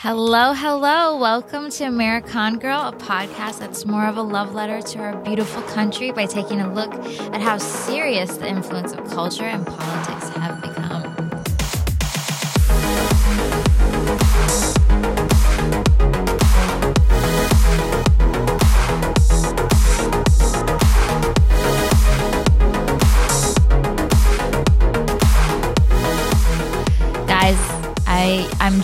Hello, 0.00 0.52
hello. 0.52 1.16
Welcome 1.16 1.70
to 1.70 1.84
American 1.84 2.58
Girl, 2.58 2.82
a 2.82 2.92
podcast 2.92 3.60
that's 3.60 3.86
more 3.86 4.06
of 4.06 4.18
a 4.18 4.22
love 4.22 4.52
letter 4.52 4.82
to 4.82 4.98
our 4.98 5.16
beautiful 5.16 5.62
country 5.62 6.10
by 6.10 6.26
taking 6.26 6.60
a 6.60 6.70
look 6.70 6.92
at 7.32 7.40
how 7.40 7.56
serious 7.56 8.36
the 8.36 8.46
influence 8.46 8.92
of 8.92 9.08
culture 9.08 9.44
and 9.44 9.66
politics 9.66 10.15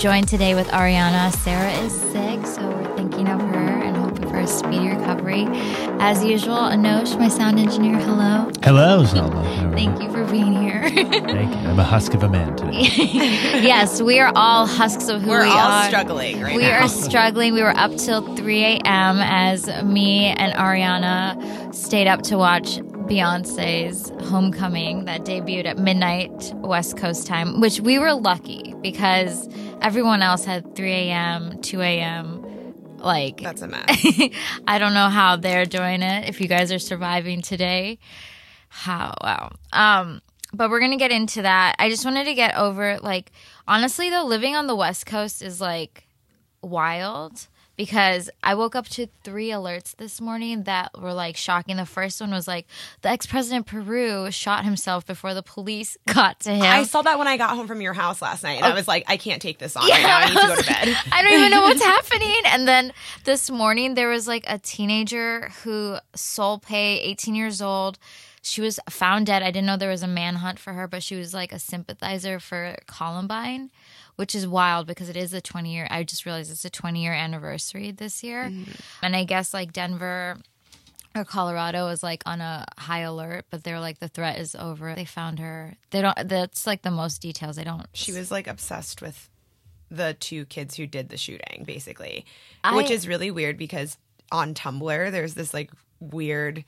joined 0.03 0.27
today 0.27 0.57
with 0.57 0.67
Ariana. 0.71 1.33
Sarah 1.33 1.71
is 1.85 1.93
sick, 1.93 2.45
so 2.45 2.69
we're 2.69 2.97
thinking 2.97 3.29
of 3.29 3.41
her 3.41 3.69
and 3.85 3.97
hoping 3.97 4.29
for 4.29 4.41
a 4.41 4.49
speedy 4.49 4.89
recovery. 4.89 5.47
As 6.01 6.25
usual, 6.25 6.57
Anosh, 6.57 7.17
my 7.21 7.29
sound 7.29 7.61
engineer, 7.61 7.95
hello. 7.99 8.51
Hello, 8.65 9.05
Zelda. 9.05 9.45
Thank 9.73 10.03
you 10.03 10.11
for 10.11 10.25
being 10.25 10.61
here. 10.61 10.91
Thank 10.91 11.55
you. 11.55 11.69
I'm 11.69 11.79
a 11.79 11.85
husk 11.85 12.15
of 12.15 12.25
a 12.25 12.29
man 12.29 12.57
today. 12.57 12.81
yes, 13.63 14.03
we 14.03 14.19
are 14.19 14.33
all 14.35 14.67
husks 14.67 15.07
of 15.07 15.23
who 15.23 15.29
We're 15.31 15.43
we 15.45 15.51
are 15.51 15.57
all 15.57 15.71
are. 15.85 15.87
struggling 15.89 16.41
right 16.41 16.57
we 16.57 16.63
now. 16.63 16.81
are 16.85 16.89
struggling. 16.89 17.55
We 17.55 17.63
were 17.63 17.77
up 17.77 17.97
till 17.97 18.35
3 18.35 18.65
a.m. 18.65 19.19
as 19.21 19.69
me 19.85 20.25
and 20.37 20.53
Ariana 20.55 21.73
stayed 21.73 22.09
up 22.09 22.23
to 22.23 22.37
watch 22.37 22.81
Beyonce's 23.03 24.11
Homecoming 24.29 25.05
that 25.07 25.23
debuted 25.23 25.67
at 25.67 25.79
midnight 25.79 26.53
West 26.57 26.97
Coast 26.97 27.27
time, 27.27 27.61
which 27.61 27.81
we 27.81 27.99
were 27.99 28.15
lucky 28.15 28.75
because 28.81 29.49
everyone 29.81 30.23
else 30.23 30.45
had 30.45 30.75
3 30.75 30.93
a.m., 30.93 31.61
2 31.61 31.81
a.m. 31.81 32.75
Like, 32.99 33.41
That's 33.41 33.63
a 33.63 33.69
mess. 33.69 34.07
I 34.67 34.79
don't 34.79 34.95
know 34.95 35.09
how 35.09 35.37
they're 35.37 35.67
doing 35.67 36.03
it. 36.03 36.29
If 36.29 36.41
you 36.41 36.49
guys 36.49 36.71
are 36.73 36.79
surviving 36.79 37.43
today, 37.43 37.99
how 38.69 39.15
wow. 39.23 39.53
Um, 39.73 40.23
but 40.53 40.71
we're 40.71 40.81
gonna 40.81 40.97
get 40.97 41.11
into 41.11 41.43
that. 41.43 41.77
I 41.79 41.89
just 41.89 42.05
wanted 42.05 42.25
to 42.25 42.35
get 42.35 42.57
over 42.57 42.99
like 43.01 43.33
honestly 43.67 44.11
though, 44.11 44.25
living 44.25 44.57
on 44.57 44.67
the 44.67 44.77
West 44.77 45.07
Coast 45.07 45.43
is 45.43 45.61
like 45.61 46.07
wild 46.63 47.49
because 47.77 48.31
I 48.43 48.55
woke 48.55 48.77
up 48.77 48.89
to 48.91 49.09
three 49.25 49.49
alerts 49.49 49.97
this 49.97 50.21
morning 50.21 50.65
that 50.65 50.91
were 51.01 51.15
like 51.15 51.37
shocking. 51.37 51.77
The 51.77 51.87
first 51.87 52.21
one 52.21 52.31
was 52.31 52.47
like 52.47 52.67
the 53.03 53.09
ex 53.09 53.27
president 53.27 53.67
Peru 53.67 54.31
shot 54.31 54.65
himself 54.65 55.07
before 55.07 55.35
the 55.35 55.43
police 55.43 55.97
got 56.07 56.41
to 56.41 56.51
him. 56.51 56.63
I 56.63 56.85
saw 56.85 57.03
that 57.03 57.19
when 57.19 57.29
I 57.29 57.37
got 57.37 57.57
home 57.57 57.67
from 57.67 57.81
your 57.81 57.93
house 57.93 58.21
last 58.23 58.43
night, 58.43 58.57
and 58.57 58.67
I 58.67 58.73
oh. 58.73 58.75
was 58.75 58.89
like, 58.89 59.05
I 59.09 59.17
can't 59.17 59.41
take 59.41 59.59
this 59.59 59.77
on 59.77 59.87
Yeah, 59.87 59.95
right 59.95 60.03
now. 60.03 60.19
I 60.19 60.27
need 60.27 60.35
to 60.35 60.47
go 60.47 60.57
to 60.57 60.67
bed. 60.67 60.89
like, 60.89 61.13
I 61.13 61.23
don't 61.23 61.33
even 61.33 61.51
know 61.51 61.63
what's 61.63 61.83
happening. 61.83 62.41
And 62.47 62.69
then 62.69 62.93
this 63.25 63.51
morning, 63.51 63.95
there 63.95 64.09
was 64.09 64.29
like 64.29 64.45
a 64.47 64.59
teenager 64.59 65.51
who 65.63 65.97
Sol 66.15 66.59
Pais, 66.59 67.01
18 67.03 67.35
years 67.35 67.63
old. 67.63 67.99
She 68.45 68.61
was 68.61 68.81
found 68.91 69.27
dead. 69.27 69.45
I 69.45 69.53
didn't 69.53 69.67
know 69.67 69.77
there 69.77 69.91
was 69.91 70.03
a 70.03 70.09
manhunt 70.09 70.59
for 70.59 70.73
her, 70.73 70.89
but 70.89 71.03
she 71.03 71.15
was 71.15 71.33
like 71.33 71.53
a 71.53 71.61
sympathizer 71.61 72.41
for 72.41 72.77
Columbine, 72.87 73.71
which 74.17 74.35
is 74.35 74.47
wild 74.47 74.87
because 74.87 75.09
it 75.09 75.17
is 75.17 75.33
a 75.35 75.41
20 75.41 75.73
year. 75.73 75.87
I 75.91 76.03
just 76.05 76.27
realized 76.27 76.51
it's 76.51 76.65
a 76.65 76.71
20 76.71 77.03
year 77.03 77.13
anniversary 77.13 77.91
this 77.91 78.23
year. 78.23 78.45
Mm-hmm. 78.45 78.71
And 79.03 79.17
I 79.17 79.25
guess 79.25 79.53
like 79.55 79.73
Denver 79.73 80.39
or 81.15 81.25
Colorado 81.25 81.89
is 81.89 82.03
like 82.03 82.23
on 82.27 82.41
a 82.41 82.65
high 82.79 83.01
alert, 83.01 83.45
but 83.51 83.65
they're 83.65 83.81
like 83.81 83.99
the 83.99 84.09
threat 84.09 84.39
is 84.39 84.55
over. 84.55 84.95
They 84.95 85.05
found 85.05 85.39
her. 85.41 85.75
They 85.91 86.01
don't. 86.03 86.17
That's 86.29 86.67
like 86.67 86.83
the 86.83 86.91
most 86.91 87.21
details. 87.21 87.57
They 87.57 87.65
don't. 87.65 87.87
She 87.93 88.13
was 88.13 88.31
like 88.31 88.47
obsessed 88.47 89.03
with 89.03 89.29
the 89.91 90.15
two 90.15 90.47
kids 90.47 90.77
who 90.77 90.87
did 90.87 91.11
the 91.11 91.19
shooting, 91.19 91.65
basically, 91.67 92.25
I- 92.65 92.77
which 92.77 92.91
is 92.91 93.07
really 93.07 93.31
weird 93.31 93.59
because 93.59 93.99
on 94.31 94.55
Tumblr 94.55 95.11
there's 95.11 95.35
this 95.35 95.53
like 95.53 95.71
weird, 96.01 96.65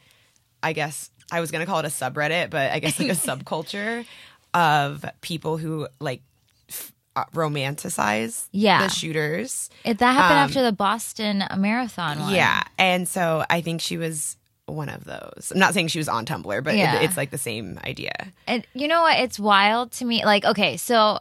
I 0.62 0.74
guess 0.74 1.10
I 1.32 1.40
was 1.40 1.50
gonna 1.50 1.64
call 1.64 1.78
it 1.78 1.86
a 1.86 1.88
subreddit, 1.88 2.50
but 2.50 2.70
I 2.70 2.80
guess 2.80 2.98
like 3.00 3.08
a 3.08 3.12
subculture 3.14 4.04
of 4.52 5.04
people 5.22 5.56
who 5.56 5.88
like 6.00 6.20
f- 6.68 6.92
romanticize 7.32 8.46
Yeah. 8.52 8.82
the 8.86 8.88
shooters. 8.88 9.70
It, 9.84 9.98
that 9.98 10.12
happened 10.12 10.38
Um, 10.40 10.44
after 10.44 10.62
the 10.62 10.72
Boston 10.72 11.44
Marathon 11.56 12.18
one. 12.20 12.34
Yeah. 12.34 12.62
And 12.78 13.06
so 13.08 13.44
I 13.48 13.60
think 13.60 13.80
she 13.80 13.96
was 13.96 14.36
one 14.66 14.88
of 14.88 15.04
those. 15.04 15.52
I'm 15.52 15.58
not 15.60 15.74
saying 15.74 15.88
she 15.88 15.98
was 15.98 16.08
on 16.08 16.24
Tumblr, 16.26 16.64
but 16.64 16.74
it- 16.74 17.02
it's 17.02 17.16
like 17.16 17.30
the 17.30 17.38
same 17.38 17.78
idea. 17.84 18.12
And 18.46 18.66
you 18.74 18.88
know 18.88 19.02
what? 19.02 19.18
It's 19.20 19.38
wild 19.38 19.92
to 19.92 20.04
me. 20.04 20.24
Like, 20.24 20.44
okay, 20.44 20.76
so 20.76 21.18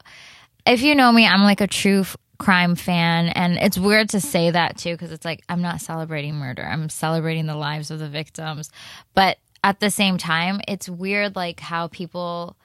if 0.66 0.82
you 0.82 0.96
know 0.96 1.12
me, 1.12 1.28
I'm 1.28 1.44
like 1.44 1.60
a 1.62 1.68
true 1.68 2.02
f- 2.02 2.16
crime 2.40 2.76
fan. 2.76 3.28
And 3.30 3.58
it's 3.58 3.78
weird 3.78 4.10
to 4.10 4.22
say 4.22 4.50
that 4.52 4.78
too, 4.78 4.94
because 4.94 5.12
it's 5.12 5.26
like, 5.26 5.44
I'm 5.50 5.62
not 5.62 5.82
celebrating 5.82 6.36
murder. 6.36 6.64
I'm 6.66 6.90
celebrating 6.90 7.46
the 7.46 7.56
lives 7.56 7.92
of 7.92 8.00
the 8.00 8.08
victims. 8.10 8.72
But 9.14 9.38
at 9.64 9.80
the 9.80 9.92
same 9.92 10.18
time, 10.18 10.60
it's 10.68 10.90
weird, 10.90 11.36
like, 11.36 11.60
how 11.60 11.88
people. 11.88 12.56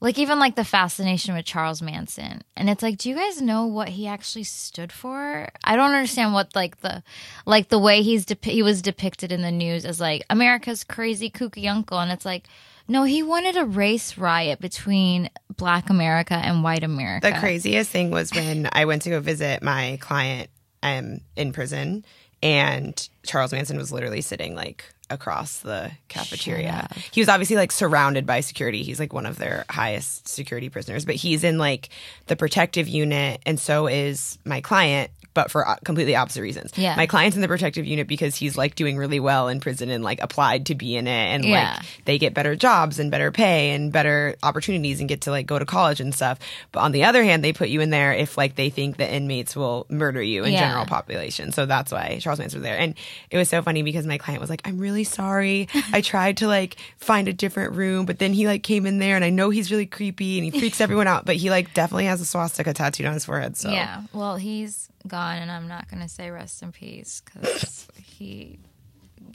Like 0.00 0.18
even 0.18 0.38
like 0.38 0.54
the 0.54 0.64
fascination 0.64 1.34
with 1.34 1.44
Charles 1.44 1.82
Manson, 1.82 2.42
and 2.56 2.70
it's 2.70 2.82
like, 2.84 2.98
do 2.98 3.08
you 3.08 3.16
guys 3.16 3.42
know 3.42 3.66
what 3.66 3.88
he 3.88 4.06
actually 4.06 4.44
stood 4.44 4.92
for? 4.92 5.48
I 5.64 5.74
don't 5.74 5.90
understand 5.90 6.34
what 6.34 6.54
like 6.54 6.80
the, 6.82 7.02
like 7.46 7.68
the 7.68 7.80
way 7.80 8.02
he's 8.02 8.24
dep- 8.24 8.44
he 8.44 8.62
was 8.62 8.80
depicted 8.80 9.32
in 9.32 9.42
the 9.42 9.50
news 9.50 9.84
as 9.84 10.00
like 10.00 10.22
America's 10.30 10.84
crazy 10.84 11.30
kooky 11.30 11.68
uncle, 11.68 11.98
and 11.98 12.12
it's 12.12 12.24
like, 12.24 12.46
no, 12.86 13.02
he 13.02 13.24
wanted 13.24 13.56
a 13.56 13.64
race 13.64 14.16
riot 14.16 14.60
between 14.60 15.30
Black 15.56 15.90
America 15.90 16.34
and 16.34 16.62
White 16.62 16.84
America. 16.84 17.30
The 17.32 17.38
craziest 17.38 17.90
thing 17.90 18.10
was 18.10 18.30
when 18.32 18.68
I 18.72 18.84
went 18.84 19.02
to 19.02 19.10
go 19.10 19.20
visit 19.20 19.62
my 19.62 19.98
client 20.00 20.48
um, 20.82 21.22
in 21.36 21.52
prison, 21.52 22.04
and 22.40 23.08
Charles 23.24 23.52
Manson 23.52 23.76
was 23.76 23.90
literally 23.90 24.20
sitting 24.20 24.54
like 24.54 24.84
across 25.10 25.60
the 25.60 25.90
cafeteria. 26.08 26.88
He 27.10 27.20
was 27.20 27.28
obviously 27.28 27.56
like 27.56 27.72
surrounded 27.72 28.26
by 28.26 28.40
security. 28.40 28.82
He's 28.82 29.00
like 29.00 29.12
one 29.12 29.26
of 29.26 29.38
their 29.38 29.64
highest 29.70 30.28
security 30.28 30.68
prisoners, 30.68 31.04
but 31.04 31.14
he's 31.14 31.44
in 31.44 31.58
like 31.58 31.88
the 32.26 32.36
protective 32.36 32.88
unit, 32.88 33.40
and 33.46 33.58
so 33.58 33.86
is 33.86 34.38
my 34.44 34.60
client. 34.60 35.10
But 35.38 35.52
for 35.52 35.68
uh, 35.68 35.76
completely 35.84 36.16
opposite 36.16 36.42
reasons. 36.42 36.72
Yeah. 36.76 36.96
My 36.96 37.06
client's 37.06 37.36
in 37.36 37.42
the 37.42 37.46
protective 37.48 37.86
unit 37.86 38.08
because 38.08 38.34
he's 38.34 38.56
like 38.58 38.74
doing 38.74 38.96
really 38.96 39.20
well 39.20 39.46
in 39.46 39.60
prison 39.60 39.88
and 39.88 40.02
like 40.02 40.20
applied 40.20 40.66
to 40.66 40.74
be 40.74 40.96
in 40.96 41.06
it 41.06 41.10
and 41.34 41.44
Yeah. 41.44 41.76
like 41.76 41.86
they 42.06 42.18
get 42.18 42.34
better 42.34 42.56
jobs 42.56 42.98
and 42.98 43.08
better 43.08 43.30
pay 43.30 43.70
and 43.70 43.92
better 43.92 44.34
opportunities 44.42 44.98
and 44.98 45.08
get 45.08 45.20
to 45.22 45.30
like 45.30 45.46
go 45.46 45.56
to 45.60 45.64
college 45.64 46.00
and 46.00 46.12
stuff. 46.12 46.40
But 46.72 46.80
on 46.80 46.90
the 46.90 47.04
other 47.04 47.22
hand, 47.22 47.44
they 47.44 47.52
put 47.52 47.68
you 47.68 47.80
in 47.82 47.90
there 47.90 48.12
if 48.12 48.36
like 48.36 48.56
they 48.56 48.68
think 48.68 48.96
the 48.96 49.08
inmates 49.08 49.54
will 49.54 49.86
murder 49.88 50.20
you 50.20 50.42
in 50.42 50.52
Yeah. 50.54 50.60
general 50.66 50.86
population. 50.86 51.52
So 51.52 51.66
that's 51.66 51.92
why 51.92 52.18
Charles 52.20 52.40
Manson 52.40 52.58
was 52.58 52.64
there. 52.64 52.76
And 52.76 52.96
it 53.30 53.36
was 53.36 53.48
so 53.48 53.62
funny 53.62 53.82
because 53.84 54.06
my 54.08 54.18
client 54.18 54.40
was 54.40 54.50
like, 54.50 54.62
I'm 54.66 54.78
really 54.80 55.04
sorry. 55.04 55.68
I 55.92 56.00
tried 56.00 56.38
to 56.38 56.48
like 56.48 56.76
find 56.96 57.28
a 57.28 57.32
different 57.32 57.74
room, 57.74 58.06
but 58.06 58.18
then 58.18 58.32
he 58.32 58.48
like 58.48 58.64
came 58.64 58.86
in 58.86 58.98
there 58.98 59.14
and 59.14 59.24
I 59.24 59.30
know 59.30 59.50
he's 59.50 59.70
really 59.70 59.86
creepy 59.86 60.38
and 60.38 60.52
he 60.52 60.58
freaks 60.58 60.80
everyone 60.86 61.06
out, 61.06 61.24
but 61.26 61.36
he 61.36 61.48
like 61.48 61.74
definitely 61.74 62.06
has 62.06 62.20
a 62.20 62.24
swastika 62.26 62.74
tattooed 62.74 63.06
on 63.06 63.14
his 63.14 63.24
forehead. 63.24 63.56
So 63.56 63.70
Yeah. 63.70 64.02
Well, 64.12 64.34
he's 64.36 64.88
gone, 65.08 65.38
and 65.38 65.50
I'm 65.50 65.68
not 65.68 65.90
going 65.90 66.02
to 66.02 66.08
say 66.08 66.30
rest 66.30 66.62
in 66.62 66.72
peace 66.72 67.22
because 67.24 67.88
he 68.02 68.58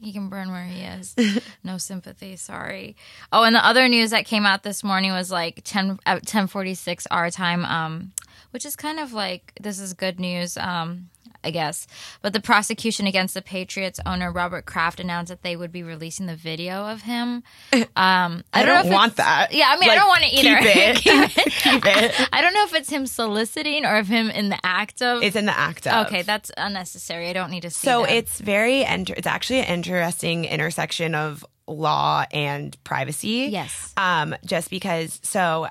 he 0.02 0.12
can 0.12 0.30
burn 0.30 0.52
where 0.52 0.66
he 0.66 0.82
is. 0.82 1.16
No 1.64 1.78
sympathy. 1.78 2.36
Sorry. 2.36 2.96
Oh, 3.32 3.44
and 3.44 3.56
the 3.56 3.66
other 3.66 3.88
news 3.88 4.10
that 4.12 4.26
came 4.26 4.46
out 4.46 4.64
this 4.64 4.84
morning 4.84 5.12
was 5.12 5.32
like 5.32 5.62
ten 5.64 6.00
at 6.06 6.26
ten 6.26 6.48
forty 6.48 6.74
six 6.74 7.08
our 7.08 7.30
time, 7.30 7.66
um, 7.66 8.12
which 8.52 8.66
is 8.66 8.76
kind 8.76 9.00
of 9.00 9.14
like 9.14 9.54
this 9.62 9.80
is 9.80 9.94
good 9.94 10.20
news. 10.20 10.58
Um, 10.58 11.10
I 11.44 11.52
guess. 11.52 11.88
But 12.22 12.34
the 12.34 12.40
prosecution 12.40 13.08
against 13.08 13.34
the 13.34 13.42
Patriots 13.42 14.00
owner 14.06 14.32
Robert 14.32 14.66
Kraft 14.66 15.00
announced 15.00 15.30
that 15.30 15.44
they 15.44 15.56
would 15.56 15.72
be 15.72 15.84
releasing 15.84 16.26
the 16.26 16.36
video 16.36 16.88
of 16.88 17.02
him. 17.04 17.44
Um, 17.96 18.44
I, 18.54 18.62
I 18.62 18.66
know 18.66 18.84
don't 18.84 18.92
want 18.94 19.18
that. 19.18 19.54
Yeah, 19.54 19.68
I 19.70 19.78
mean, 19.78 19.90
I 19.90 19.96
don't 19.96 20.08
want 20.08 20.24
it 20.24 20.34
either. 20.34 20.58
keep 20.58 20.76
it. 20.76 20.96
Keep 20.98 21.46
it. 21.46 21.54
Keep 21.64 21.86
it. 21.86 22.30
I 22.34 22.42
don't 22.42 22.54
know 22.54 22.64
if 22.64 22.74
it's 22.74 22.90
him 22.90 23.06
soliciting 23.06 23.86
or 23.86 23.98
if 23.98 24.08
him 24.08 24.30
in 24.30 24.50
the 24.50 24.58
act 24.64 25.02
of. 25.02 25.22
It's 25.22 25.36
in 25.36 25.46
the 25.46 25.58
act 25.58 25.86
of. 25.86 26.08
okay, 26.08 26.22
that's 26.24 26.50
unnecessary. 26.58 27.30
I 27.30 27.34
don't 27.34 27.52
need 27.52 27.62
to 27.62 27.70
see. 27.70 27.86
So 27.86 28.02
that. 28.02 28.12
it's 28.12 28.40
very 28.40 28.84
enter- 28.84 29.14
it's 29.16 29.28
actually 29.28 29.60
an 29.60 29.66
interesting 29.66 30.46
intersection 30.46 31.14
of 31.14 31.46
law 31.68 32.26
and 32.32 32.82
privacy. 32.84 33.48
Yes. 33.52 33.94
Um, 33.98 34.36
just 34.46 34.70
because 34.70 35.20
so 35.24 35.68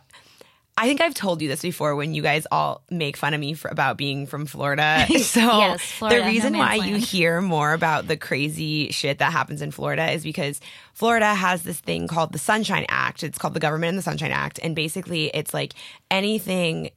I 0.78 0.86
think 0.86 1.02
I've 1.02 1.14
told 1.14 1.42
you 1.42 1.48
this 1.48 1.60
before 1.60 1.94
when 1.94 2.14
you 2.14 2.22
guys 2.22 2.46
all 2.50 2.82
make 2.90 3.16
fun 3.16 3.34
of 3.34 3.40
me 3.40 3.52
for, 3.52 3.69
about 3.69 3.98
being 3.98 4.26
from 4.26 4.46
Florida. 4.46 5.06
So 5.22 5.40
Yes, 5.40 5.82
Florida, 5.82 6.20
the 6.20 6.26
reason 6.26 6.54
no 6.54 6.60
why 6.60 6.74
you 6.76 6.96
hear 6.96 7.40
more 7.40 7.72
about 7.74 8.08
the 8.08 8.16
crazy 8.16 8.90
shit 8.90 9.19
that 9.19 9.32
happens 9.32 9.62
in 9.62 9.70
Florida 9.70 10.10
is 10.10 10.22
because 10.22 10.60
Florida 10.94 11.34
has 11.34 11.62
this 11.62 11.78
thing 11.78 12.08
called 12.08 12.32
the 12.32 12.38
Sunshine 12.38 12.86
Act. 12.88 13.22
It's 13.22 13.38
called 13.38 13.54
the 13.54 13.60
Government 13.60 13.90
and 13.90 13.98
the 13.98 14.02
Sunshine 14.02 14.32
Act. 14.32 14.58
And 14.62 14.74
basically 14.74 15.26
it's 15.28 15.54
like 15.54 15.74
anything 16.10 16.90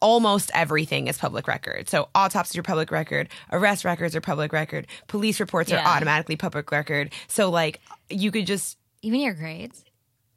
almost 0.00 0.50
everything 0.54 1.08
is 1.08 1.16
public 1.18 1.48
record. 1.48 1.88
So 1.88 2.08
autopsies 2.14 2.58
are 2.58 2.62
public 2.62 2.90
record, 2.90 3.28
arrest 3.50 3.84
records 3.84 4.14
are 4.14 4.20
public 4.20 4.52
record, 4.52 4.86
police 5.08 5.40
reports 5.40 5.72
are 5.72 5.78
automatically 5.78 6.36
public 6.36 6.70
record. 6.70 7.12
So 7.28 7.50
like 7.50 7.80
you 8.10 8.30
could 8.30 8.46
just 8.46 8.78
even 9.02 9.20
your 9.20 9.34
grades. 9.34 9.83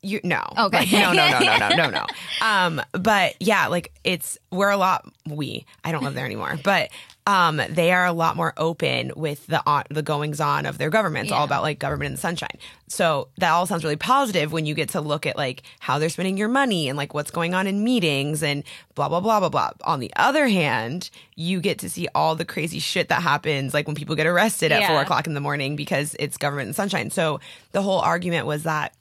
You 0.07 0.19
no. 0.23 0.43
Okay. 0.57 0.79
Like, 0.79 0.91
no, 0.91 1.11
no, 1.13 1.29
no, 1.29 1.39
no, 1.39 1.57
no, 1.57 1.75
no, 1.75 1.89
no. 1.89 2.05
Um, 2.41 2.81
but 2.93 3.33
yeah, 3.39 3.67
like 3.67 3.91
it's 4.03 4.37
we're 4.51 4.69
a 4.69 4.77
lot 4.77 5.11
we. 5.27 5.65
I 5.83 5.91
don't 5.91 6.03
live 6.03 6.13
there 6.13 6.25
anymore, 6.25 6.57
but 6.63 6.91
um, 7.25 7.59
they 7.69 7.91
are 7.91 8.05
a 8.05 8.13
lot 8.13 8.35
more 8.37 8.53
open 8.57 9.11
with 9.15 9.45
the 9.47 9.61
on, 9.65 9.83
the 9.89 10.03
goings 10.03 10.39
on 10.39 10.65
of 10.67 10.77
their 10.77 10.89
government. 10.89 11.25
It's 11.25 11.33
all 11.33 11.43
about 11.43 11.63
like 11.63 11.79
government 11.79 12.05
in 12.07 12.11
the 12.13 12.17
sunshine. 12.19 12.57
So 12.87 13.27
that 13.39 13.49
all 13.51 13.65
sounds 13.65 13.83
really 13.83 13.95
positive 13.97 14.53
when 14.53 14.65
you 14.65 14.73
get 14.75 14.89
to 14.89 15.01
look 15.01 15.25
at 15.25 15.35
like 15.35 15.63
how 15.79 15.97
they're 15.99 16.07
spending 16.09 16.37
your 16.37 16.47
money 16.47 16.87
and 16.87 16.95
like 16.97 17.13
what's 17.15 17.31
going 17.31 17.53
on 17.55 17.65
in 17.67 17.83
meetings 17.83 18.43
and 18.43 18.63
blah 18.95 19.09
blah 19.09 19.19
blah 19.19 19.39
blah 19.39 19.49
blah. 19.49 19.71
On 19.83 19.99
the 19.99 20.11
other 20.15 20.47
hand, 20.47 21.09
you 21.35 21.59
get 21.59 21.79
to 21.79 21.89
see 21.89 22.07
all 22.15 22.35
the 22.35 22.45
crazy 22.45 22.79
shit 22.79 23.09
that 23.09 23.23
happens, 23.23 23.73
like 23.73 23.87
when 23.87 23.95
people 23.95 24.15
get 24.15 24.27
arrested 24.27 24.71
at 24.71 24.81
Yeah. 24.81 24.87
four 24.89 25.01
o'clock 25.01 25.25
in 25.27 25.33
the 25.33 25.41
morning 25.41 25.75
because 25.75 26.15
it's 26.19 26.37
government 26.37 26.67
and 26.67 26.75
sunshine. 26.75 27.09
So 27.09 27.39
the 27.71 27.81
whole 27.81 27.99
argument 27.99 28.45
was 28.45 28.63
that 28.63 28.93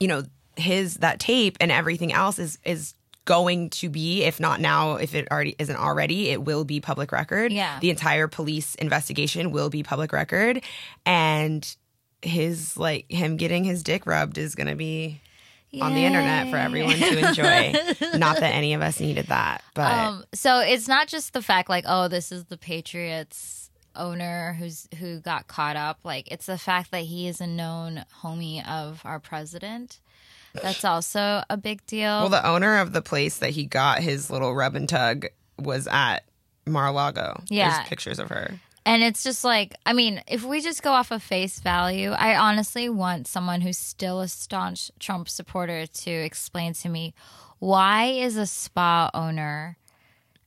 you 0.00 0.08
know 0.08 0.22
his 0.56 0.94
that 0.96 1.18
tape 1.20 1.56
and 1.60 1.72
everything 1.72 2.12
else 2.12 2.38
is 2.38 2.58
is 2.64 2.94
going 3.24 3.70
to 3.70 3.88
be 3.88 4.22
if 4.24 4.38
not 4.38 4.60
now 4.60 4.96
if 4.96 5.14
it 5.14 5.26
already 5.30 5.56
isn't 5.58 5.76
already 5.76 6.28
it 6.28 6.42
will 6.42 6.64
be 6.64 6.80
public 6.80 7.10
record. 7.10 7.52
Yeah. 7.52 7.78
the 7.80 7.90
entire 7.90 8.28
police 8.28 8.74
investigation 8.76 9.50
will 9.50 9.70
be 9.70 9.82
public 9.82 10.12
record. 10.12 10.62
And 11.06 11.74
his 12.22 12.76
like 12.76 13.10
him 13.10 13.36
getting 13.36 13.64
his 13.64 13.82
dick 13.82 14.06
rubbed 14.06 14.38
is 14.38 14.54
going 14.54 14.66
to 14.66 14.76
be 14.76 15.20
on 15.80 15.92
the 15.92 16.04
internet 16.04 16.50
for 16.50 16.56
everyone 16.56 16.94
to 16.94 17.28
enjoy. 17.28 17.72
Not 18.18 18.38
that 18.40 18.54
any 18.54 18.74
of 18.74 18.82
us 18.82 19.00
needed 19.00 19.26
that 19.26 19.64
but 19.74 19.92
Um, 19.92 20.24
so 20.32 20.60
it's 20.60 20.86
not 20.86 21.08
just 21.08 21.32
the 21.32 21.42
fact 21.42 21.68
like, 21.68 21.84
oh, 21.86 22.08
this 22.08 22.30
is 22.30 22.44
the 22.44 22.56
Patriots 22.56 23.63
owner 23.96 24.54
who's 24.58 24.88
who 24.98 25.20
got 25.20 25.46
caught 25.48 25.76
up. 25.76 25.98
Like 26.04 26.30
it's 26.30 26.46
the 26.46 26.58
fact 26.58 26.90
that 26.90 27.02
he 27.02 27.26
is 27.28 27.40
a 27.40 27.46
known 27.46 28.04
homie 28.22 28.66
of 28.68 29.00
our 29.04 29.20
president. 29.20 30.00
That's 30.54 30.84
also 30.94 31.42
a 31.50 31.56
big 31.56 31.84
deal. 31.86 32.08
well 32.20 32.28
the 32.28 32.46
owner 32.46 32.78
of 32.78 32.92
the 32.92 33.02
place 33.02 33.38
that 33.38 33.50
he 33.50 33.64
got 33.66 34.00
his 34.00 34.30
little 34.30 34.54
rub 34.54 34.74
and 34.76 34.88
tug 34.88 35.26
was 35.58 35.86
at 35.90 36.24
Mar-a-Lago 36.66 37.42
Yeah. 37.48 37.70
there's 37.70 37.88
pictures 37.88 38.18
of 38.18 38.28
her 38.30 38.58
And 38.86 39.02
it's 39.02 39.22
just 39.24 39.44
like, 39.44 39.74
I 39.86 39.92
mean, 39.94 40.22
if 40.26 40.44
we 40.44 40.60
just 40.60 40.82
go 40.82 40.92
off 40.92 41.10
of 41.10 41.22
face 41.22 41.58
value, 41.60 42.10
I 42.10 42.36
honestly 42.36 42.88
want 42.90 43.26
someone 43.26 43.62
who's 43.62 43.78
still 43.78 44.20
a 44.20 44.28
staunch 44.28 44.90
Trump 45.00 45.28
supporter 45.28 45.86
to 45.86 46.10
explain 46.10 46.74
to 46.74 46.88
me 46.90 47.14
why 47.60 48.04
is 48.06 48.36
a 48.36 48.46
spa 48.46 49.10
owner 49.14 49.78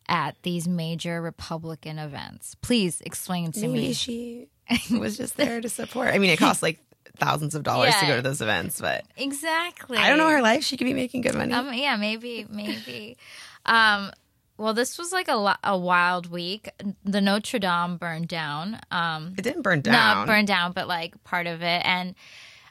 at 0.10 0.36
these 0.44 0.68
major 0.68 1.22
Republican 1.22 2.00
events? 2.00 2.56
Please 2.62 3.02
explain 3.02 3.52
to 3.54 3.62
Maybe 3.62 3.74
me. 3.74 3.94
she 3.94 4.48
was 4.92 5.18
just 5.18 5.38
there 5.38 5.62
to 5.62 5.70
support. 5.70 6.10
I 6.10 6.18
mean, 6.20 6.30
it 6.30 6.38
costs 6.40 6.62
like 6.64 6.80
thousands 7.18 7.56
of 7.56 7.64
dollars 7.64 7.96
to 7.96 8.06
go 8.06 8.16
to 8.18 8.22
those 8.22 8.42
events, 8.42 8.80
but 8.80 9.04
Exactly. 9.16 9.98
I 9.98 10.10
don't 10.10 10.18
know 10.18 10.30
her 10.30 10.42
life. 10.42 10.64
She 10.64 10.78
could 10.78 10.86
be 10.86 10.94
making 10.94 11.22
good 11.22 11.36
money. 11.36 11.54
Um, 11.54 11.74
yeah, 11.74 11.96
maybe, 11.96 12.46
maybe. 12.50 13.18
um, 13.66 14.12
well, 14.58 14.74
this 14.74 14.98
was 14.98 15.12
like 15.12 15.28
a, 15.28 15.36
lo- 15.36 15.54
a 15.64 15.78
wild 15.78 16.32
week. 16.32 16.70
The 17.06 17.22
Notre 17.22 17.60
Dame 17.60 17.98
burned 17.98 18.28
down. 18.28 18.80
Um, 18.90 19.36
it 19.38 19.44
didn't 19.44 19.62
burn 19.62 19.82
down. 19.82 19.94
not 19.94 20.28
burned 20.28 20.48
down, 20.48 20.72
but 20.72 20.88
like 20.88 21.24
part 21.24 21.46
of 21.48 21.62
it. 21.62 21.82
And 21.86 22.16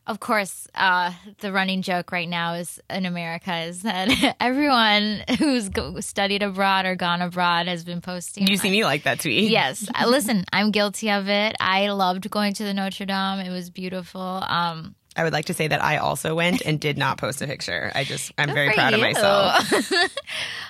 of 0.06 0.20
course, 0.20 0.68
uh, 0.74 1.12
the 1.40 1.52
running 1.52 1.82
joke 1.82 2.12
right 2.12 2.28
now 2.28 2.54
is 2.54 2.80
in 2.88 3.06
America 3.06 3.56
is 3.62 3.82
that 3.82 4.36
everyone 4.40 5.22
who's 5.38 5.68
go- 5.68 5.98
studied 6.00 6.42
abroad 6.42 6.86
or 6.86 6.94
gone 6.94 7.22
abroad 7.22 7.66
has 7.66 7.84
been 7.84 8.00
posting. 8.00 8.46
you 8.46 8.56
see 8.56 8.70
me 8.70 8.84
like 8.84 9.02
that 9.02 9.20
tweet. 9.20 9.50
Yes, 9.50 9.88
listen, 10.06 10.44
I'm 10.52 10.70
guilty 10.70 11.10
of 11.10 11.28
it. 11.28 11.56
I 11.60 11.88
loved 11.90 12.30
going 12.30 12.54
to 12.54 12.64
the 12.64 12.72
Notre 12.74 13.04
Dame. 13.04 13.40
It 13.40 13.50
was 13.50 13.70
beautiful. 13.70 14.20
Um, 14.20 14.94
I 15.16 15.24
would 15.24 15.32
like 15.32 15.46
to 15.46 15.54
say 15.54 15.66
that 15.68 15.82
I 15.82 15.96
also 15.96 16.34
went 16.34 16.62
and 16.64 16.78
did 16.78 16.98
not 16.98 17.18
post 17.18 17.42
a 17.42 17.46
picture. 17.46 17.90
I 17.94 18.04
just, 18.04 18.32
I'm 18.38 18.52
very 18.52 18.74
proud 18.74 18.92
of 18.92 19.00
you. 19.00 19.06
myself. 19.06 19.92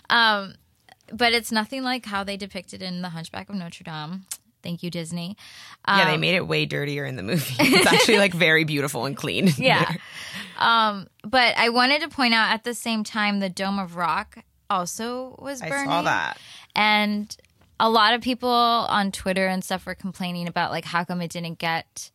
but 1.12 1.32
it's 1.32 1.52
nothing 1.52 1.82
like 1.82 2.06
how 2.06 2.24
they 2.24 2.36
depicted 2.36 2.82
in 2.82 3.02
The 3.02 3.10
Hunchback 3.10 3.48
of 3.48 3.56
Notre 3.56 3.84
Dame. 3.84 4.24
Thank 4.66 4.82
you, 4.82 4.90
Disney. 4.90 5.36
yeah, 5.86 6.02
Um, 6.02 6.08
they 6.10 6.16
made 6.16 6.34
it 6.34 6.46
way 6.46 6.66
dirtier 6.66 7.04
in 7.06 7.14
the 7.14 7.22
movie. 7.22 7.54
It's 7.60 7.86
actually 7.86 8.18
like 8.18 8.34
very 8.34 8.64
beautiful 8.64 9.04
and 9.06 9.16
clean. 9.16 9.48
Yeah. 9.56 9.94
um, 10.58 11.06
but 11.22 11.56
I 11.56 11.68
wanted 11.68 12.02
to 12.02 12.08
point 12.08 12.34
out 12.34 12.50
at 12.52 12.64
the 12.64 12.74
same 12.74 13.04
time 13.04 13.38
the 13.40 13.48
Dome 13.48 13.78
of 13.78 13.94
Rock 13.94 14.38
also 14.68 15.36
was 15.38 15.62
I 15.62 15.68
burning. 15.68 15.86
saw 15.88 16.02
that. 16.02 16.38
And 16.74 17.34
a 17.78 17.88
lot 17.88 18.14
of 18.14 18.22
people 18.22 18.48
on 18.50 19.12
Twitter 19.12 19.46
and 19.46 19.62
stuff 19.62 19.86
were 19.86 19.94
complaining 19.94 20.48
about 20.48 20.70
like 20.72 20.84
how 20.84 21.04
come 21.04 21.20
it 21.20 21.30
didn't 21.30 21.58
get 21.58 22.10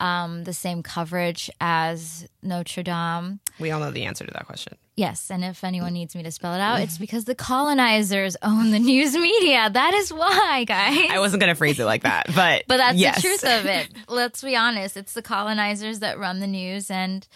um, 0.00 0.44
the 0.44 0.52
same 0.52 0.82
coverage 0.82 1.50
as 1.60 2.26
Notre 2.42 2.82
Dame. 2.82 3.40
We 3.58 3.70
all 3.70 3.80
know 3.80 3.90
the 3.90 4.04
answer 4.04 4.24
to 4.24 4.32
that 4.32 4.46
question. 4.46 4.76
Yes, 4.96 5.30
and 5.30 5.44
if 5.44 5.62
anyone 5.64 5.92
needs 5.92 6.14
me 6.14 6.22
to 6.24 6.30
spell 6.30 6.54
it 6.54 6.60
out, 6.60 6.80
it's 6.80 6.98
because 7.06 7.24
the 7.24 7.34
colonizers 7.34 8.36
own 8.42 8.70
the 8.70 8.78
news 8.78 9.14
media. 9.14 9.70
That 9.70 9.94
is 9.94 10.12
why, 10.12 10.64
guys. 10.64 11.10
I 11.10 11.18
wasn't 11.18 11.40
going 11.40 11.52
to 11.52 11.56
phrase 11.56 11.78
it 11.78 11.84
like 11.84 12.02
that, 12.02 12.26
but 12.34 12.64
But 12.68 12.78
that's 12.78 12.98
yes. 12.98 13.16
the 13.16 13.22
truth 13.22 13.44
of 13.44 13.66
it. 13.66 13.88
Let's 14.08 14.42
be 14.42 14.56
honest. 14.56 14.96
It's 14.96 15.12
the 15.12 15.22
colonizers 15.22 16.00
that 16.00 16.18
run 16.18 16.40
the 16.40 16.46
news. 16.46 16.90
And 16.90 17.26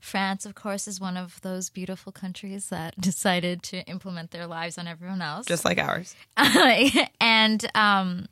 France, 0.00 0.44
of 0.44 0.54
course, 0.54 0.88
is 0.88 1.00
one 1.00 1.16
of 1.16 1.40
those 1.42 1.70
beautiful 1.70 2.12
countries 2.12 2.68
that 2.68 2.98
decided 3.00 3.62
to 3.64 3.78
implement 3.84 4.30
their 4.30 4.46
lives 4.46 4.76
on 4.76 4.86
everyone 4.86 5.22
else. 5.22 5.46
Just 5.46 5.64
like 5.64 5.78
ours. 5.78 6.14
and 6.36 7.64
um, 7.74 8.26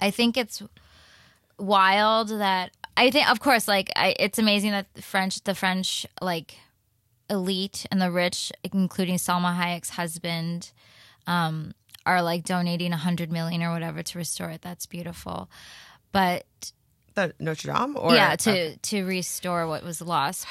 I 0.00 0.10
think 0.10 0.36
it's 0.36 0.62
wild 1.58 2.28
that 2.28 2.70
I 2.96 3.10
think, 3.10 3.30
of 3.30 3.40
course, 3.40 3.66
like 3.66 3.90
I, 3.96 4.14
it's 4.18 4.38
amazing 4.38 4.70
that 4.70 4.92
the 4.94 5.02
French, 5.02 5.42
the 5.44 5.54
French, 5.54 6.06
like 6.20 6.56
elite 7.28 7.86
and 7.90 8.00
the 8.00 8.10
rich, 8.10 8.52
including 8.72 9.16
Salma 9.16 9.56
Hayek's 9.56 9.90
husband, 9.90 10.72
um, 11.26 11.74
are 12.06 12.22
like 12.22 12.44
donating 12.44 12.92
a 12.92 12.98
hundred 12.98 13.32
million 13.32 13.62
or 13.62 13.72
whatever 13.72 14.02
to 14.02 14.18
restore 14.18 14.50
it. 14.50 14.62
That's 14.62 14.86
beautiful, 14.86 15.50
but 16.12 16.44
The 17.14 17.34
Notre 17.38 17.72
Dame? 17.72 17.96
Or, 17.96 18.14
yeah, 18.14 18.36
to 18.36 18.76
to 18.76 19.04
restore 19.04 19.66
what 19.66 19.82
was 19.82 20.00
lost. 20.00 20.46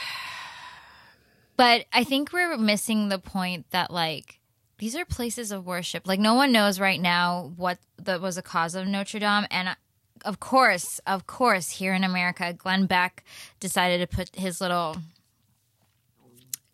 But 1.56 1.86
I 1.94 2.04
think 2.04 2.34
we're 2.34 2.58
missing 2.58 3.10
the 3.10 3.20
point 3.20 3.70
that 3.70 3.92
like 3.92 4.40
these 4.80 4.96
are 4.96 5.06
places 5.06 5.52
of 5.52 5.66
worship. 5.66 6.08
Like 6.08 6.20
no 6.20 6.34
one 6.34 6.52
knows 6.52 6.80
right 6.80 7.00
now 7.00 7.54
what 7.56 7.78
that 7.98 8.20
was 8.20 8.36
the 8.36 8.42
cause 8.42 8.76
of 8.76 8.88
Notre 8.88 9.20
Dame, 9.20 9.46
and 9.52 9.70
uh, 9.70 9.76
of 10.24 10.40
course, 10.40 11.00
of 11.06 11.28
course, 11.28 11.70
here 11.70 11.94
in 11.94 12.04
America, 12.04 12.54
Glenn 12.54 12.86
Beck 12.86 13.24
decided 13.60 14.00
to 14.00 14.16
put 14.16 14.36
his 14.36 14.62
little 14.62 14.98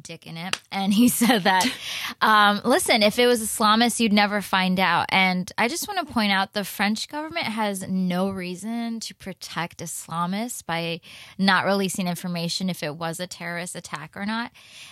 dick 0.01 0.25
in 0.25 0.37
it 0.37 0.59
and 0.71 0.93
he 0.93 1.07
said 1.19 1.43
that 1.43 1.71
um, 2.21 2.61
listen 2.63 3.03
if 3.03 3.19
it 3.19 3.27
was 3.27 3.41
islamists 3.41 3.99
you'd 3.99 4.13
never 4.13 4.41
find 4.41 4.79
out. 4.79 5.05
And 5.09 5.51
i 5.57 5.67
just 5.67 5.87
want 5.87 6.05
to 6.05 6.13
point 6.13 6.31
out 6.31 6.53
the 6.53 6.63
french 6.63 7.09
government 7.09 7.45
has 7.45 7.87
no 7.87 8.29
reason 8.29 8.99
to 9.01 9.13
protect 9.15 9.79
islamists 9.79 10.65
by 10.65 11.01
not 11.37 11.65
releasing 11.65 12.07
information 12.07 12.69
if 12.69 12.81
it 12.81 12.95
was 12.95 13.19
a 13.19 13.27
terrorist 13.27 13.75
attack 13.75 14.15
or 14.15 14.25
not. 14.25 14.51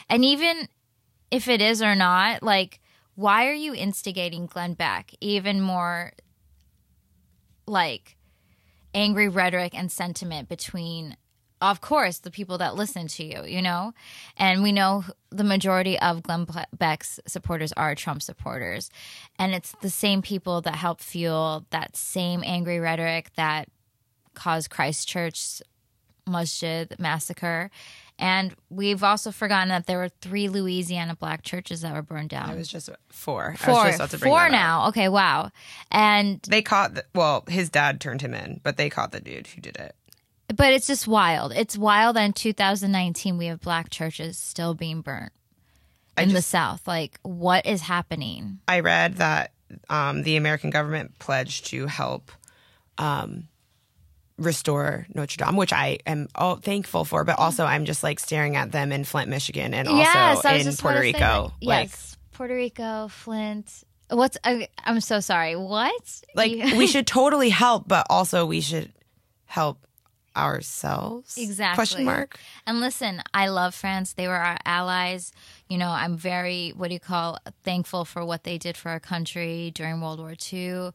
And 0.10 0.24
even 0.24 0.68
if 1.32 1.48
it 1.48 1.62
is 1.62 1.82
or 1.82 1.96
not 1.96 2.44
like 2.44 2.80
why 3.16 3.48
are 3.48 3.54
you 3.54 3.74
instigating 3.74 4.46
glenn 4.46 4.74
beck 4.74 5.14
even 5.20 5.62
more 5.62 6.12
like 7.66 8.17
angry 8.94 9.28
rhetoric 9.28 9.78
and 9.78 9.92
sentiment 9.92 10.50
between 10.50 11.18
of 11.60 11.82
course 11.82 12.20
the 12.20 12.30
people 12.30 12.60
that 12.60 12.76
listen 12.76 13.08
to 13.08 13.24
you 13.24 13.44
you 13.46 13.62
know? 13.62 13.94
And 14.38 14.64
we 14.64 14.72
know 14.72 15.04
the 15.30 15.44
majority 15.44 16.00
of 16.00 16.24
glenn 16.24 16.48
beck's 16.78 17.20
supporters 17.28 17.74
are 17.74 17.96
trump 17.96 18.22
supporters. 18.22 18.90
And 19.40 19.54
it's 19.54 19.74
the 19.82 19.90
same 19.90 20.22
people 20.22 20.62
that 20.62 20.76
help 20.76 21.02
fuel 21.02 21.66
that 21.72 21.96
same 21.96 22.44
angry 22.46 22.80
rhetoric 22.80 23.32
that 23.36 23.70
caused 24.34 24.70
christchurch's 24.70 25.62
masjid 26.28 26.94
massacre 27.00 27.72
and 28.20 28.56
we've 28.70 29.04
also 29.04 29.32
forgotten 29.32 29.70
that 29.70 29.86
there 29.86 29.98
were 29.98 30.10
three 30.10 30.50
louisiana 30.50 31.16
black 31.16 31.44
churches 31.44 31.82
that 31.82 31.94
were 31.94 32.02
burned 32.02 32.30
down 32.30 32.50
It 32.50 32.58
was 32.58 32.68
just 32.68 32.90
four. 33.10 33.50
I 33.50 33.52
was 33.52 33.60
four, 33.62 33.86
just 33.86 33.96
about 33.98 34.10
to 34.12 34.18
bring 34.18 34.32
four 34.32 34.40
that 34.40 34.46
up. 34.48 34.52
now 34.52 34.88
okay 34.90 35.10
wow 35.10 35.52
and 35.92 36.42
They 36.48 36.62
caught, 36.62 36.96
the, 36.96 37.06
well, 37.14 37.44
his 37.48 37.70
dad 37.70 38.02
turned 38.02 38.22
him 38.22 38.34
in, 38.34 38.60
but 38.64 38.78
they 38.78 38.90
caught 38.90 39.12
the 39.12 39.20
dude 39.22 39.48
who 39.48 39.62
did 39.62 39.78
it. 39.78 39.96
But 40.56 40.72
it's 40.74 40.88
just 40.88 41.08
wild. 41.08 41.52
It's 41.54 41.78
wild 41.78 42.16
that 42.16 42.24
in 42.24 42.34
2019 42.34 43.38
we 43.38 43.48
have 43.48 43.60
black 43.60 43.90
churches 43.90 44.38
still 44.38 44.74
being 44.74 45.02
burnt 45.02 45.34
in 46.18 46.34
the 46.34 46.42
South. 46.42 46.88
Like, 46.88 47.20
what 47.22 47.66
is 47.66 47.82
happening? 47.82 48.60
I 48.68 48.80
read 48.80 49.16
that 49.16 49.52
um, 49.90 50.24
the 50.24 50.38
American 50.38 50.70
government 50.70 51.20
pledged 51.20 51.66
to 51.68 51.88
help 51.88 52.32
um, 52.98 53.50
restore 54.38 55.08
Notre 55.14 55.38
Dame, 55.44 55.56
which 55.56 55.74
I 55.74 56.00
am 56.06 56.28
all 56.36 56.56
thankful 56.58 57.06
for. 57.06 57.24
But 57.24 57.40
also, 57.40 57.66
I'm 57.66 57.86
just 57.86 58.04
like 58.04 58.20
staring 58.20 58.56
at 58.56 58.72
them 58.72 58.92
in 58.92 59.04
Flint, 59.04 59.30
Michigan, 59.30 59.74
and 59.74 59.88
also 59.88 60.00
yes, 60.00 60.46
I 60.46 60.54
in 60.56 60.76
Puerto 60.76 61.00
say 61.00 61.02
Rico. 61.02 61.20
that. 61.20 61.66
Like, 61.66 61.90
Yes, 61.90 62.18
Puerto 62.34 62.54
Rico, 62.54 63.08
Flint. 63.10 63.84
What's? 64.10 64.38
I, 64.44 64.68
I'm 64.86 65.02
so 65.02 65.20
sorry. 65.20 65.56
What? 65.56 66.22
like 66.36 66.52
You- 66.52 66.78
we 66.78 66.88
should 66.94 67.08
totally 67.08 67.50
help, 67.50 67.88
but 67.88 68.06
also 68.10 68.46
we 68.46 68.62
should 68.62 68.92
help 69.46 69.86
ourselves? 70.36 71.38
Exactly. 71.38 71.76
Question 71.76 72.06
mark. 72.06 72.40
And 72.66 72.80
listen, 72.80 73.22
I 73.34 73.48
love 73.50 73.74
France. 73.76 74.14
They 74.14 74.28
were 74.28 74.36
our 74.36 74.58
allies. 74.66 75.32
You 75.70 75.78
know, 75.78 75.90
I'm 75.90 76.18
very, 76.18 76.70
what 76.70 76.88
do 76.88 76.94
you 76.94 77.00
call, 77.00 77.40
thankful 77.64 78.06
for 78.06 78.24
what 78.24 78.44
they 78.44 78.58
did 78.58 78.78
for 78.78 78.90
our 78.90 79.00
country 79.00 79.72
during 79.74 80.00
World 80.00 80.20
War 80.20 80.34
II 80.52 80.92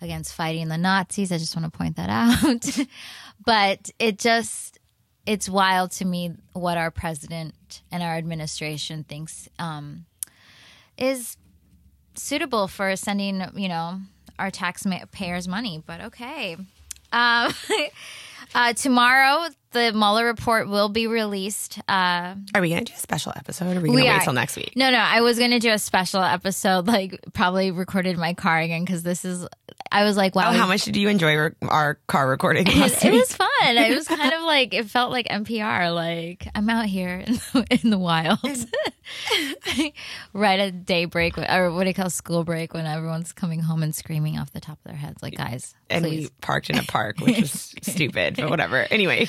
against 0.00 0.34
fighting 0.34 0.68
the 0.68 0.78
Nazis. 0.78 1.30
I 1.30 1.38
just 1.38 1.54
want 1.54 1.72
to 1.72 1.76
point 1.76 1.96
that 1.96 2.10
out. 2.44 2.86
but 3.44 3.90
it 3.98 4.18
just, 4.18 4.78
it's 5.26 5.48
wild 5.48 5.92
to 5.92 6.04
me 6.04 6.32
what 6.52 6.76
our 6.76 6.90
president 6.90 7.82
and 7.92 8.02
our 8.02 8.16
administration 8.16 9.04
thinks 9.04 9.48
um, 9.58 10.06
is 10.98 11.36
suitable 12.14 12.68
for 12.68 12.96
sending, 12.96 13.42
you 13.54 13.68
know, 13.68 14.00
our 14.38 14.50
taxpayers' 14.50 15.48
money. 15.48 15.82
But 15.86 16.00
okay. 16.02 16.56
Um, 17.12 17.52
uh, 18.54 18.72
tomorrow, 18.74 19.48
the 19.76 19.92
Mueller 19.96 20.24
report 20.26 20.68
will 20.68 20.88
be 20.88 21.06
released. 21.06 21.78
Uh, 21.88 22.34
Are 22.54 22.60
we 22.60 22.70
going 22.70 22.84
to 22.84 22.92
do 22.92 22.96
a 22.96 23.00
special 23.00 23.32
episode 23.36 23.66
or 23.76 23.78
are 23.78 23.80
we 23.82 23.88
going 23.88 24.04
to 24.04 24.10
wait 24.10 24.22
till 24.22 24.32
next 24.32 24.56
week? 24.56 24.72
No, 24.76 24.90
no, 24.90 24.98
I 24.98 25.20
was 25.20 25.38
going 25.38 25.52
to 25.52 25.58
do 25.58 25.70
a 25.70 25.78
special 25.78 26.22
episode, 26.22 26.86
like 26.86 27.20
probably 27.32 27.70
recorded 27.70 28.14
in 28.14 28.20
my 28.20 28.34
car 28.34 28.58
again 28.58 28.84
because 28.84 29.02
this 29.02 29.24
is. 29.24 29.46
I 29.92 30.02
was 30.04 30.16
like, 30.16 30.34
wow, 30.34 30.50
Oh, 30.50 30.52
how 30.52 30.66
much 30.66 30.84
did 30.84 30.96
you 30.96 31.08
enjoy 31.08 31.36
re- 31.36 31.50
our 31.62 31.94
car 32.08 32.28
recording 32.28 32.66
it 32.66 32.74
week? 32.74 33.12
was 33.12 33.34
fun. 33.34 33.48
It 33.62 33.94
was 33.96 34.08
kind 34.08 34.32
of 34.34 34.42
like 34.44 34.74
it 34.74 34.90
felt 34.90 35.10
like 35.12 35.28
NPR. 35.28 35.94
Like 35.94 36.48
I'm 36.54 36.68
out 36.68 36.86
here 36.86 37.22
in 37.26 37.34
the, 37.34 37.66
in 37.82 37.90
the 37.90 37.98
wild, 37.98 38.38
right 40.32 40.60
at 40.60 40.84
daybreak 40.84 41.38
or 41.38 41.72
what 41.72 41.84
do 41.84 41.88
you 41.88 41.94
call 41.94 42.10
school 42.10 42.44
break 42.44 42.74
when 42.74 42.86
everyone's 42.86 43.32
coming 43.32 43.60
home 43.60 43.82
and 43.82 43.94
screaming 43.94 44.38
off 44.38 44.52
the 44.52 44.60
top 44.60 44.78
of 44.84 44.90
their 44.90 44.96
heads, 44.96 45.22
like 45.22 45.36
guys, 45.36 45.74
and 45.90 46.04
please. 46.04 46.24
we 46.24 46.30
parked 46.40 46.70
in 46.70 46.78
a 46.78 46.82
park, 46.82 47.18
which 47.20 47.40
was 47.40 47.74
stupid, 47.82 48.36
but 48.36 48.50
whatever. 48.50 48.86
Anyway, 48.90 49.26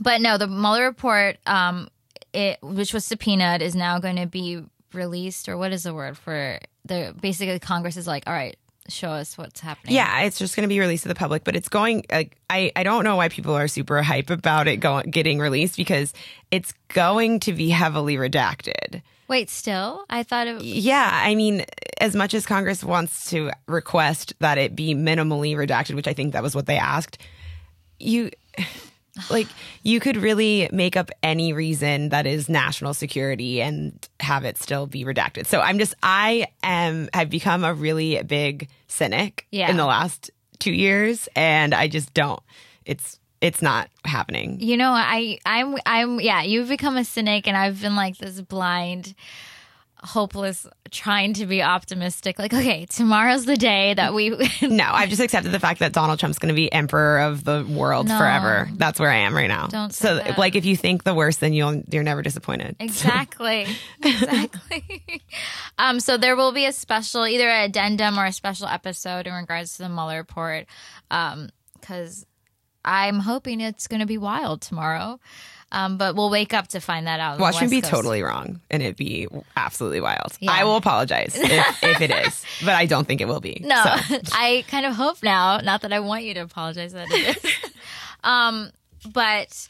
But 0.00 0.20
no, 0.20 0.38
the 0.38 0.46
Mueller 0.46 0.84
report, 0.84 1.36
um, 1.46 1.88
it 2.32 2.58
which 2.62 2.94
was 2.94 3.04
subpoenaed, 3.04 3.62
is 3.62 3.74
now 3.74 3.98
going 3.98 4.16
to 4.16 4.26
be 4.26 4.62
released, 4.92 5.48
or 5.48 5.56
what 5.56 5.72
is 5.72 5.82
the 5.82 5.94
word 5.94 6.16
for 6.16 6.58
the? 6.84 7.14
Basically, 7.20 7.58
Congress 7.58 7.96
is 7.96 8.06
like, 8.06 8.24
all 8.26 8.32
right, 8.32 8.56
show 8.88 9.10
us 9.10 9.36
what's 9.36 9.60
happening. 9.60 9.94
yeah, 9.94 10.22
it's 10.22 10.38
just 10.38 10.56
going 10.56 10.62
to 10.62 10.68
be 10.68 10.80
released 10.80 11.02
to 11.02 11.08
the 11.08 11.14
public, 11.14 11.44
but 11.44 11.56
it's 11.56 11.68
going 11.68 12.04
like 12.10 12.36
I 12.48 12.72
I 12.74 12.82
don't 12.82 13.04
know 13.04 13.16
why 13.16 13.28
people 13.28 13.54
are 13.54 13.68
super 13.68 14.02
hype 14.02 14.30
about 14.30 14.66
it 14.66 14.78
going 14.78 15.10
getting 15.10 15.38
released 15.38 15.76
because 15.76 16.12
it's 16.50 16.72
going 16.88 17.40
to 17.40 17.52
be 17.52 17.68
heavily 17.68 18.16
redacted. 18.16 19.02
Wait, 19.28 19.48
still? 19.48 20.04
I 20.10 20.24
thought 20.24 20.46
it. 20.46 20.62
Yeah, 20.62 21.10
I 21.10 21.34
mean, 21.34 21.64
as 22.00 22.14
much 22.14 22.34
as 22.34 22.44
Congress 22.44 22.84
wants 22.84 23.30
to 23.30 23.50
request 23.66 24.34
that 24.40 24.58
it 24.58 24.74
be 24.74 24.94
minimally 24.94 25.54
redacted, 25.54 25.94
which 25.94 26.08
I 26.08 26.12
think 26.12 26.32
that 26.32 26.42
was 26.42 26.54
what 26.54 26.66
they 26.66 26.76
asked, 26.76 27.18
you 27.98 28.30
like 29.30 29.46
you 29.82 30.00
could 30.00 30.16
really 30.16 30.68
make 30.72 30.96
up 30.96 31.10
any 31.22 31.52
reason 31.52 32.08
that 32.10 32.26
is 32.26 32.48
national 32.48 32.94
security 32.94 33.60
and 33.60 34.08
have 34.20 34.44
it 34.44 34.56
still 34.58 34.86
be 34.86 35.04
redacted. 35.04 35.46
So 35.46 35.60
I'm 35.60 35.78
just 35.78 35.94
I 36.02 36.46
am 36.62 37.08
have 37.12 37.28
become 37.30 37.64
a 37.64 37.74
really 37.74 38.22
big 38.22 38.68
cynic 38.88 39.46
Yeah. 39.50 39.70
in 39.70 39.76
the 39.76 39.84
last 39.86 40.30
2 40.60 40.72
years 40.72 41.28
and 41.36 41.74
I 41.74 41.88
just 41.88 42.14
don't 42.14 42.40
it's 42.84 43.18
it's 43.42 43.60
not 43.60 43.88
happening. 44.04 44.60
You 44.60 44.76
know, 44.76 44.92
I, 44.92 45.36
I'm, 45.44 45.76
I'm, 45.84 46.20
yeah. 46.20 46.42
You've 46.42 46.68
become 46.68 46.96
a 46.96 47.04
cynic, 47.04 47.48
and 47.48 47.56
I've 47.56 47.80
been 47.82 47.96
like 47.96 48.16
this 48.16 48.40
blind, 48.40 49.16
hopeless, 50.02 50.66
trying 50.90 51.34
to 51.34 51.46
be 51.46 51.62
optimistic. 51.62 52.38
Like, 52.38 52.52
okay, 52.52 52.86
tomorrow's 52.86 53.44
the 53.44 53.56
day 53.56 53.94
that 53.94 54.12
we. 54.14 54.30
No, 54.62 54.84
I've 54.90 55.08
just 55.08 55.20
accepted 55.22 55.52
the 55.52 55.60
fact 55.60 55.80
that 55.80 55.92
Donald 55.92 56.18
Trump's 56.18 56.38
going 56.38 56.48
to 56.48 56.54
be 56.54 56.72
emperor 56.72 57.20
of 57.20 57.44
the 57.44 57.64
world 57.68 58.08
No. 58.08 58.18
forever. 58.18 58.68
That's 58.74 58.98
where 58.98 59.10
I 59.10 59.18
am 59.18 59.34
right 59.34 59.46
now. 59.48 59.66
Don't 59.68 59.92
so, 59.92 60.16
that. 60.16 60.38
like, 60.38 60.54
if 60.56 60.64
you 60.64 60.76
think 60.76 61.04
the 61.04 61.14
worst, 61.14 61.40
then 61.40 61.52
you'll 61.52 61.82
you're 61.90 62.02
never 62.02 62.22
disappointed. 62.22 62.76
Exactly. 62.80 63.66
Exactly. 64.02 65.22
um, 65.78 66.00
so 66.00 66.16
there 66.16 66.36
will 66.36 66.52
be 66.52 66.66
a 66.66 66.72
special, 66.72 67.26
either 67.26 67.48
an 67.48 67.64
addendum 67.70 68.18
or 68.18 68.26
a 68.26 68.32
special 68.32 68.66
episode 68.66 69.26
in 69.26 69.32
regards 69.34 69.76
to 69.76 69.82
the 69.84 69.88
Mueller 69.88 70.18
report. 70.18 70.66
Um, 71.10 71.48
because 71.80 72.24
I'm 72.84 73.18
hoping 73.20 73.60
it's 73.60 73.86
going 73.88 74.00
to 74.00 74.06
be 74.06 74.18
wild 74.18 74.60
tomorrow. 74.62 75.18
Um, 75.72 75.96
but 75.96 76.14
we'll 76.14 76.28
wake 76.28 76.52
up 76.52 76.68
to 76.68 76.80
find 76.80 77.06
that 77.06 77.18
out. 77.18 77.40
Watch 77.40 77.60
me 77.62 77.66
be 77.66 77.80
Coast. 77.80 77.90
totally 77.90 78.22
wrong, 78.22 78.60
and 78.70 78.82
it 78.82 78.94
be 78.96 79.26
absolutely 79.56 80.02
wild. 80.02 80.36
Yeah. 80.38 80.52
I 80.52 80.64
will 80.64 80.76
apologize 80.76 81.34
if, 81.34 81.82
if 81.82 82.00
it 82.02 82.10
is, 82.10 82.44
but 82.64 82.74
I 82.74 82.84
don't 82.84 83.06
think 83.08 83.22
it 83.22 83.26
will 83.26 83.40
be. 83.40 83.62
No, 83.64 83.82
So, 83.82 84.18
I 84.32 84.64
kind 84.68 84.84
of 84.84 84.94
hope 84.94 85.22
now. 85.22 85.58
Not 85.58 85.80
that 85.80 85.92
I 85.92 86.00
want 86.00 86.24
you 86.24 86.34
to 86.34 86.40
apologize 86.40 86.92
that 86.92 87.08
it 87.10 87.42
is. 87.42 87.52
um, 88.24 88.70
but 89.14 89.68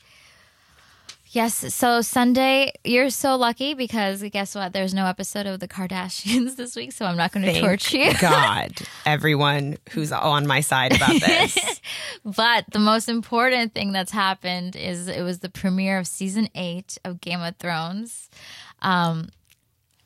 yes. 1.33 1.75
So 1.75 2.01
Sunday, 2.01 2.73
you're 2.85 3.11
so 3.11 3.37
lucky 3.37 3.75
because 3.75 4.23
guess 4.31 4.55
what? 4.55 4.73
There's 4.73 4.95
no 4.95 5.07
episode 5.07 5.47
of 5.47 5.61
the 5.61 5.69
Kardashians 5.69 6.57
this 6.57 6.77
week, 6.77 6.93
so 6.93 7.05
I'm 7.05 7.17
not 7.17 7.33
going 7.33 7.45
to 7.53 7.61
torture 7.61 7.99
you. 7.99 8.13
God, 8.21 8.73
everyone 9.05 9.77
who's 9.91 10.13
on 10.13 10.47
my 10.47 10.61
side 10.61 10.95
about 10.97 11.11
this. 11.21 11.59
But 12.25 12.65
the 12.73 12.79
most 12.79 13.09
important 13.09 13.75
thing 13.75 13.93
that's 13.93 14.13
happened 14.13 14.77
is 14.77 15.09
it 15.09 15.23
was 15.23 15.41
the 15.41 15.49
premiere 15.51 15.99
of 15.99 16.07
season 16.07 16.49
eight 16.55 16.97
of 17.05 17.21
Game 17.21 17.41
of 17.41 17.57
Thrones. 17.57 18.31
Um, 18.81 19.29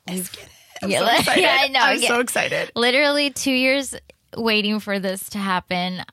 Let's 0.09 0.29
get 0.29 0.43
it. 0.45 0.49
I'm 0.83 0.89
Yeah, 0.91 0.99
so 0.99 1.05
excited. 1.19 1.41
yeah, 1.41 1.57
I 1.61 1.67
know. 1.69 1.79
I'm 1.79 1.99
Yeah. 2.01 2.07
so 2.07 2.19
excited. 2.19 2.71
literally 2.75 3.29
two 3.31 3.51
years 3.51 3.95
waiting 4.35 4.79
for 4.79 4.99
this 4.99 5.29
to 5.29 5.37
happen. 5.37 6.03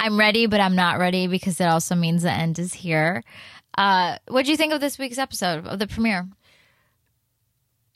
I'm 0.00 0.18
ready, 0.18 0.46
but 0.46 0.60
I'm 0.60 0.74
not 0.74 0.98
ready 0.98 1.26
because 1.26 1.60
it 1.60 1.64
also 1.66 1.94
means 1.94 2.22
the 2.22 2.32
end 2.32 2.58
is 2.58 2.72
here. 2.72 3.22
Uh, 3.80 4.18
what 4.28 4.44
do 4.44 4.50
you 4.50 4.58
think 4.58 4.74
of 4.74 4.80
this 4.82 4.98
week's 4.98 5.16
episode 5.16 5.66
of 5.66 5.78
the 5.78 5.86
premiere? 5.86 6.28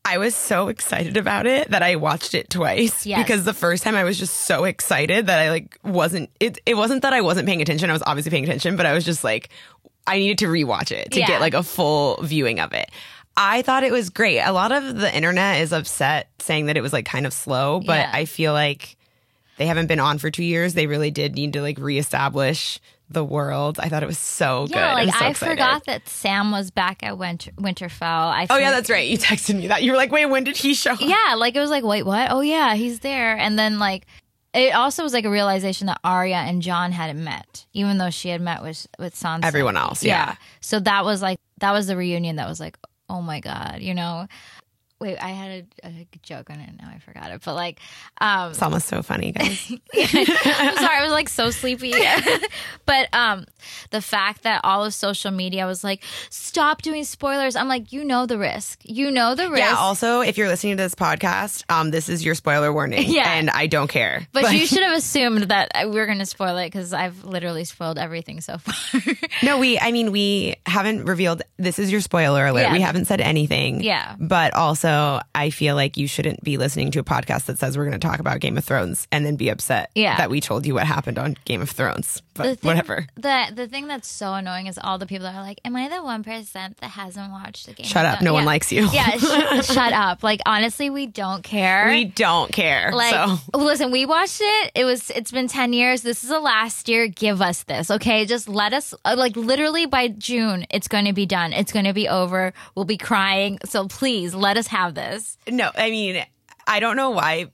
I 0.03 0.17
was 0.19 0.35
so 0.35 0.69
excited 0.69 1.17
about 1.19 1.47
it 1.47 1.71
that 1.71 1.83
I 1.83 1.97
watched 1.97 2.35
it 2.35 2.49
twice 2.50 3.05
Yes. 3.07 3.23
because 3.23 3.45
the 3.45 3.53
first 3.55 3.83
time 3.83 3.95
I 3.95 4.05
was 4.05 4.19
just 4.19 4.35
so 4.35 4.64
excited 4.64 5.26
that 5.26 5.38
I 5.38 5.50
like 5.50 5.79
wasn't 5.83 6.31
it 6.41 6.59
it 6.67 6.75
wasn't 6.76 7.03
that 7.03 7.12
I 7.12 7.21
wasn't 7.23 7.47
paying 7.47 7.61
attention 7.62 7.88
I 7.91 7.95
was 7.95 8.03
obviously 8.07 8.31
paying 8.31 8.45
attention 8.45 8.76
but 8.76 8.85
I 8.87 8.93
was 8.95 9.05
just 9.05 9.25
like 9.25 9.49
I 10.07 10.19
needed 10.19 10.38
to 10.38 10.47
rewatch 10.47 10.91
it 10.91 11.11
to 11.12 11.21
Yeah. 11.21 11.26
get 11.26 11.41
like 11.41 11.55
a 11.55 11.62
full 11.62 12.19
viewing 12.23 12.61
of 12.61 12.73
it. 12.75 12.91
I 13.37 13.62
thought 13.62 13.83
it 13.83 13.93
was 13.93 14.11
great. 14.11 14.41
A 14.41 14.53
lot 14.53 14.73
of 14.73 14.97
the 14.97 15.14
internet 15.14 15.61
is 15.61 15.73
upset 15.73 16.29
saying 16.38 16.67
that 16.67 16.76
it 16.76 16.83
was 16.83 16.93
like 16.93 17.05
kind 17.07 17.26
of 17.26 17.33
slow, 17.33 17.81
but 17.81 17.99
Yeah. 18.00 18.11
I 18.12 18.25
feel 18.26 18.53
like 18.53 18.97
they 19.57 19.67
haven't 19.67 19.87
been 19.87 20.00
on 20.00 20.19
for 20.19 20.31
2 20.31 20.45
years. 20.45 20.75
They 20.75 20.87
really 20.87 21.11
did 21.11 21.35
need 21.35 21.53
to 21.55 21.62
like 21.62 21.79
reestablish 21.79 22.79
the 23.14 23.25
world. 23.25 23.78
I 23.80 23.88
thought 23.88 24.02
it 24.02 24.06
was 24.06 24.18
so 24.18 24.66
good. 24.66 24.76
Yeah, 24.76 24.94
like 24.94 25.09
I'm 25.09 25.14
so 25.35 25.47
I 25.47 25.50
forgot 25.50 25.85
that 25.87 26.09
Sam 26.09 26.50
was 26.50 26.71
back 26.71 27.02
at 27.02 27.16
Winter- 27.16 27.52
Winterfell. 27.52 28.02
I 28.02 28.47
Oh 28.50 28.59
yeah, 28.59 28.71
that's 28.71 28.90
right. 28.90 29.09
You 29.09 29.16
texted 29.18 29.56
me 29.56 29.68
that. 29.68 29.83
You 29.83 29.92
were 29.92 29.97
like, 29.97 30.12
"Wait, 30.12 30.26
when 30.26 30.44
did 30.44 30.56
he 30.56 30.75
show 30.75 30.92
up?" 30.92 31.00
Yeah, 31.00 31.35
like 31.37 31.56
it 31.56 31.61
was 31.61 31.71
like, 31.71 31.85
wait, 31.85 32.02
what? 32.04 32.30
Oh 32.30 32.40
yeah, 32.40 32.75
he's 32.75 33.00
there. 33.00 33.37
And 33.37 33.59
then 33.59 33.78
like 33.78 34.06
it 34.52 34.75
also 34.75 35.02
was 35.02 35.12
like 35.12 35.25
a 35.25 35.30
realization 35.30 35.87
that 35.88 35.99
Arya 36.04 36.37
and 36.37 36.62
Jon 36.62 36.92
hadn't 36.92 37.23
met, 37.23 37.66
even 37.73 37.99
though 37.99 38.11
she 38.11 38.28
had 38.28 38.40
met 38.40 38.62
with 38.62 38.87
with 38.99 39.14
Sansa. 39.14 39.44
Everyone 39.44 39.76
else, 39.76 40.04
yeah. 40.04 40.37
So 40.61 40.78
that 40.80 41.04
was 41.04 41.23
like 41.23 41.38
that 41.59 41.73
was 41.73 41.87
the 41.87 41.97
reunion 41.97 42.37
that 42.37 42.49
was 42.49 42.61
like, 42.61 42.78
oh 43.09 43.21
my 43.23 43.40
god, 43.40 43.78
you 43.80 43.94
know. 43.94 44.26
Wait, 45.01 45.19
I 45.19 45.29
had 45.29 45.67
a, 45.83 45.87
a 45.89 46.07
joke 46.23 46.51
on 46.51 46.61
it. 46.61 46.71
Now 46.81 46.89
I 46.89 46.99
forgot 46.99 47.31
it. 47.31 47.43
But 47.45 47.55
like, 47.55 47.81
um, 48.21 48.51
It's 48.51 48.63
almost 48.63 48.87
so 48.89 49.03
funny, 49.03 49.33
guys. 49.33 49.71
I'm 49.95 50.77
sorry, 50.77 50.97
I 50.97 51.01
was 51.03 51.13
like 51.13 51.29
so 51.29 51.51
sleepy. 51.51 51.93
but 52.87 53.09
um 53.13 53.45
the 53.91 54.01
fact 54.01 54.43
that 54.45 54.61
all 54.65 54.85
of 54.85 54.95
social 54.95 55.31
media 55.31 55.67
was 55.67 55.83
like, 55.85 56.03
stop 56.31 56.83
doing 56.83 57.05
spoilers. 57.05 57.57
I'm 57.57 57.69
like, 57.69 57.93
you 57.93 58.05
know 58.05 58.27
the 58.27 58.39
risk. 58.39 58.81
You 58.85 59.11
know 59.11 59.35
the 59.35 59.51
risk. 59.51 59.63
Yeah. 59.63 59.75
Also, 59.77 60.21
if 60.21 60.39
you're 60.39 60.49
listening 60.49 60.77
to 60.77 60.83
this 60.83 60.95
podcast, 60.95 61.65
um, 61.69 61.91
this 61.91 62.09
is 62.09 62.25
your 62.25 62.35
spoiler 62.35 62.73
warning. 62.73 63.05
Yeah. 63.07 63.33
and 63.35 63.51
I 63.51 63.67
don't 63.67 63.89
care. 63.89 64.27
but 64.33 64.45
Like, 64.45 64.59
you 64.61 64.67
should 64.67 64.83
have 64.83 64.97
assumed 64.97 65.45
that 65.45 65.71
we 65.85 65.91
we're 65.91 66.07
going 66.07 66.19
to 66.19 66.27
spoil 66.27 66.57
it 66.59 66.67
because 66.67 66.93
I've 66.93 67.25
literally 67.25 67.65
spoiled 67.65 67.99
everything 67.99 68.41
so 68.41 68.59
far. 68.59 68.75
no, 69.43 69.59
we. 69.59 69.79
I 69.79 69.93
mean, 69.93 70.13
we 70.13 70.57
haven't 70.67 71.05
revealed. 71.05 71.43
This 71.57 71.79
is 71.79 71.91
your 71.91 72.01
spoiler 72.01 72.47
alert. 72.47 72.63
Yeah. 72.63 72.73
We 72.73 72.81
haven't 72.81 73.07
said 73.07 73.21
anything. 73.21 73.83
Yeah. 73.83 74.17
But 74.19 74.55
also, 74.55 74.84
I 74.88 75.50
feel 75.50 75.75
like 75.75 75.97
you 75.97 76.07
shouldn't 76.07 76.43
be 76.43 76.57
listening 76.57 76.91
to 76.93 76.99
a 77.00 77.05
podcast 77.05 77.47
that 77.47 77.59
says 77.59 77.76
we're 77.76 77.85
going 77.87 77.99
to 77.99 78.07
talk 78.07 78.21
about 78.21 78.41
Game 78.41 78.57
of 78.59 78.64
Thrones 78.64 79.07
and 79.12 79.25
then 79.25 79.37
be 79.37 79.49
upset. 79.49 79.91
Yeah. 79.95 80.17
That 80.17 80.31
we 80.31 80.41
told 80.41 80.67
you 80.67 80.75
what 80.75 80.87
happened 80.87 81.19
on 81.19 81.37
Game 81.45 81.62
of 81.62 81.71
Thrones. 81.71 82.23
But 82.35 82.43
The 82.45 82.57
thing- 82.57 82.69
whatever. 82.69 83.07
The 83.14 83.47
the 83.55 83.69
thing 83.69 83.87
that's 83.87 84.09
so 84.09 84.35
annoying 84.35 84.67
is 84.67 84.79
all 84.83 84.99
the 84.99 85.07
people 85.07 85.25
that 85.26 85.35
are 85.35 85.43
like, 85.43 85.61
"Am 85.64 85.76
I 85.76 85.88
the 85.88 86.03
one 86.03 86.23
percent 86.25 86.79
that 86.79 86.91
hasn't 86.91 87.31
watched 87.31 87.67
the 87.67 87.73
game?" 87.73 87.87
Shut 87.87 88.05
up. 88.05 88.14
Thrones?" 88.19 88.25
No 88.25 88.33
one 88.35 88.45
likes 88.45 88.73
you. 88.73 88.88
Yeah, 88.91 89.11
sh- 89.17 89.67
shut 89.73 89.93
up. 89.93 90.23
Like 90.23 90.41
honestly, 90.45 90.91
we 90.91 91.07
don't 91.07 91.43
care. 91.45 91.87
We 91.88 92.05
don't 92.07 92.50
care. 92.53 92.91
like 92.93 93.14
so. 93.14 93.38
listen 93.59 93.91
we 93.91 94.05
watched 94.07 94.41
it 94.43 94.73
it 94.75 94.85
was 94.85 95.11
it's 95.11 95.31
been 95.31 95.47
10 95.49 95.73
years 95.73 96.03
this 96.03 96.23
is 96.25 96.31
the 96.31 96.41
last 96.41 96.88
year 96.88 97.07
give 97.09 97.41
us 97.41 97.62
this 97.64 97.91
okay 97.91 98.25
just 98.26 98.49
let 98.49 98.73
us 98.73 98.95
uh, 99.05 99.14
like 99.17 99.37
literally 99.37 99.87
by 99.87 100.09
june 100.09 100.67
it's 100.71 100.88
going 100.88 101.05
to 101.05 101.12
be 101.12 101.26
done 101.26 101.53
it's 101.53 101.73
going 101.73 101.85
to 101.85 101.93
be 101.93 102.09
over 102.09 102.53
we'll 102.75 102.85
be 102.85 102.97
crying 102.97 103.59
so 103.64 103.87
please 103.88 104.35
let 104.35 104.57
us 104.57 104.67
have 104.69 104.95
this 104.95 105.38
No, 105.49 105.71
I 105.76 105.91
mean, 105.91 106.25
I 106.67 106.81
don't 106.81 106.97
know 106.97 107.11
why 107.11 107.50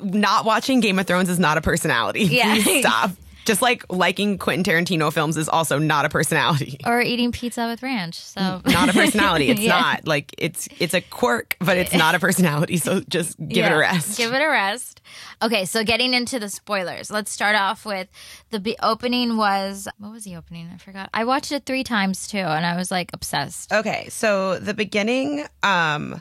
not 0.00 0.44
watching 0.44 0.80
Game 0.80 0.98
of 0.98 1.06
Thrones 1.06 1.28
is 1.28 1.38
not 1.38 1.58
a 1.58 1.60
personality. 1.60 2.24
Yeah. 2.24 2.54
Please 2.62 2.80
stop. 2.84 3.10
Just 3.46 3.62
like 3.62 3.84
liking 3.88 4.36
Quentin 4.36 4.64
Tarantino 4.64 5.10
films 5.12 5.36
is 5.38 5.48
also 5.48 5.78
not 5.78 6.04
a 6.04 6.08
personality. 6.10 6.78
or 6.86 7.00
eating 7.00 7.32
pizza 7.32 7.66
with 7.66 7.82
ranch. 7.82 8.16
So 8.20 8.60
Not 8.66 8.90
a 8.90 8.92
personality. 8.92 9.48
It's 9.48 9.60
Yeah. 9.66 9.78
not 9.80 10.06
like 10.06 10.34
it's 10.36 10.68
it's 10.78 10.92
a 10.92 11.00
quirk, 11.00 11.56
but 11.60 11.78
it's 11.78 11.94
not 11.94 12.14
a 12.14 12.18
personality. 12.18 12.76
So 12.76 13.00
just 13.08 13.38
give 13.48 13.64
it 13.64 13.72
a 13.72 13.76
rest. 13.78 14.18
Give 14.18 14.34
it 14.34 14.42
a 14.42 14.48
rest. 14.48 15.00
Okay, 15.40 15.64
so 15.64 15.82
getting 15.84 16.12
into 16.12 16.38
the 16.38 16.48
spoilers. 16.48 17.10
Let's 17.10 17.30
start 17.30 17.56
off 17.56 17.86
with 17.86 18.08
the 18.50 18.58
be- 18.60 18.76
opening 18.82 19.36
was 19.36 19.88
what 19.98 20.12
was 20.12 20.24
the 20.24 20.36
opening? 20.36 20.68
I 20.74 20.76
forgot. 20.78 21.08
I 21.14 21.24
watched 21.24 21.52
it 21.52 21.64
3 21.64 21.84
times 21.84 22.26
too 22.26 22.38
and 22.38 22.66
I 22.66 22.76
was 22.76 22.90
like 22.90 23.10
obsessed. 23.14 23.72
Okay, 23.72 24.08
so 24.10 24.58
the 24.58 24.74
beginning 24.74 25.46
um 25.62 26.20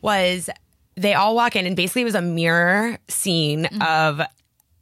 was 0.00 0.48
they 0.96 1.14
all 1.14 1.34
walk 1.34 1.56
in 1.56 1.66
and 1.66 1.76
basically 1.76 2.02
it 2.02 2.06
was 2.06 2.14
a 2.14 2.22
mirror 2.22 2.98
scene 3.08 3.66
of 3.80 4.20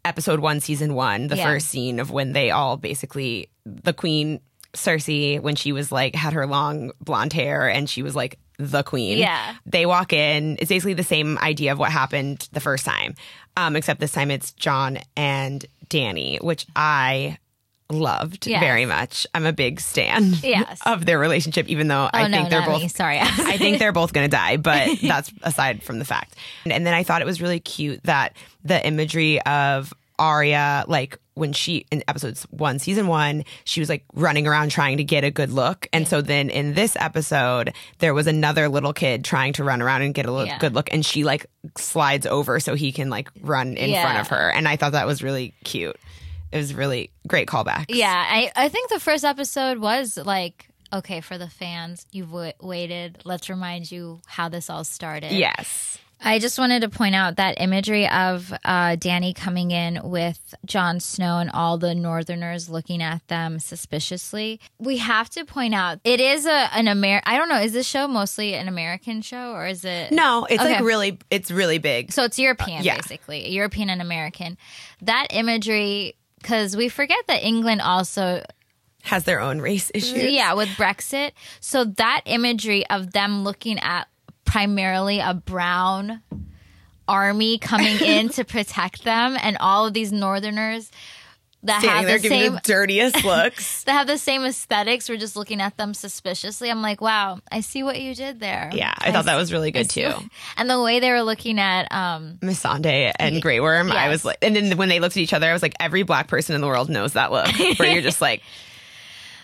episode 0.07 0.41
1 0.41 0.61
season 0.61 0.95
1, 0.95 1.27
the 1.29 1.37
Yeah. 1.37 1.45
first 1.45 1.69
scene 1.69 1.99
of 1.99 2.11
when 2.11 2.33
they 2.33 2.51
all 2.51 2.77
basically 2.77 3.49
the 3.65 3.93
queen 3.93 4.41
Cersei 4.73 5.41
when 5.41 5.57
she 5.57 5.73
was 5.73 5.91
like 5.91 6.15
had 6.15 6.33
her 6.35 6.47
long 6.47 6.93
blonde 7.01 7.33
hair 7.33 7.69
and 7.69 7.89
she 7.89 8.03
was 8.03 8.15
like 8.15 8.39
the 8.59 8.83
queen. 8.83 9.19
Yeah. 9.19 9.55
They 9.67 9.87
walk 9.87 10.13
in. 10.13 10.57
It's 10.61 10.69
basically 10.69 10.95
the 10.95 11.03
same 11.05 11.39
idea 11.39 11.73
of 11.73 11.79
what 11.79 11.91
happened 11.91 12.49
the 12.53 12.61
first 12.61 12.85
time. 12.85 13.15
Um 13.57 13.75
except 13.77 14.01
this 14.01 14.13
time 14.13 14.31
it's 14.31 14.53
Jon 14.53 14.99
and 15.17 15.65
Dany, 15.89 16.43
which 16.43 16.67
I 16.77 17.39
loved 17.91 18.47
Yes. 18.47 18.61
very 18.61 18.85
much. 18.87 19.27
I'm 19.35 19.47
a 19.47 19.53
big 19.53 19.81
stan 19.81 20.35
Yes. 20.43 20.81
of 20.85 21.07
their 21.07 21.19
relationship 21.19 21.69
even 21.69 21.89
though 21.89 22.05
Oh 22.07 22.11
I 22.13 22.29
no, 22.29 22.37
think 22.39 22.51
they're 22.51 22.67
both 22.67 22.83
me. 22.83 22.89
Sorry. 22.89 23.19
I 23.23 23.57
think 23.59 23.79
they're 23.79 23.93
both 23.93 24.13
going 24.13 24.29
to 24.29 24.37
die, 24.37 24.57
but 24.57 24.89
that's 25.03 25.33
aside 25.43 25.83
from 25.83 25.99
the 25.99 26.05
fact. 26.05 26.35
And, 26.65 26.73
and 26.73 26.87
then 26.87 26.95
I 26.95 27.03
thought 27.03 27.23
it 27.23 27.27
was 27.27 27.41
really 27.41 27.61
cute 27.61 28.03
that 28.05 28.35
the 28.65 28.85
imagery 28.87 29.41
of 29.43 29.93
Arya, 30.19 30.85
like 30.89 31.19
when 31.35 31.53
she 31.53 31.85
in 31.93 32.03
episodes 32.09 32.45
one, 32.51 32.79
season 32.79 33.07
one, 33.07 33.45
she 33.65 33.81
was 33.81 33.91
like 33.91 34.03
running 34.15 34.47
around 34.47 34.71
trying 34.71 34.97
to 34.97 35.05
get 35.05 35.23
a 35.25 35.31
good 35.31 35.51
look. 35.53 35.87
And 35.93 36.09
so 36.09 36.23
then 36.23 36.49
in 36.49 36.73
this 36.73 36.97
episode, 36.99 37.75
there 37.99 38.15
was 38.15 38.27
another 38.27 38.71
little 38.71 38.95
kid 38.95 39.23
trying 39.25 39.53
to 39.55 39.65
run 39.65 39.83
around 39.83 40.01
and 40.03 40.15
get 40.15 40.25
a 40.25 40.33
lo- 40.33 40.45
Yeah. 40.45 40.59
good 40.59 40.75
look. 40.75 40.91
And 40.93 41.05
she 41.05 41.23
like 41.25 41.45
slides 41.77 42.25
over 42.27 42.59
so 42.59 42.75
he 42.75 42.91
can 42.93 43.11
like 43.11 43.29
run 43.43 43.77
in 43.77 43.91
Yeah. 43.91 44.03
front 44.03 44.19
of 44.19 44.29
her. 44.29 44.51
And 44.51 44.67
I 44.67 44.77
thought 44.77 44.93
that 44.93 45.07
was 45.07 45.23
really 45.23 45.53
cute. 45.65 45.97
It 46.53 46.59
was 46.59 46.75
really 46.75 47.11
great 47.27 47.49
callback. 47.49 47.87
Yeah, 47.89 48.13
I, 48.13 48.51
I 48.55 48.69
think 48.69 48.91
the 48.91 49.01
first 49.01 49.25
episode 49.25 49.79
was 49.79 50.17
like, 50.17 50.69
okay, 50.93 51.21
for 51.21 51.39
the 51.39 51.49
fans, 51.49 52.07
you've 52.13 52.31
w- 52.31 52.53
waited. 52.61 53.23
Let's 53.25 53.51
remind 53.51 53.91
you 53.91 54.21
how 54.27 54.49
this 54.49 54.71
all 54.71 54.85
started. 54.85 55.33
Yes. 55.33 55.99
I 56.19 56.39
just 56.39 56.59
wanted 56.59 56.81
to 56.81 56.89
point 56.89 57.15
out 57.15 57.37
that 57.37 57.61
imagery 57.61 58.09
of 58.09 58.51
uh, 58.65 58.97
Dany 58.97 59.35
coming 59.35 59.71
in 59.71 60.01
with 60.03 60.55
Jon 60.65 60.99
Snow 60.99 61.39
and 61.39 61.51
all 61.51 61.77
the 61.77 61.95
Northerners 61.95 62.71
looking 62.71 63.03
at 63.03 63.27
them 63.29 63.59
suspiciously. 63.59 64.59
We 64.79 64.97
have 64.97 65.29
to 65.31 65.45
point 65.45 65.75
out 65.75 66.01
it 66.05 66.19
is 66.21 66.47
a 66.47 66.75
an 66.75 66.89
Amer. 66.89 67.21
I 67.27 67.37
don't 67.37 67.51
know. 67.51 67.61
Is 67.61 67.75
this 67.75 67.87
show 67.87 68.09
mostly 68.09 68.55
an 68.55 68.67
American 68.67 69.21
show 69.21 69.53
or 69.53 69.67
is 69.67 69.85
it? 69.85 70.11
No, 70.11 70.47
it's 70.49 70.63
like 70.63 70.81
really, 70.81 71.19
it's 71.31 71.51
really 71.51 71.79
big. 71.79 72.13
So 72.13 72.25
it's 72.25 72.39
European, 72.39 72.83
yeah. 72.83 72.97
basically, 72.97 73.51
European 73.51 73.91
and 73.91 74.01
American. 74.01 74.57
That 75.03 75.27
imagery, 75.31 76.17
because 76.47 76.77
we 76.77 76.89
forget 76.89 77.19
that 77.27 77.45
England 77.45 77.81
also 77.81 78.45
Has 79.03 79.25
their 79.25 79.41
own 79.41 79.61
race 79.61 79.91
issues. 79.93 80.23
yeah, 80.33 80.55
with 80.55 80.69
Brexit. 80.71 81.33
So 81.59 81.83
that 81.85 82.23
imagery 82.25 82.87
of 82.89 83.11
them 83.13 83.43
looking 83.43 83.81
at 83.81 84.07
primarily 84.45 85.19
a 85.19 85.35
brown 85.35 86.23
army 87.09 87.59
coming 87.59 87.99
in 88.01 88.29
to 88.37 88.45
protect 88.45 89.03
them 89.03 89.37
and 89.43 89.57
all 89.59 89.87
of 89.87 89.93
these 89.93 90.13
northerners 90.13 90.93
that 91.67 91.83
Standing 91.83 91.91
have 91.91 92.07
there 92.07 92.19
the 92.19 92.29
same 92.29 92.53
the 92.55 92.61
dirtiest 92.65 93.25
looks. 93.25 93.85
that 93.85 93.93
have 93.93 94.07
the 94.07 94.19
same 94.19 94.43
aesthetics. 94.45 95.09
We're 95.09 95.17
just 95.19 95.37
looking 95.37 95.61
at 95.61 95.77
them 95.77 95.95
suspiciously. 95.95 96.71
I'm 96.71 96.83
like, 96.83 97.01
wow, 97.01 97.41
I 97.53 97.61
see 97.61 97.83
what 97.83 98.01
you 98.01 98.15
did 98.15 98.41
there. 98.41 98.71
Yeah, 98.73 98.95
I 98.99 99.13
thought 99.13 99.27
that 99.27 99.37
was 99.37 99.53
really 99.53 99.71
good 99.71 99.91
too. 99.91 100.13
And 100.57 100.71
the 100.71 100.81
way 100.81 101.01
they 101.01 101.11
were 101.11 101.23
looking 101.23 101.59
at 101.59 101.91
um 101.93 102.39
Missandei 102.41 103.13
and 103.19 103.43
Grey 103.43 103.61
Worm, 103.61 103.93
I 103.93 104.09
was 104.09 104.25
like, 104.25 104.39
and 104.43 104.57
then 104.57 104.77
when 104.79 104.89
they 104.89 105.01
looked 105.01 105.17
at 105.17 105.21
each 105.21 105.33
other, 105.35 105.49
I 105.49 105.53
was 105.53 105.63
like, 105.63 105.75
every 105.81 106.03
black 106.03 106.29
person 106.29 106.55
in 106.55 106.61
the 106.61 106.67
world 106.67 106.89
knows 106.89 107.13
that 107.15 107.31
look. 107.33 107.47
Where 107.79 107.93
you're 107.93 108.03
just 108.03 108.21
like, 108.23 108.43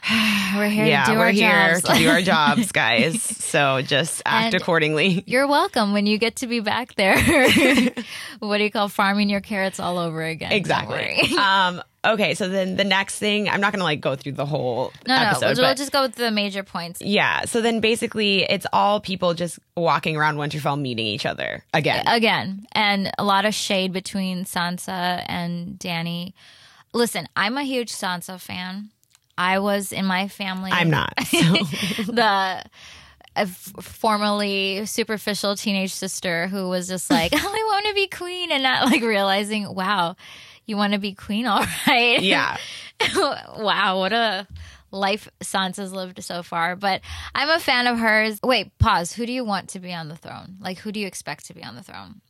we're 0.56 0.68
here 0.68 0.84
yeah, 0.86 1.04
to 1.04 1.12
do 1.12 1.18
we're 1.18 1.24
our 1.26 1.30
here 1.30 1.74
jobs. 1.74 1.82
to 1.84 1.94
do 1.94 2.08
our 2.08 2.22
jobs, 2.22 2.72
guys. 2.72 3.22
So 3.22 3.82
just 3.82 4.20
act 4.26 4.54
And- 4.54 4.60
accordingly. 4.62 5.22
You're 5.26 5.46
welcome 5.46 5.92
when 5.92 6.06
you 6.06 6.18
get 6.18 6.36
to 6.36 6.46
be 6.46 6.60
back 6.60 6.94
there. 6.96 7.16
what 8.40 8.58
do 8.58 8.64
you 8.64 8.70
call 8.70 8.88
farming 8.88 9.28
your 9.30 9.40
carrots 9.40 9.78
all 9.78 9.98
over 9.98 10.22
again? 10.22 10.52
Exactly. 10.52 11.36
um. 11.36 11.82
Okay, 12.04 12.34
so 12.34 12.48
then 12.48 12.74
the 12.76 12.82
next 12.84 13.18
thing, 13.18 13.48
I'm 13.48 13.60
not 13.60 13.72
gonna 13.72 13.84
like 13.84 14.00
go 14.00 14.16
through 14.16 14.32
the 14.32 14.44
whole 14.46 14.92
No, 15.06 15.16
no, 15.16 15.22
episode, 15.22 15.40
we'll, 15.46 15.54
but 15.56 15.62
we'll 15.62 15.74
just 15.76 15.92
go 15.92 16.02
with 16.02 16.16
the 16.16 16.30
major 16.32 16.62
points. 16.64 17.00
yeah. 17.00 17.44
So 17.44 17.60
then 17.60 17.78
basically, 17.80 18.42
it's 18.42 18.66
all 18.72 18.98
people 19.00 19.34
just 19.34 19.58
walking 19.76 20.16
around 20.16 20.36
Winterfell 20.36 20.80
meeting 20.80 21.06
each 21.06 21.24
other 21.26 21.62
again. 21.72 22.02
Again, 22.08 22.66
and 22.72 23.10
a 23.18 23.24
lot 23.24 23.44
of 23.44 23.54
shade 23.54 23.92
between 23.92 24.44
Sansa 24.44 25.24
and 25.28 25.78
Dany. 25.78 26.32
Listen, 26.92 27.28
I'm 27.36 27.56
a 27.56 27.62
huge 27.62 27.92
Sansa 27.92 28.40
fan. 28.40 28.90
I 29.38 29.60
was 29.60 29.92
in 29.92 30.04
my 30.04 30.26
family. 30.28 30.70
I'm 30.72 30.90
not. 30.90 31.14
So. 31.24 31.42
the 32.12 32.64
formerly 33.80 34.84
superficial 34.86 35.56
teenage 35.56 35.92
sister 35.92 36.48
who 36.48 36.68
was 36.68 36.88
just 36.88 37.10
like, 37.10 37.32
"Oh, 37.34 37.38
I 37.38 37.72
want 37.72 37.86
to 37.86 37.94
be 37.94 38.06
queen," 38.08 38.50
and 38.52 38.62
not 38.62 38.86
like 38.90 39.02
realizing, 39.02 39.74
wow, 39.74 40.16
you 40.66 40.76
want 40.76 40.92
to 40.92 40.98
be 40.98 41.14
queen, 41.14 41.46
all 41.46 41.64
right? 41.86 42.20
Yeah. 42.20 42.56
wow, 43.16 43.98
what 43.98 44.12
a 44.12 44.46
life 44.90 45.28
Sansa's 45.40 45.92
lived 45.92 46.22
so 46.22 46.42
far. 46.42 46.76
But 46.76 47.00
I'm 47.34 47.48
a 47.48 47.58
fan 47.58 47.86
of 47.86 47.98
hers. 47.98 48.38
Wait, 48.42 48.76
pause. 48.78 49.12
Who 49.12 49.26
do 49.26 49.32
you 49.32 49.44
want 49.44 49.70
to 49.70 49.80
be 49.80 49.92
on 49.92 50.08
the 50.08 50.16
throne? 50.16 50.56
Like, 50.60 50.78
who 50.78 50.92
do 50.92 51.00
you 51.00 51.06
expect 51.06 51.46
to 51.46 51.54
be 51.54 51.64
on 51.64 51.74
the 51.74 51.82
throne? 51.82 52.20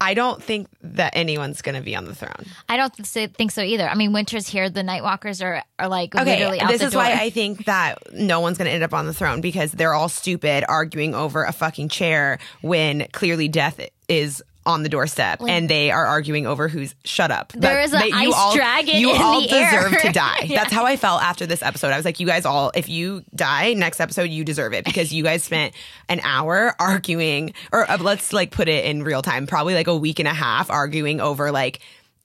I 0.00 0.14
don't 0.14 0.40
think 0.40 0.68
that 0.82 1.16
anyone's 1.16 1.60
gonna 1.60 1.80
be 1.80 1.96
on 1.96 2.04
the 2.04 2.14
throne. 2.14 2.46
I 2.68 2.76
don't 2.76 2.94
think 2.94 3.50
so 3.50 3.62
either. 3.62 3.88
I 3.88 3.96
mean, 3.96 4.12
winter's 4.12 4.46
here. 4.46 4.70
The 4.70 4.82
Nightwalkers 4.82 5.44
are 5.44 5.64
are 5.76 5.88
like 5.88 6.14
Okay, 6.14 6.36
literally 6.36 6.60
out 6.60 6.70
this 6.70 6.82
is 6.82 6.92
door. 6.92 7.02
why 7.02 7.14
I 7.14 7.30
think 7.30 7.64
that 7.64 7.98
no 8.12 8.38
one's 8.38 8.58
going 8.58 8.66
to 8.68 8.72
end 8.72 8.84
up 8.84 8.94
on 8.94 9.06
the 9.06 9.12
throne 9.12 9.40
because 9.40 9.72
they're 9.72 9.94
all 9.94 10.08
stupid 10.08 10.64
arguing 10.68 11.16
over 11.16 11.42
a 11.42 11.52
fucking 11.52 11.88
chair 11.88 12.38
when 12.60 13.08
clearly 13.12 13.48
death 13.48 13.80
is 14.08 14.40
on 14.68 14.84
the 14.84 14.88
doorstep 14.88 15.40
and 15.40 15.68
they 15.68 15.90
are 15.90 16.06
arguing 16.06 16.46
over 16.46 16.68
who's 16.68 16.94
shut 17.04 17.30
up. 17.32 17.52
There 17.52 17.74
That- 17.74 17.84
is 17.84 17.92
an 17.92 18.02
ice 18.14 18.32
all, 18.36 18.54
dragon 18.54 18.96
You 19.00 19.10
all 19.12 19.40
the 19.40 19.50
air. 19.50 19.88
deserve 19.88 20.02
to 20.02 20.12
die. 20.12 20.40
Yeah. 20.44 20.60
That's 20.62 20.72
how 20.72 20.84
I 20.84 20.96
felt 20.96 21.22
after 21.22 21.46
this 21.46 21.62
episode. 21.62 21.88
I 21.92 21.96
was 21.96 22.04
like, 22.04 22.20
you 22.20 22.26
guys 22.26 22.44
all, 22.44 22.70
if 22.74 22.88
you 22.88 23.24
die 23.34 23.72
next 23.72 23.98
episode, 23.98 24.24
you 24.30 24.44
deserve 24.44 24.74
it 24.74 24.84
because 24.84 25.12
you 25.12 25.24
guys 25.24 25.42
spent 25.42 25.74
an 26.08 26.20
hour 26.22 26.74
arguing, 26.80 27.54
or 27.72 27.90
uh, 27.90 27.96
let's 27.98 28.32
like 28.32 28.50
put 28.52 28.68
it 28.68 28.84
in 28.84 29.02
real 29.02 29.22
time, 29.22 29.46
probably 29.48 29.74
like 29.74 29.88
a 29.88 29.96
week 29.96 30.18
and 30.20 30.28
a 30.28 30.34
half 30.34 30.70
arguing 30.70 31.20
over 31.20 31.50
like. 31.50 31.80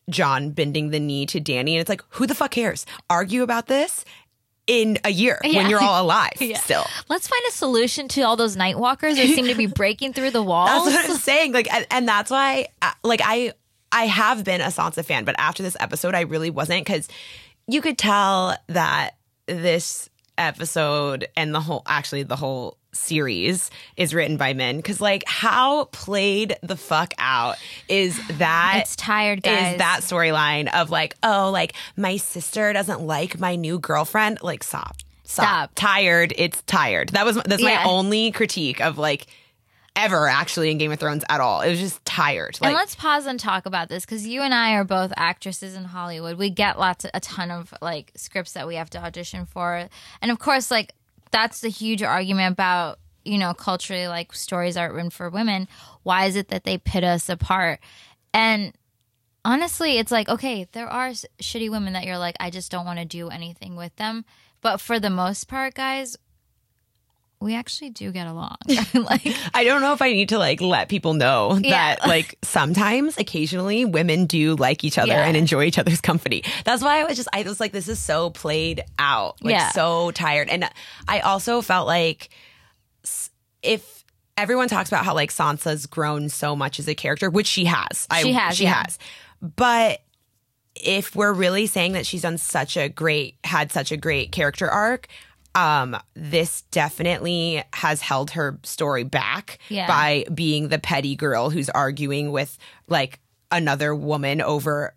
Jon 0.10 0.50
bending 0.50 0.90
the 0.90 1.00
knee 1.00 1.26
to 1.28 1.40
Dany, 1.40 1.60
and 1.72 1.80
it's 1.80 1.88
like, 1.88 2.04
who 2.10 2.28
the 2.28 2.36
fuck 2.36 2.52
cares? 2.52 2.86
Argue 3.10 3.42
about 3.42 3.68
this 3.68 4.04
in 4.68 4.98
a 5.04 5.10
year 5.10 5.40
Yeah. 5.44 5.62
when 5.62 5.70
you're 5.70 5.82
all 5.84 6.02
alive 6.06 6.34
Yeah. 6.40 6.58
still. 6.60 6.86
Let's 7.10 7.28
find 7.28 7.42
a 7.50 7.52
solution 7.52 8.08
to 8.10 8.22
all 8.22 8.36
those 8.38 8.56
Nightwalkers. 8.56 9.16
They 9.16 9.28
seem 9.34 9.46
to 9.48 9.56
be 9.56 9.66
breaking 9.82 10.14
through 10.14 10.32
the 10.32 10.42
walls. 10.44 10.86
That's 10.86 11.04
what 11.06 11.10
I'm 11.12 11.18
saying. 11.18 11.52
Like, 11.54 11.72
and, 11.74 11.86
and 11.92 12.08
that's 12.08 12.32
why, 12.32 12.68
uh, 12.82 12.92
like, 13.04 13.22
I 13.24 13.54
I 13.92 14.06
have 14.08 14.44
been 14.44 14.60
a 14.62 14.66
Sansa 14.68 15.06
fan, 15.06 15.24
but 15.24 15.36
after 15.38 15.62
this 15.62 15.78
episode, 15.80 16.16
I 16.16 16.22
really 16.22 16.50
wasn't 16.50 16.84
because 16.84 17.08
you 17.68 17.80
could 17.82 17.98
tell 17.98 18.56
that 18.68 19.12
this 19.46 20.10
episode 20.38 21.28
and 21.38 21.54
the 21.54 21.60
whole, 21.60 21.84
actually, 21.86 22.24
the 22.24 22.36
whole 22.36 22.78
series 22.94 23.70
is 23.98 24.14
written 24.14 24.38
by 24.38 24.54
men 24.54 24.78
because 24.78 25.02
like 25.02 25.24
how 25.28 25.86
played 25.86 26.56
the 26.64 26.76
fuck 26.78 27.14
out 27.18 27.58
is 27.90 28.20
that 28.38 28.80
It's 28.82 28.96
tired, 28.96 29.44
guys. 29.44 29.74
is 29.74 29.78
that 29.80 30.00
storyline 30.02 30.74
of 30.74 30.90
like 30.90 31.16
oh 31.24 31.50
like 31.52 31.74
my 31.98 32.18
sister 32.18 32.72
doesn't 32.74 33.02
like 33.02 33.40
my 33.40 33.56
new 33.56 33.80
girlfriend 33.80 34.40
like 34.42 34.64
stop 34.64 34.98
stop, 35.24 35.46
Stop. 35.46 35.72
tired 35.76 36.34
it's 36.38 36.62
tired 36.64 37.10
that 37.10 37.26
was 37.26 37.36
that's 37.46 37.62
Yeah. 37.62 37.84
my 37.84 37.84
only 37.86 38.32
critique 38.32 38.80
of 38.82 38.98
like 38.98 39.26
ever 39.96 40.28
actually 40.28 40.72
in 40.72 40.80
Game 40.80 40.92
of 40.92 41.00
Thrones 41.00 41.24
at 41.30 41.40
all. 41.40 41.62
It 41.62 41.70
was 41.70 41.80
just 41.80 42.04
tired. 42.04 42.56
and 42.56 42.72
Like 42.72 42.76
let's 42.76 42.96
pause 42.96 43.28
and 43.28 43.40
talk 43.40 43.68
about 43.68 43.90
this 43.90 44.04
because 44.04 44.26
you 44.26 44.42
and 44.42 44.52
I 44.52 44.74
are 44.74 44.84
both 44.84 45.14
actresses 45.16 45.76
in 45.76 45.84
Hollywood. 45.84 46.36
We 46.40 46.50
get 46.50 46.80
lots, 46.80 47.06
of, 47.06 47.12
a 47.14 47.20
ton 47.20 47.52
of 47.52 47.72
like 47.80 48.12
scripts 48.16 48.54
that 48.54 48.66
we 48.68 48.74
have 48.74 48.90
to 48.90 48.98
audition 49.04 49.46
for, 49.46 49.88
and 50.20 50.32
of 50.32 50.40
course, 50.40 50.72
like 50.72 50.94
that's 51.34 51.60
the 51.60 51.70
huge 51.70 52.02
argument 52.02 52.54
about 52.54 53.00
you 53.26 53.38
know 53.38 53.54
culturally 53.54 54.08
like 54.08 54.34
stories 54.34 54.78
aren't 54.78 54.94
written 54.94 55.10
for 55.10 55.30
women. 55.30 55.68
Why 56.04 56.26
is 56.26 56.38
it 56.38 56.48
that 56.50 56.64
they 56.64 56.78
pit 56.78 57.04
us 57.04 57.28
apart? 57.28 57.80
And 58.34 58.74
honestly, 59.44 59.98
it's 59.98 60.12
like 60.12 60.30
okay, 60.30 60.68
there 60.72 60.88
are 60.88 61.10
shitty 61.10 61.70
women 61.70 61.94
that 61.94 62.06
you're 62.06 62.18
like, 62.18 62.38
I 62.40 62.50
just 62.50 62.72
don't 62.72 62.86
want 62.86 63.00
to 63.00 63.06
do 63.06 63.30
anything 63.30 63.76
with 63.76 63.94
them. 63.98 64.24
But 64.62 64.80
for 64.80 64.98
the 65.00 65.10
most 65.10 65.50
part, 65.50 65.74
guys, 65.74 66.16
we 67.44 67.56
actually 67.56 67.90
do 67.90 68.12
get 68.12 68.26
along. 68.28 68.56
like, 68.94 69.28
I 69.54 69.64
don't 69.64 69.82
know 69.82 69.94
if 69.94 70.02
I 70.02 70.12
need 70.14 70.30
to 70.30 70.38
like 70.38 70.62
let 70.62 70.90
people 70.90 71.14
know 71.14 71.60
Yeah. 71.62 71.96
that 71.96 72.08
like 72.08 72.38
sometimes, 72.42 73.18
occasionally, 73.18 73.86
women 73.86 74.26
do 74.26 74.56
like 74.56 74.84
each 74.84 74.98
other 74.98 75.10
Yeah. 75.12 75.26
and 75.26 75.36
enjoy 75.38 75.66
each 75.66 75.78
other's 75.78 76.02
company. 76.02 76.44
That's 76.64 76.82
why 76.82 77.02
I 77.02 77.04
was 77.04 77.18
just, 77.18 77.30
I 77.34 77.44
was 77.44 77.60
like, 77.60 77.72
this 77.74 77.88
is 77.88 78.00
so 78.00 78.30
played 78.30 78.82
out, 78.98 79.44
like 79.44 79.54
Yeah. 79.54 79.70
so 79.72 80.12
tired. 80.12 80.50
And 80.50 80.70
I 81.08 81.20
also 81.20 81.62
felt 81.62 81.86
like 81.88 82.30
if 83.62 84.04
everyone 84.38 84.68
talks 84.68 84.90
about 84.90 85.06
how 85.06 85.14
like 85.14 85.32
Sansa's 85.32 85.86
grown 85.86 86.30
so 86.30 86.56
much 86.56 86.80
as 86.80 86.88
a 86.88 86.96
character, 86.96 87.30
which 87.30 87.48
she 87.48 87.66
has, 87.66 88.08
I, 88.10 88.24
She 88.24 88.34
has, 88.34 88.56
she 88.58 88.64
yeah. 88.64 88.84
has, 88.84 88.98
but 89.42 90.02
if 90.76 91.16
we're 91.16 91.34
really 91.34 91.68
saying 91.68 91.92
that 91.94 92.06
she's 92.06 92.24
done 92.24 92.38
such 92.38 92.78
a 92.78 92.90
great 92.90 93.36
had 93.44 93.72
such 93.72 93.92
a 93.92 93.98
great 93.98 94.32
character 94.32 94.68
arc 94.70 95.08
um 95.56 95.96
this 96.16 96.62
definitely 96.72 97.64
has 97.74 98.02
held 98.02 98.32
her 98.32 98.60
story 98.64 99.04
back 99.04 99.60
Yeah. 99.70 99.88
by 99.88 100.26
being 100.34 100.70
the 100.70 100.80
petty 100.80 101.16
girl 101.16 101.50
who's 101.50 101.70
arguing 101.70 102.32
with 102.32 102.58
like 102.88 103.20
another 103.52 103.94
woman 103.94 104.42
over 104.42 104.96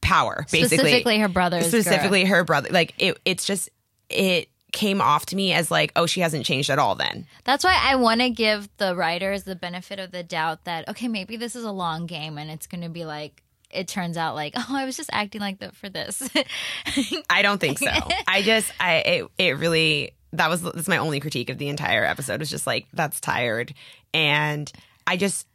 power 0.00 0.46
basically 0.50 0.78
Specifically 0.78 1.18
her 1.18 1.28
brother's 1.28 1.70
girl. 1.70 1.82
specifically 1.82 2.24
her 2.24 2.44
brother 2.44 2.68
like 2.72 2.94
it 2.98 3.18
it's 3.24 3.44
just 3.44 3.68
it 4.10 4.48
came 4.72 5.00
off 5.00 5.26
to 5.26 5.36
me 5.36 5.52
as 5.52 5.70
like 5.70 5.92
oh 5.96 6.06
she 6.06 6.20
hasn't 6.20 6.44
changed 6.44 6.70
at 6.70 6.78
all 6.78 6.94
then 6.94 7.26
That's 7.44 7.64
why 7.64 7.78
I 7.82 7.96
want 7.96 8.20
to 8.20 8.30
give 8.30 8.68
the 8.76 8.94
writers 8.94 9.44
the 9.44 9.56
benefit 9.56 9.98
of 9.98 10.12
the 10.12 10.22
doubt 10.22 10.64
that 10.64 10.88
okay, 10.88 11.08
maybe 11.08 11.36
this 11.36 11.56
is 11.56 11.64
a 11.64 11.72
long 11.72 12.06
game 12.06 12.36
and 12.36 12.50
it's 12.50 12.66
going 12.66 12.82
to 12.82 12.90
be 12.90 13.04
like 13.04 13.42
it 13.70 13.88
turns 13.88 14.16
out 14.16 14.34
like 14.34 14.54
oh, 14.56 14.66
I 14.70 14.84
was 14.84 14.96
just 14.96 15.10
acting 15.12 15.40
like 15.40 15.58
that 15.60 15.76
for 15.76 15.88
this. 15.88 16.28
I 17.30 17.42
don't 17.42 17.60
think 17.60 17.78
so. 17.78 17.90
I 18.28 18.42
just 18.42 18.70
I 18.80 18.94
it 18.96 19.30
it 19.38 19.58
really 19.58 20.12
that 20.32 20.48
was 20.48 20.62
that's 20.62 20.88
my 20.88 20.98
only 20.98 21.20
critique 21.20 21.50
of 21.50 21.58
the 21.58 21.68
entire 21.68 22.04
episode 22.04 22.40
was 22.40 22.50
just 22.50 22.66
like 22.66 22.86
that's 22.92 23.20
tired 23.20 23.72
and 24.12 24.70
I 25.06 25.16
just 25.16 25.46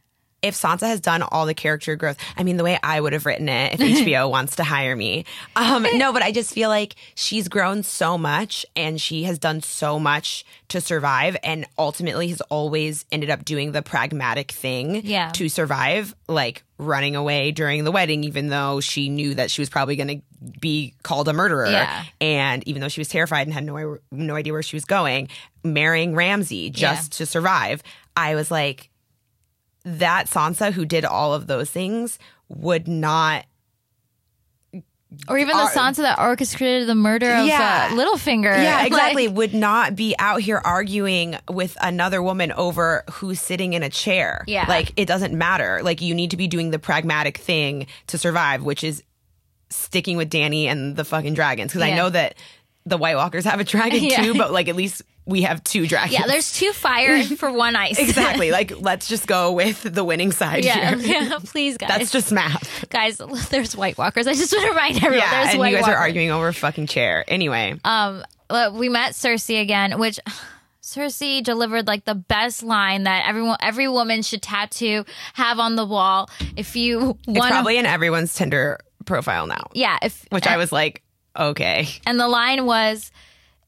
if 0.43 0.53
Sansa 0.55 0.87
has 0.87 0.99
done 0.99 1.23
all 1.23 1.45
the 1.47 1.53
character 1.55 1.95
growth, 1.95 2.17
I 2.37 2.43
mean 2.43 2.57
the 2.57 2.63
way 2.63 2.77
I 2.83 2.99
would 3.01 3.13
have 3.13 3.25
written 3.25 3.49
it 3.49 3.73
if 3.73 3.79
HBO 4.05 4.29
wants 4.29 4.57
to 4.57 4.63
hire 4.63 4.95
me. 4.95 5.25
Um 5.55 5.87
no, 5.95 6.13
but 6.13 6.21
I 6.21 6.31
just 6.31 6.53
feel 6.53 6.69
like 6.69 6.95
she's 7.15 7.47
grown 7.47 7.81
so 7.81 8.17
much 8.17 8.65
and 8.75 9.01
she 9.01 9.23
has 9.23 9.39
done 9.39 9.61
so 9.61 9.97
much 9.99 10.45
to 10.67 10.81
survive 10.81 11.37
and 11.43 11.65
ultimately 11.77 12.27
has 12.27 12.41
always 12.41 13.05
ended 13.11 13.29
up 13.29 13.43
doing 13.45 13.71
the 13.71 13.81
pragmatic 13.81 14.51
thing 14.51 15.01
Yeah. 15.05 15.31
to 15.31 15.49
survive, 15.49 16.13
like 16.27 16.63
running 16.77 17.15
away 17.15 17.51
during 17.51 17.83
the 17.85 17.91
wedding 17.91 18.23
even 18.25 18.49
though 18.49 18.81
she 18.81 19.07
knew 19.07 19.35
that 19.35 19.49
she 19.49 19.61
was 19.61 19.69
probably 19.69 19.95
going 19.95 20.07
to 20.19 20.21
be 20.59 20.93
called 21.03 21.29
a 21.29 21.33
murderer 21.33 21.67
Yeah. 21.67 22.03
and 22.19 22.67
even 22.67 22.81
though 22.81 22.89
she 22.89 22.99
was 22.99 23.07
terrified 23.07 23.47
and 23.47 23.53
had 23.53 23.63
no 23.63 23.97
no 24.11 24.35
idea 24.35 24.51
where 24.51 24.61
she 24.63 24.75
was 24.75 24.83
going, 24.83 25.29
marrying 25.63 26.15
Ramsay 26.15 26.69
just 26.71 27.13
to 27.13 27.25
survive, 27.25 27.81
I 28.17 28.35
was 28.35 28.51
like, 28.51 28.89
that 29.85 30.27
Sansa 30.27 30.71
who 30.71 30.85
did 30.85 31.05
all 31.05 31.33
of 31.33 31.47
those 31.47 31.69
things 31.69 32.17
would 32.49 32.87
not. 32.87 33.45
or 35.27 35.37
even 35.37 35.55
the 35.55 35.63
Sansa 35.65 35.97
that 35.97 36.17
orchestrated 36.17 36.87
the 36.89 36.95
murder 36.95 37.31
of 37.31 37.45
Yeah. 37.45 37.89
uh, 37.91 37.95
Littlefinger. 37.95 38.45
Yeah, 38.63 38.77
Like, 38.81 38.87
exactly. 38.87 39.27
would 39.27 39.53
not 39.53 39.95
be 39.95 40.15
out 40.17 40.41
here 40.41 40.59
arguing 40.63 41.35
with 41.51 41.77
another 41.81 42.21
woman 42.23 42.51
over 42.53 43.03
who's 43.11 43.39
sitting 43.39 43.73
in 43.73 43.83
a 43.83 43.89
chair. 43.89 44.43
Yeah. 44.47 44.65
Like, 44.67 44.91
it 44.97 45.05
doesn't 45.05 45.33
matter. 45.33 45.81
Like, 45.83 46.01
you 46.01 46.15
need 46.15 46.31
to 46.31 46.37
be 46.37 46.47
doing 46.47 46.71
the 46.71 46.79
pragmatic 46.79 47.37
thing 47.37 47.85
to 48.07 48.17
survive, 48.17 48.63
which 48.63 48.83
is 48.83 49.03
sticking 49.69 50.17
with 50.17 50.31
Dany 50.31 50.65
and 50.65 50.95
the 50.95 51.05
fucking 51.05 51.35
dragons. 51.35 51.71
Because 51.73 51.83
I 51.83 51.93
know 51.95 52.09
that 52.09 52.33
the 52.85 52.97
White 52.97 53.15
Walkers 53.15 53.45
have 53.45 53.59
a 53.59 53.63
dragon 53.63 54.03
Yeah. 54.03 54.23
too, 54.23 54.33
but 54.33 54.51
like, 54.51 54.67
at 54.67 54.75
least 54.75 55.03
we 55.25 55.43
have 55.43 55.63
two 55.63 55.87
dragons. 55.87 56.13
yeah, 56.13 56.27
there's 56.27 56.51
two 56.51 56.71
fire 56.73 57.23
for 57.23 57.51
one 57.51 57.75
ice. 57.87 57.97
Exactly. 57.99 58.51
like, 58.59 58.73
let's 58.81 59.07
just 59.07 59.25
go 59.27 59.51
with 59.53 59.81
the 59.83 60.03
winning 60.03 60.31
side 60.31 60.65
yeah, 60.65 60.95
here. 60.95 61.21
yeah, 61.21 61.39
please, 61.45 61.77
guys. 61.77 61.89
That's 61.89 62.11
just 62.11 62.31
math. 62.31 62.89
guys. 62.89 63.17
There's 63.49 63.75
White 63.75 63.97
Walkers. 63.97 64.27
I 64.27 64.33
just 64.33 64.51
want 64.51 64.63
to 64.65 64.69
remind 64.71 64.97
everyone. 64.97 65.19
Yeah, 65.19 65.31
there's 65.41 65.49
and 65.51 65.59
White 65.59 65.71
you 65.71 65.77
guys 65.79 65.87
are 65.87 65.95
arguing 65.95 66.31
over 66.31 66.49
a 66.49 66.53
fucking 66.53 66.87
chair. 66.87 67.23
Anyway, 67.27 67.79
Um, 67.85 68.23
we 68.73 68.89
met 68.89 69.13
Cersei 69.13 69.61
again, 69.61 69.97
which 69.99 70.19
Cersei 70.83 71.41
delivered 71.41 71.87
like 71.87 72.03
the 72.05 72.15
best 72.15 72.61
line 72.63 73.03
that 73.03 73.25
everyone, 73.27 73.57
every 73.61 73.87
woman 73.87 74.21
should 74.21 74.41
tattoo, 74.41 75.05
have 75.33 75.59
on 75.59 75.75
the 75.75 75.85
wall. 75.85 76.29
If 76.57 76.75
you 76.75 77.17
it's 77.27 77.39
want, 77.39 77.51
probably 77.51 77.77
in 77.77 77.85
everyone's 77.85 78.33
Tinder 78.33 78.79
profile 79.05 79.47
now. 79.47 79.67
yeah. 79.73 79.97
If 80.01 80.25
Which 80.29 80.45
I 80.47 80.57
was 80.57 80.71
like, 80.71 81.01
okay. 81.39 81.87
and 82.05 82.19
the 82.19 82.27
line 82.27 82.65
was, 82.65 83.11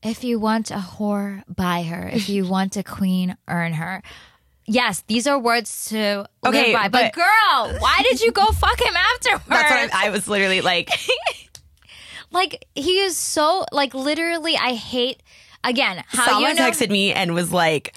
"If 0.05 0.23
you 0.23 0.39
want 0.39 0.71
a 0.71 0.75
whore, 0.75 1.43
buy 1.53 1.83
her. 1.83 2.07
If 2.07 2.29
you 2.29 2.45
want 2.55 2.77
a 2.77 2.83
queen, 2.83 3.35
earn 3.47 3.73
her." 3.73 4.01
Yes, 4.67 5.03
these 5.07 5.27
are 5.27 5.37
words 5.37 5.85
to 5.89 6.25
Okay, 6.45 6.73
live 6.73 6.81
by. 6.81 6.87
But, 6.89 7.13
but- 7.13 7.13
girl, 7.13 7.79
why 7.79 8.01
did 8.09 8.21
you 8.21 8.31
go 8.31 8.45
fuck 8.63 8.81
him 8.81 8.95
afterwards? 8.95 9.43
That's 9.47 9.91
what 9.91 9.93
I, 9.93 10.07
I 10.07 10.09
was 10.09 10.27
literally 10.27 10.61
like. 10.61 10.89
like 12.31 12.65
he 12.75 12.99
is 12.99 13.17
so 13.17 13.65
like 13.71 13.93
literally. 13.93 14.55
I 14.57 14.73
hate 14.73 15.21
again 15.63 16.03
how 16.07 16.25
Someone 16.25 16.51
you 16.51 16.55
know. 16.55 16.69
texted 16.69 16.89
me 16.89 17.13
and 17.13 17.33
was 17.35 17.51
like, 17.51 17.95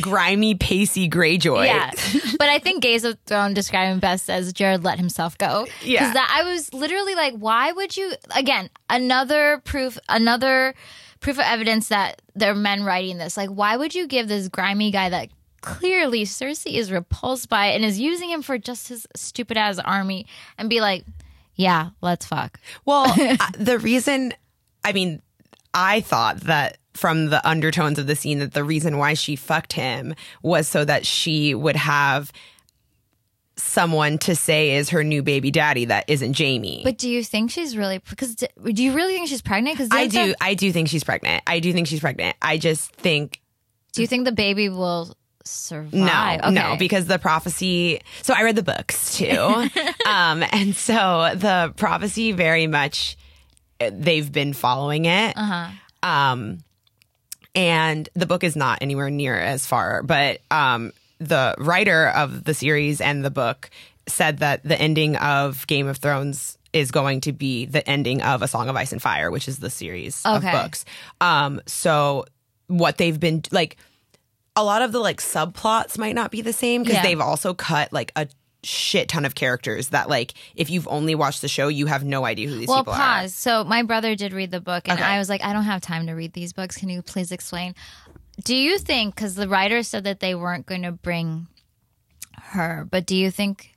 grimy, 0.00 0.54
pacey 0.54 1.08
Greyjoy. 1.08 1.66
Yeah, 1.66 1.90
but 2.38 2.48
I 2.48 2.58
think 2.60 2.82
Gay 2.82 2.96
of 2.96 3.16
Thrones 3.26 3.54
described 3.54 3.92
him 3.92 4.00
best 4.00 4.30
as 4.30 4.52
Jared 4.52 4.84
let 4.84 4.98
himself 4.98 5.36
go. 5.38 5.66
Yeah. 5.82 6.08
because 6.10 6.26
I 6.30 6.42
was 6.44 6.72
literally 6.72 7.14
like, 7.14 7.34
why 7.34 7.72
would 7.72 7.96
you? 7.96 8.12
Again, 8.34 8.70
another 8.88 9.60
proof, 9.64 9.98
another 10.08 10.74
proof 11.20 11.38
of 11.38 11.44
evidence 11.44 11.88
that 11.88 12.22
there 12.34 12.52
are 12.52 12.56
men 12.56 12.84
writing 12.84 13.18
this. 13.18 13.36
Like, 13.36 13.50
why 13.50 13.76
would 13.76 13.94
you 13.94 14.06
give 14.06 14.28
this 14.28 14.48
grimy 14.48 14.90
guy 14.90 15.08
that 15.08 15.28
clearly 15.60 16.24
Cersei 16.24 16.74
is 16.74 16.92
repulsed 16.92 17.48
by 17.48 17.66
and 17.66 17.84
is 17.84 17.98
using 17.98 18.30
him 18.30 18.42
for 18.42 18.58
just 18.58 18.88
his 18.88 19.06
stupid 19.16 19.56
ass 19.56 19.78
army 19.78 20.26
and 20.58 20.70
be 20.70 20.80
like, 20.80 21.04
yeah, 21.56 21.90
let's 22.02 22.26
fuck. 22.26 22.60
Well, 22.84 23.12
the 23.58 23.78
reason, 23.78 24.34
I 24.84 24.92
mean, 24.92 25.22
I 25.74 26.00
thought 26.00 26.42
that 26.42 26.78
from 26.94 27.26
the 27.26 27.46
undertones 27.46 27.98
of 27.98 28.06
the 28.06 28.16
scene 28.16 28.38
that 28.38 28.54
the 28.54 28.64
reason 28.64 28.96
why 28.98 29.14
she 29.14 29.36
fucked 29.36 29.74
him 29.74 30.14
was 30.42 30.68
so 30.68 30.84
that 30.84 31.04
she 31.04 31.54
would 31.54 31.76
have 31.76 32.32
someone 33.56 34.18
to 34.18 34.36
say 34.36 34.76
is 34.76 34.90
her 34.90 35.02
new 35.02 35.22
baby 35.22 35.50
daddy 35.50 35.86
that 35.86 36.04
isn't 36.08 36.38
Jaime. 36.38 36.82
But 36.84 36.98
do 36.98 37.08
you 37.08 37.24
think 37.24 37.50
she's 37.50 37.76
really? 37.76 37.98
Because 37.98 38.34
do 38.34 38.48
you 38.64 38.92
really 38.92 39.14
think 39.14 39.28
she's 39.28 39.42
pregnant? 39.42 39.78
Because 39.78 39.88
I 39.92 40.06
do. 40.06 40.34
I 40.40 40.54
do 40.54 40.72
think 40.72 40.88
she's 40.88 41.04
pregnant. 41.04 41.42
I 41.46 41.60
do 41.60 41.72
think 41.72 41.86
she's 41.86 42.00
pregnant. 42.00 42.36
I 42.42 42.58
just 42.58 42.92
think 42.92 43.40
Do 43.92 44.02
you 44.02 44.08
think 44.08 44.24
the 44.24 44.32
baby 44.32 44.68
will 44.68 45.16
survive? 45.44 45.92
No, 45.92 46.50
no, 46.50 46.76
because 46.78 47.06
the 47.06 47.18
prophecy. 47.18 48.00
So 48.22 48.34
I 48.34 48.42
read 48.42 48.56
the 48.56 48.62
books 48.62 49.16
too, 49.16 49.38
um, 50.06 50.44
and 50.52 50.74
so 50.76 51.32
the 51.34 51.72
prophecy 51.76 52.32
very 52.32 52.66
much 52.66 53.16
they've 53.78 54.30
been 54.30 54.52
following 54.52 55.06
it. 55.06 55.36
Uh-huh. 55.36 55.70
Um, 56.02 56.58
and 57.54 58.08
the 58.14 58.26
book 58.26 58.44
is 58.44 58.54
not 58.54 58.78
anywhere 58.82 59.10
near 59.10 59.34
as 59.38 59.66
far, 59.66 60.02
but 60.02 60.40
um, 60.50 60.92
the 61.18 61.54
writer 61.58 62.08
of 62.08 62.44
the 62.44 62.54
series 62.54 63.00
and 63.00 63.24
the 63.24 63.30
book 63.30 63.70
said 64.08 64.38
that 64.38 64.62
the 64.62 64.80
ending 64.80 65.16
of 65.16 65.66
Game 65.66 65.88
of 65.88 65.96
Thrones 65.96 66.58
is 66.72 66.90
going 66.90 67.22
to 67.22 67.32
be 67.32 67.64
the 67.66 67.88
ending 67.88 68.22
of 68.22 68.42
A 68.42 68.48
Song 68.48 68.68
of 68.68 68.76
Ice 68.76 68.92
and 68.92 69.00
Fire, 69.00 69.30
which 69.30 69.48
is 69.48 69.58
the 69.58 69.70
series 69.70 70.22
Okay. 70.26 70.36
of 70.36 70.52
books. 70.52 70.84
Um, 71.20 71.60
so 71.66 72.26
what 72.66 72.98
they've 72.98 73.18
been 73.18 73.42
like, 73.50 73.76
a 74.54 74.62
lot 74.64 74.82
of 74.82 74.92
the 74.92 74.98
like 75.00 75.20
subplots 75.20 75.98
might 75.98 76.14
not 76.14 76.30
be 76.30 76.40
the 76.42 76.52
same 76.52 76.82
because 76.82 76.96
Yeah. 76.96 77.02
they've 77.02 77.20
also 77.20 77.54
cut 77.54 77.92
like 77.92 78.12
a 78.14 78.28
shit 78.62 79.08
ton 79.08 79.24
of 79.24 79.34
characters 79.36 79.88
that 79.90 80.08
like 80.08 80.34
if 80.56 80.68
you've 80.70 80.88
only 80.88 81.14
watched 81.14 81.40
the 81.40 81.46
show 81.48 81.68
you 81.68 81.86
have 81.86 82.02
no 82.04 82.24
idea 82.24 82.48
who 82.48 82.54
these 82.56 82.62
people 82.62 82.74
are. 82.74 82.84
Well, 82.84 82.84
people 82.84 82.94
pause. 82.94 83.34
So 83.34 83.62
my 83.64 83.82
brother 83.84 84.16
did 84.16 84.32
read 84.32 84.50
the 84.50 84.60
book, 84.60 84.88
and 84.88 84.98
Okay. 84.98 85.08
I 85.08 85.18
was 85.18 85.28
like, 85.28 85.42
I 85.44 85.52
don't 85.52 85.62
have 85.64 85.80
time 85.82 86.06
to 86.08 86.14
read 86.14 86.32
these 86.32 86.52
books. 86.52 86.76
Can 86.76 86.88
you 86.88 87.00
please 87.02 87.30
explain? 87.32 87.74
Do 88.42 88.56
you 88.56 88.78
think 88.78 89.14
because 89.14 89.34
the 89.34 89.48
writer 89.48 89.82
said 89.82 90.04
that 90.04 90.20
they 90.20 90.34
weren't 90.34 90.66
going 90.66 90.82
to 90.82 90.92
bring 90.92 91.46
her, 92.40 92.86
but 92.90 93.06
do 93.06 93.16
you 93.16 93.30
think 93.30 93.74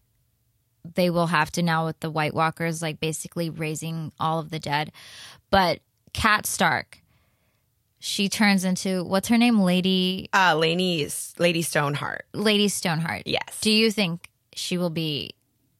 they 0.95 1.09
will 1.09 1.27
have 1.27 1.51
to 1.51 1.63
now 1.63 1.85
with 1.85 1.99
the 1.99 2.09
White 2.09 2.33
Walkers, 2.33 2.81
like 2.81 2.99
basically 2.99 3.49
raising 3.49 4.11
all 4.19 4.39
of 4.39 4.49
the 4.49 4.59
dead? 4.59 4.91
But 5.49 5.79
Kat 6.13 6.45
Stark, 6.45 7.01
she 7.99 8.29
turns 8.29 8.63
into 8.65 9.03
what's 9.03 9.27
her 9.29 9.37
name, 9.37 9.59
Lady. 9.59 10.29
Uh, 10.33 10.55
Lainey, 10.57 11.07
Lady 11.37 11.61
Stoneheart. 11.61 12.25
Lady 12.33 12.67
Stoneheart. 12.67 13.23
Yes. 13.25 13.59
Do 13.61 13.71
you 13.71 13.91
think 13.91 14.29
she 14.53 14.77
will 14.77 14.89
be 14.89 15.31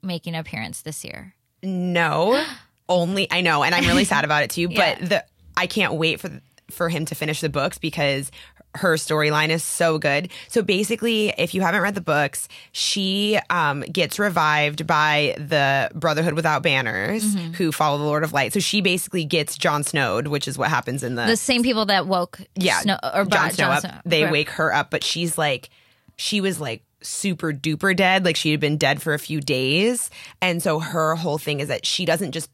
making 0.01 0.35
an 0.35 0.39
appearance 0.39 0.81
this 0.81 1.03
year? 1.03 1.35
No, 1.61 2.43
only 2.89 3.27
I 3.29 3.41
know, 3.41 3.63
and 3.63 3.75
I'm 3.75 3.85
really 3.85 4.05
sad 4.05 4.23
about 4.23 4.43
it 4.43 4.49
too. 4.51 4.67
Yeah. 4.69 4.95
But 4.99 5.09
the 5.09 5.25
I 5.57 5.67
can't 5.67 5.93
wait 5.93 6.19
for 6.19 6.29
for 6.71 6.87
him 6.89 7.05
to 7.05 7.15
finish 7.15 7.41
the 7.41 7.49
books 7.49 7.77
because 7.77 8.31
her 8.75 8.95
storyline 8.95 9.49
is 9.49 9.63
so 9.63 9.97
good. 9.97 10.29
So 10.47 10.61
basically, 10.61 11.33
if 11.37 11.53
you 11.55 11.61
haven't 11.61 11.81
read 11.81 11.95
the 11.95 12.01
books, 12.01 12.47
she 12.71 13.39
um, 13.49 13.81
gets 13.81 14.19
revived 14.19 14.85
by 14.85 15.35
the 15.39 15.89
Brotherhood 15.95 16.33
Without 16.33 16.61
Banners, 16.63 17.23
Mm-hmm. 17.23 17.53
who 17.53 17.71
follow 17.71 17.97
the 17.97 18.03
Lord 18.03 18.23
of 18.23 18.31
Light. 18.31 18.53
So 18.53 18.59
she 18.59 18.81
basically 18.81 19.25
gets 19.25 19.57
Jon 19.57 19.83
Snowed, 19.83 20.27
which 20.27 20.47
is 20.47 20.57
what 20.57 20.69
happens 20.69 21.03
in 21.03 21.15
the 21.15 21.25
The 21.25 21.35
same 21.37 21.63
people 21.63 21.85
that 21.87 22.05
woke 22.07 22.39
yeah, 22.55 22.79
Snow, 22.81 22.97
or 23.13 23.25
Jon 23.25 23.51
Snow 23.51 23.65
Jon 23.65 23.71
up. 23.75 23.79
Snow. 23.81 23.91
They 24.05 24.23
Right. 24.23 24.31
wake 24.31 24.49
her 24.51 24.73
up, 24.73 24.91
but 24.91 25.03
she's 25.03 25.37
like, 25.37 25.69
she 26.17 26.39
was 26.39 26.59
like 26.59 26.83
super 27.01 27.51
duper 27.51 27.95
dead. 27.95 28.23
Like 28.25 28.35
she 28.35 28.51
had 28.51 28.59
been 28.59 28.77
dead 28.77 29.01
for 29.01 29.13
a 29.13 29.19
few 29.19 29.41
days, 29.41 30.11
and 30.41 30.61
so 30.61 30.79
her 30.79 31.15
whole 31.15 31.37
thing 31.37 31.59
is 31.59 31.69
that 31.69 31.85
she 31.87 32.05
doesn't 32.05 32.33
just, 32.33 32.49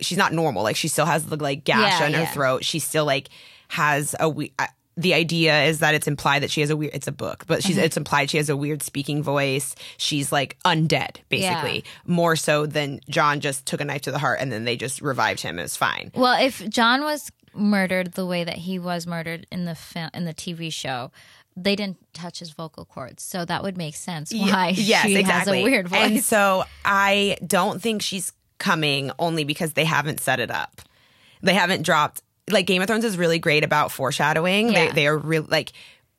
she's 0.00 0.18
not 0.18 0.32
normal. 0.34 0.62
Like 0.62 0.76
she 0.76 0.88
still 0.88 1.06
has 1.06 1.24
the 1.26 1.36
like 1.36 1.64
gash 1.64 2.00
Yeah, 2.00 2.06
on 2.06 2.12
yeah. 2.12 2.24
her 2.26 2.34
throat. 2.34 2.64
She 2.64 2.80
still 2.80 3.04
like 3.06 3.28
has 3.68 4.14
a 4.20 4.28
we. 4.28 4.52
The 5.00 5.14
idea 5.14 5.62
is 5.64 5.78
that 5.78 5.94
it's 5.94 6.06
implied 6.08 6.42
that 6.42 6.50
she 6.50 6.60
has 6.60 6.70
a 6.70 6.76
weird. 6.76 6.92
It's 6.94 7.06
a 7.06 7.12
book, 7.12 7.44
but 7.46 7.60
Mm-hmm. 7.60 7.68
she's 7.68 7.76
it's 7.78 7.96
implied 7.96 8.30
she 8.30 8.36
has 8.38 8.48
a 8.50 8.56
weird 8.56 8.82
speaking 8.82 9.22
voice. 9.22 9.74
She's 9.96 10.32
like 10.32 10.58
undead, 10.64 11.18
basically, 11.28 11.84
more 12.04 12.34
so 12.36 12.66
than 12.66 13.00
Jon 13.08 13.40
just 13.40 13.64
took 13.64 13.80
a 13.80 13.84
knife 13.84 14.02
to 14.02 14.10
the 14.10 14.18
heart 14.18 14.40
and 14.40 14.50
then 14.52 14.64
they 14.64 14.76
just 14.76 15.00
revived 15.00 15.40
him. 15.40 15.58
It 15.58 15.62
was 15.62 15.76
fine. 15.76 16.10
Well, 16.14 16.44
if 16.44 16.68
Jon 16.68 17.02
was 17.02 17.30
murdered 17.54 18.12
the 18.12 18.26
way 18.26 18.44
that 18.44 18.56
he 18.58 18.78
was 18.78 19.06
murdered 19.06 19.46
in 19.50 19.64
the 19.64 19.74
film 19.74 20.10
in 20.14 20.24
the 20.24 20.34
TV 20.34 20.72
show, 20.72 21.10
they 21.56 21.74
didn't 21.76 21.96
touch 22.12 22.38
his 22.40 22.50
vocal 22.50 22.84
cords, 22.84 23.22
so 23.22 23.44
that 23.44 23.62
would 23.62 23.76
make 23.76 23.94
sense 23.96 24.32
why 24.32 24.72
yes, 24.76 25.04
she 25.06 25.16
exactly. 25.16 25.58
has 25.58 25.62
a 25.62 25.64
weird 25.64 25.88
voice. 25.88 26.00
And 26.00 26.22
so 26.22 26.64
I 26.84 27.36
don't 27.46 27.80
think 27.82 28.02
she's 28.02 28.32
coming 28.58 29.10
only 29.18 29.44
because 29.44 29.72
they 29.74 29.84
haven't 29.84 30.20
set 30.20 30.38
it 30.40 30.50
up. 30.50 30.82
They 31.42 31.54
haven't 31.54 31.82
dropped 31.82 32.22
like 32.50 32.66
Game 32.66 32.82
of 32.82 32.88
Thrones 32.88 33.04
is 33.04 33.16
really 33.16 33.38
great 33.38 33.64
about 33.64 33.92
foreshadowing. 33.92 34.68
They 34.68 34.86
Yeah. 34.86 34.92
they 34.92 35.06
are 35.06 35.16
real 35.18 35.46
like 35.48 35.72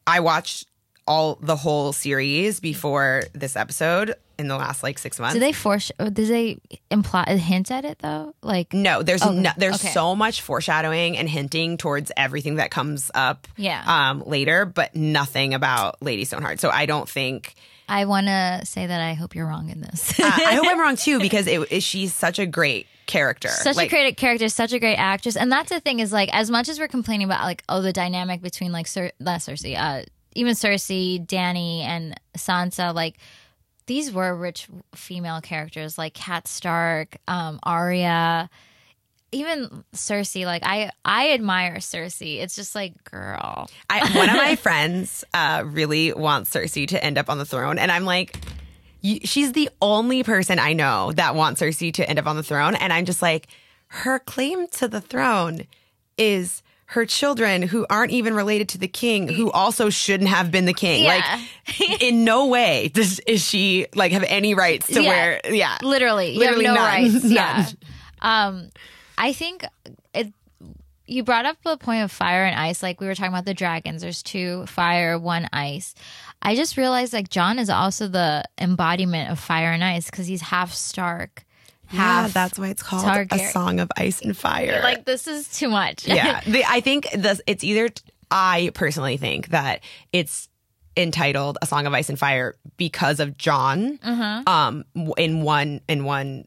I 0.07 0.19
watched 0.21 0.65
all 1.07 1.39
the 1.41 1.55
whole 1.55 1.91
series 1.91 2.59
before 2.59 3.23
this 3.33 3.55
episode 3.55 4.13
in 4.37 4.47
the 4.47 4.55
last 4.55 4.83
like 4.83 4.97
six 4.99 5.19
months. 5.19 5.33
Did 5.33 5.41
they 5.41 5.51
force? 5.51 5.91
Did 5.97 6.13
they 6.13 6.59
imply 6.91 7.23
hint 7.25 7.71
at 7.71 7.83
it 7.83 7.99
though? 7.99 8.33
Like 8.43 8.73
no, 8.73 9.01
there's 9.03 9.25
no, 9.25 9.51
there's 9.57 9.75
okay. 9.83 9.91
so 9.91 10.15
much 10.15 10.41
foreshadowing 10.41 11.17
and 11.17 11.27
hinting 11.27 11.77
towards 11.77 12.11
everything 12.15 12.55
that 12.55 12.69
comes 12.71 13.09
up 13.15 13.47
Yeah. 13.57 13.83
um 13.85 14.23
later, 14.25 14.65
but 14.65 14.95
nothing 14.95 15.53
about 15.55 16.01
Lady 16.01 16.25
Stoneheart. 16.25 16.59
So 16.59 16.69
I 16.69 16.85
don't 16.85 17.09
think 17.09 17.55
I 17.89 18.05
want 18.05 18.27
to 18.27 18.61
say 18.65 18.85
that 18.85 19.01
I 19.01 19.15
hope 19.15 19.33
you're 19.33 19.47
wrong 19.47 19.69
in 19.71 19.81
this. 19.81 20.19
uh, 20.19 20.23
I 20.23 20.53
hope 20.53 20.67
I'm 20.67 20.79
wrong 20.85 20.95
too 20.95 21.19
because 21.19 21.47
it, 21.47 21.59
it- 21.71 21.81
she's 21.83 22.13
such 22.13 22.37
a 22.37 22.45
great 22.45 22.85
character. 23.09 23.49
such 23.49 23.75
Like, 23.75 23.87
a 23.87 23.89
great 23.89 24.17
character, 24.17 24.47
such 24.47 24.71
a 24.71 24.79
great 24.79 24.95
actress, 24.95 25.35
and 25.35 25.51
that's 25.51 25.69
the 25.69 25.79
thing 25.79 25.99
is 25.99 26.13
like 26.13 26.29
as 26.31 26.49
much 26.49 26.69
as 26.69 26.79
we're 26.79 26.87
complaining 26.87 27.25
about 27.25 27.43
like 27.43 27.63
oh 27.67 27.81
the 27.81 27.91
dynamic 27.91 28.41
between 28.41 28.71
like 28.71 28.87
Cer- 28.87 29.11
not 29.19 29.39
Cersei, 29.41 29.77
uh, 29.77 30.05
even 30.35 30.53
Cersei, 30.53 31.25
Dany, 31.25 31.81
and 31.81 32.19
Sansa, 32.37 32.93
like 32.93 33.17
these 33.87 34.11
were 34.11 34.35
rich 34.35 34.67
female 34.93 35.41
characters 35.41 35.97
like 35.97 36.13
Kat 36.13 36.47
Stark, 36.47 37.17
um, 37.27 37.59
Arya, 37.63 38.47
even 39.31 39.83
Cersei. 39.93 40.45
Like 40.45 40.61
I 40.63 40.91
I 41.03 41.31
admire 41.31 41.77
Cersei. 41.77 42.41
It's 42.41 42.55
just 42.55 42.75
like 42.75 43.03
girl, 43.03 43.67
I, 43.89 44.15
one 44.15 44.29
of 44.29 44.35
my 44.35 44.55
friends 44.67 45.23
uh, 45.33 45.63
really 45.65 46.13
wants 46.13 46.51
Cersei 46.51 46.87
to 46.89 47.03
end 47.03 47.17
up 47.17 47.29
on 47.29 47.39
the 47.39 47.45
throne, 47.45 47.79
and 47.79 47.91
I'm 47.91 48.05
like, 48.05 48.37
she's 49.03 49.53
the 49.53 49.69
only 49.81 50.23
person 50.23 50.59
I 50.59 50.73
know 50.73 51.11
that 51.13 51.35
wants 51.35 51.61
Cersei 51.61 51.93
to 51.95 52.09
end 52.09 52.19
up 52.19 52.27
on 52.27 52.35
the 52.35 52.43
throne, 52.43 52.75
and 52.75 52.91
I'm 52.93 53.05
just 53.05 53.21
like, 53.21 53.47
her 53.87 54.19
claim 54.19 54.67
to 54.67 54.87
the 54.87 55.01
throne 55.01 55.61
is 56.17 56.61
her 56.85 57.05
children 57.05 57.61
who 57.61 57.85
aren't 57.89 58.11
even 58.11 58.33
related 58.33 58.69
to 58.69 58.77
the 58.79 58.87
king, 58.87 59.27
who 59.27 59.51
also 59.51 59.89
shouldn't 59.91 60.29
have 60.29 60.49
been 60.51 60.65
the 60.65 60.73
king. 60.73 61.03
Yeah. 61.03 61.39
Like, 61.79 62.01
in 62.01 62.23
no 62.23 62.47
way 62.47 62.89
does 62.93 63.19
is 63.21 63.45
she 63.45 63.85
like 63.93 64.11
have 64.11 64.23
any 64.27 64.55
rights 64.55 64.87
to 64.87 65.01
Yeah. 65.03 65.09
where, 65.09 65.41
yeah, 65.51 65.77
literally, 65.83 66.33
you 66.33 66.39
Literally 66.39 66.65
have 66.65 66.75
no 66.75 66.81
none. 66.81 66.93
rights. 67.03 67.23
None. 67.23 67.31
Yeah. 67.31 67.67
Um, 68.21 68.69
I 69.17 69.33
think 69.33 69.65
it. 70.13 70.33
You 71.05 71.23
brought 71.23 71.45
up 71.45 71.57
the 71.63 71.75
point 71.77 72.03
of 72.03 72.11
fire 72.11 72.43
and 72.45 72.55
ice, 72.59 72.83
like 72.83 73.01
we 73.01 73.07
were 73.07 73.15
talking 73.15 73.31
about 73.33 73.45
the 73.45 73.53
dragons. 73.55 74.01
There's 74.03 74.21
two 74.21 74.65
fire, 74.67 75.17
one 75.17 75.47
ice. 75.51 75.95
I 76.41 76.55
just 76.55 76.77
realized 76.77 77.13
like 77.13 77.29
Jon 77.29 77.59
is 77.59 77.69
also 77.69 78.07
the 78.07 78.43
embodiment 78.59 79.29
of 79.31 79.39
fire 79.39 79.71
and 79.71 79.83
ice 79.83 80.09
because 80.09 80.25
he's 80.27 80.41
half 80.41 80.73
Stark, 80.73 81.43
yeah. 81.91 81.99
half 81.99 82.33
That's 82.33 82.57
why 82.57 82.69
it's 82.69 82.81
called 82.83 83.03
a 83.31 83.39
song 83.49 83.79
of 83.79 83.91
ice 83.97 84.21
and 84.21 84.35
fire. 84.37 84.79
Like 84.81 85.05
this 85.05 85.27
is 85.27 85.49
too 85.49 85.69
much. 85.69 86.07
yeah 86.07 86.41
the, 86.47 86.63
i 86.65 86.79
think 86.81 87.09
this 87.13 87.41
it's 87.47 87.63
either 87.63 87.89
i 88.31 88.71
personally 88.73 89.17
think 89.17 89.47
that 89.49 89.81
it's 90.13 90.47
entitled 90.95 91.57
a 91.61 91.65
song 91.65 91.85
of 91.87 91.93
ice 91.93 92.09
and 92.09 92.17
fire 92.19 92.55
because 92.77 93.19
of 93.19 93.37
jon 93.37 93.99
um 94.47 94.83
in 95.17 95.41
one 95.41 95.81
in 95.87 96.03
one 96.03 96.45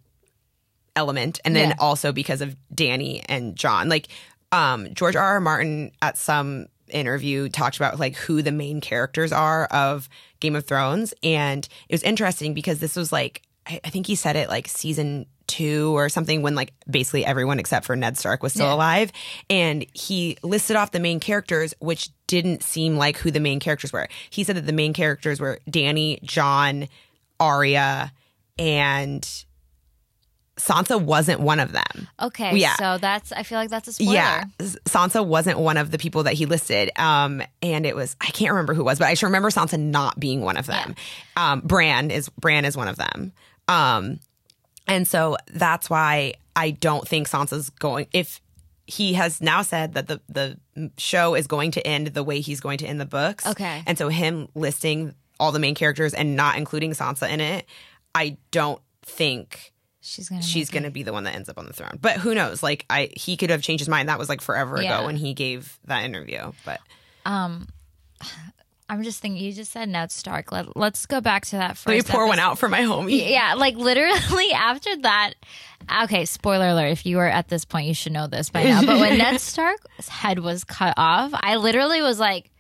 element 0.95 1.41
and 1.45 1.57
then 1.57 1.71
Yeah. 1.71 1.75
also 1.79 2.13
because 2.13 2.41
of 2.43 2.55
dany 2.75 3.25
and 3.29 3.57
jon 3.57 3.89
like 3.89 4.09
um 4.53 4.93
george 4.95 5.17
r 5.17 5.25
r 5.25 5.41
martin 5.41 5.91
at 6.03 6.19
some 6.19 6.67
interview 6.93 7.49
talked 7.49 7.77
about 7.77 7.99
like 7.99 8.17
who 8.17 8.43
the 8.43 8.53
main 8.53 8.81
characters 8.81 9.33
are 9.33 9.67
of 9.67 10.09
game 10.41 10.55
of 10.57 10.65
thrones. 10.67 11.15
And 11.23 11.67
it 11.89 11.95
was 11.95 12.03
interesting 12.03 12.55
because 12.55 12.79
this 12.81 12.97
was 12.97 13.13
like 13.13 13.43
i, 13.67 13.81
I 13.85 13.91
think 13.91 14.07
he 14.07 14.15
said 14.15 14.37
it 14.37 14.49
like 14.49 14.69
season 14.69 15.27
two 15.49 15.95
or 15.97 16.09
something 16.09 16.41
when 16.41 16.55
like 16.55 16.73
basically 16.91 17.25
everyone 17.27 17.59
except 17.59 17.85
for 17.85 17.95
ned 17.97 18.17
stark 18.17 18.43
was 18.43 18.53
still 18.55 18.67
Yeah. 18.67 18.75
alive. 18.75 19.13
And 19.51 19.85
he 19.93 20.39
listed 20.43 20.77
off 20.77 20.93
the 20.93 21.01
main 21.01 21.21
characters 21.21 21.75
which 21.81 22.09
didn't 22.27 22.63
seem 22.63 22.97
like 22.97 23.17
who 23.19 23.31
the 23.31 23.41
main 23.41 23.61
characters 23.61 23.93
were. 23.93 24.09
He 24.31 24.45
said 24.45 24.57
that 24.57 24.67
the 24.67 24.73
main 24.73 24.93
characters 24.95 25.41
were 25.41 25.61
dany 25.71 26.23
jon 26.23 26.89
arya 27.39 28.13
and 28.59 29.45
sansa 30.65 31.01
wasn't 31.03 31.41
one 31.41 31.59
of 31.61 31.73
them 31.73 32.09
Okay. 32.21 32.57
Yeah. 32.57 32.77
So 32.77 32.99
that's. 32.99 33.33
I 33.33 33.43
feel 33.43 33.59
like 33.59 33.71
that's 33.71 33.89
a 33.89 33.93
spoiler. 33.93 34.13
yeah, 34.15 34.45
Sansa 34.61 35.27
wasn't 35.27 35.59
one 35.59 35.77
of 35.77 35.91
the 35.91 35.99
people 35.99 36.23
that 36.25 36.35
he 36.35 36.47
listed. 36.47 36.91
Um, 36.97 37.43
and 37.63 37.85
it 37.85 37.97
was 37.97 38.15
I 38.21 38.27
can't 38.27 38.53
remember 38.53 38.75
who 38.75 38.83
it 38.83 38.85
was, 38.85 38.99
but 39.01 39.09
I 39.09 39.13
just 39.13 39.23
remember 39.25 39.51
Sansa 39.51 39.79
not 39.79 40.21
being 40.21 40.41
one 40.43 40.57
of 40.57 40.67
them. 40.67 40.95
Um, 41.37 41.61
Bran 41.61 42.11
is 42.13 42.29
Bran 42.29 42.65
is 42.65 42.77
one 42.77 42.87
of 42.89 42.97
them. 42.97 43.33
Um, 43.69 44.21
and 44.87 45.07
so 45.09 45.37
that's 45.53 45.91
why 45.91 46.35
I 46.55 46.71
don't 46.71 47.07
think 47.09 47.29
Sansa's 47.29 47.71
going. 47.71 48.07
If 48.13 48.41
he 48.87 49.15
has 49.15 49.41
now 49.41 49.63
said 49.63 49.95
that 49.95 50.07
the 50.07 50.21
the 50.29 50.59
show 50.99 51.35
is 51.35 51.47
going 51.47 51.73
to 51.73 51.87
end 51.87 52.09
the 52.09 52.23
way 52.23 52.41
he's 52.41 52.61
going 52.61 52.79
to 52.79 52.87
end 52.87 53.01
the 53.01 53.07
books, 53.07 53.47
Okay. 53.47 53.83
and 53.87 53.97
so 53.99 54.09
him 54.09 54.49
listing 54.55 55.15
all 55.41 55.51
the 55.51 55.59
main 55.59 55.75
characters 55.75 56.15
and 56.15 56.37
not 56.37 56.57
including 56.57 56.93
Sansa 56.93 57.29
in 57.29 57.41
it, 57.41 57.67
I 58.15 58.37
don't 58.53 58.81
think 59.03 59.72
She's 60.05 60.29
gonna. 60.29 60.43
she's 60.43 60.69
going 60.69 60.83
to 60.83 60.91
be 60.91 61.05
the 61.05 61.13
one 61.13 61.25
that 61.25 61.35
ends 61.35 61.49
up 61.49 61.59
on 61.59 61.67
the 61.67 61.73
throne. 61.73 61.99
But 62.01 62.17
who 62.19 62.35
knows? 62.35 62.63
Like 62.63 62.85
I 62.91 63.11
he 63.17 63.37
could 63.37 63.51
have 63.51 63.63
changed 63.63 63.81
his 63.81 63.89
mind. 63.89 64.09
That 64.09 64.19
was 64.19 64.29
like 64.29 64.41
forever 64.41 64.83
Yeah. 64.83 64.99
ago 64.99 65.07
when 65.07 65.17
he 65.17 65.33
gave 65.33 65.79
that 65.87 66.05
interview. 66.05 66.53
But 66.65 66.81
um 67.25 67.69
I'm 68.89 69.03
just 69.05 69.21
thinking. 69.21 69.43
You 69.43 69.53
just 69.53 69.73
said 69.73 69.89
Ned 69.89 70.13
Stark. 70.13 70.53
Let, 70.53 70.77
let's 70.77 71.07
go 71.07 71.23
back 71.23 71.47
to 71.47 71.57
that 71.57 71.79
first. 71.79 71.87
let 71.87 71.97
me 71.97 72.03
pour 72.03 72.27
one 72.27 72.39
out 72.39 72.59
for 72.59 72.69
my 72.69 72.81
homie. 72.81 73.31
Yeah, 73.31 73.55
like 73.55 73.75
literally 73.77 74.53
after 74.55 74.95
that. 74.99 75.33
Okay, 76.03 76.27
spoiler 76.27 76.69
alert. 76.69 76.89
If 76.89 77.07
you 77.07 77.17
were 77.17 77.27
at 77.27 77.49
this 77.49 77.65
point, 77.65 77.87
you 77.87 77.95
should 77.95 78.13
know 78.13 78.27
this 78.27 78.51
by 78.51 78.65
now. 78.65 78.85
But 78.85 79.01
when 79.01 79.17
Ned 79.17 79.41
Stark's 79.41 80.09
head 80.09 80.41
was 80.41 80.65
cut 80.65 80.93
off, 80.99 81.31
I 81.33 81.57
literally 81.57 82.03
was 82.03 82.21
like, 82.21 82.51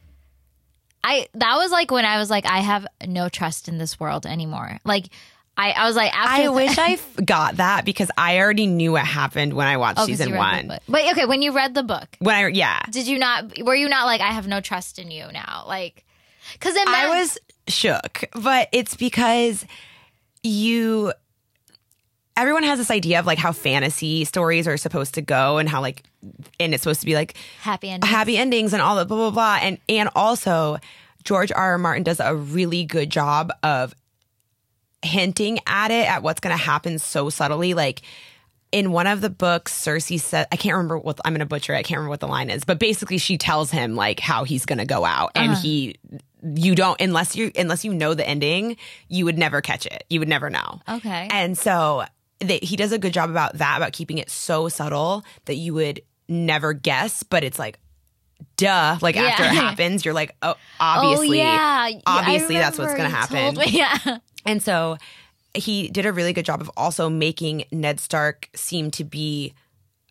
I 1.05 1.27
that 1.35 1.57
was 1.57 1.71
like 1.71 1.91
when 1.91 2.05
I 2.07 2.19
was 2.19 2.31
like, 2.31 2.47
I 2.47 2.61
have 2.61 2.87
no 3.07 3.29
trust 3.29 3.69
in 3.69 3.77
this 3.77 4.01
world 4.01 4.25
anymore. 4.25 4.79
Like, 4.85 5.09
I 5.57 5.71
I 5.73 5.87
was 5.87 5.97
like, 5.97 6.13
after 6.17 6.43
I 6.45 6.49
wish 6.49 6.79
I 6.79 6.93
f- 6.93 7.17
got 7.25 7.57
that 7.57 7.85
because 7.85 8.11
I 8.17 8.39
already 8.39 8.67
knew 8.67 8.93
what 8.93 9.05
happened 9.05 9.53
when 9.55 9.67
I 9.67 9.77
watched 9.77 9.99
Oh, 9.99 10.03
'cause 10.03 10.07
season 10.07 10.29
you 10.31 10.35
read 10.35 10.41
the 10.41 10.57
one. 10.57 10.69
book. 10.69 10.83
But 10.89 11.11
okay, 11.13 11.27
when 11.27 11.43
you 11.43 11.53
read 11.53 11.75
the 11.75 11.83
book, 11.83 12.09
When 12.21 12.35
I 12.35 12.47
yeah, 12.49 12.81
did 12.91 13.07
you 13.07 13.19
not? 13.19 13.59
Were 13.63 13.75
you 13.75 13.89
not 13.89 14.07
like, 14.07 14.21
I 14.21 14.33
have 14.33 14.47
no 14.47 14.61
trust 14.61 14.99
in 14.99 15.11
you 15.11 15.27
now? 15.33 15.65
Like, 15.67 16.05
because 16.55 16.75
I 16.77 17.21
was 17.21 17.39
shook, 17.69 18.25
but 18.35 18.69
it's 18.73 18.97
because 18.97 19.65
you 20.43 21.13
everyone 22.37 22.63
has 22.63 22.79
this 22.79 22.91
idea 22.91 23.19
of 23.21 23.27
like 23.27 23.39
how 23.39 23.53
fantasy 23.53 24.25
stories 24.25 24.67
are 24.67 24.77
supposed 24.79 25.15
to 25.15 25.23
go 25.23 25.59
and 25.59 25.69
how 25.69 25.81
like 25.81 26.03
and 26.59 26.73
it's 26.73 26.83
supposed 26.83 27.01
to 27.01 27.07
be 27.07 27.15
like 27.15 27.35
happy 27.61 27.89
happy 28.03 28.37
endings 28.39 28.73
and 28.73 28.81
all 28.81 28.97
that 28.97 29.07
blah 29.07 29.17
blah 29.17 29.31
blah 29.31 29.59
and 29.61 29.79
and 29.89 30.09
also 30.17 30.79
George 31.25 31.53
R. 31.53 31.73
R. 31.73 31.79
Martin 31.79 32.03
does 32.03 32.19
a 32.21 32.35
really 32.35 32.85
good 32.85 33.11
job 33.11 33.53
of 33.63 33.95
hinting 35.03 35.59
at 35.67 35.91
it 35.91 36.09
at 36.09 36.23
what's 36.23 36.41
going 36.41 36.57
to 36.57 36.63
happen 36.63 36.99
so 36.99 37.29
subtly. 37.31 37.75
Like 37.75 38.03
in 38.71 38.91
one 38.91 39.07
of 39.07 39.21
the 39.21 39.31
books 39.31 39.73
Cersei 39.73 40.19
said 40.19 40.47
I 40.51 40.57
can't 40.57 40.75
remember 40.75 40.99
what 40.99 41.21
I'm 41.25 41.33
going 41.33 41.41
to 41.41 41.47
butcher 41.47 41.75
it 41.75 41.79
I 41.79 41.83
can't 41.83 41.99
remember 41.99 42.11
what 42.11 42.21
the 42.21 42.27
line 42.29 42.49
is 42.49 42.65
but 42.65 42.79
basically 42.79 43.19
she 43.19 43.37
tells 43.37 43.71
him 43.71 43.95
like 43.95 44.19
how 44.19 44.45
he's 44.45 44.65
going 44.65 44.79
to 44.79 44.87
go 44.87 45.05
out. 45.05 45.33
And 45.35 45.55
he 45.55 45.97
you 46.43 46.75
don't 46.75 47.01
unless 47.01 47.37
you 47.37 47.53
unless 47.57 47.85
you 47.85 47.93
know 47.93 48.15
the 48.15 48.27
ending 48.27 48.77
you 49.09 49.25
would 49.27 49.37
never 49.39 49.61
catch 49.61 49.87
it. 49.87 50.05
You 50.09 50.21
would 50.21 50.29
never 50.29 50.49
know. 50.51 50.81
Okay. 50.89 51.29
and 51.31 51.57
so 51.57 52.05
they, 52.41 52.59
he 52.59 52.77
does 52.77 52.93
a 52.93 52.99
good 52.99 53.13
job 53.13 53.31
about 53.31 53.59
that, 53.59 53.77
about 53.77 53.93
keeping 53.93 54.19
it 54.19 54.29
so 54.29 54.69
subtle 54.69 55.25
that 55.45 55.55
you 55.55 55.75
would 55.75 56.03
never 56.29 56.73
guess, 56.73 57.23
but 57.23 57.45
it's 57.45 57.59
like 57.59 57.79
duh. 58.57 58.99
Like 59.01 59.17
after 59.17 59.45
it 59.45 59.49
happens, 59.55 60.05
you're 60.05 60.15
like, 60.15 60.35
oh, 60.43 60.55
obviously, 60.81 61.41
oh 61.41 61.45
yeah, 61.45 61.89
Yeah, 61.89 62.01
obviously 62.07 62.57
that's 62.57 62.79
what's 62.79 62.95
going 62.95 63.09
to 63.09 63.17
happen. 63.17 63.57
Yeah, 63.69 64.19
And 64.47 64.63
so 64.63 64.97
he 65.55 65.89
did 65.89 66.07
a 66.07 66.13
really 66.13 66.33
good 66.33 66.45
job 66.45 66.61
of 66.61 66.71
also 66.77 67.09
making 67.11 67.65
Ned 67.71 68.01
Stark 68.01 68.49
seem 68.55 68.91
to 68.93 69.05
be 69.05 69.53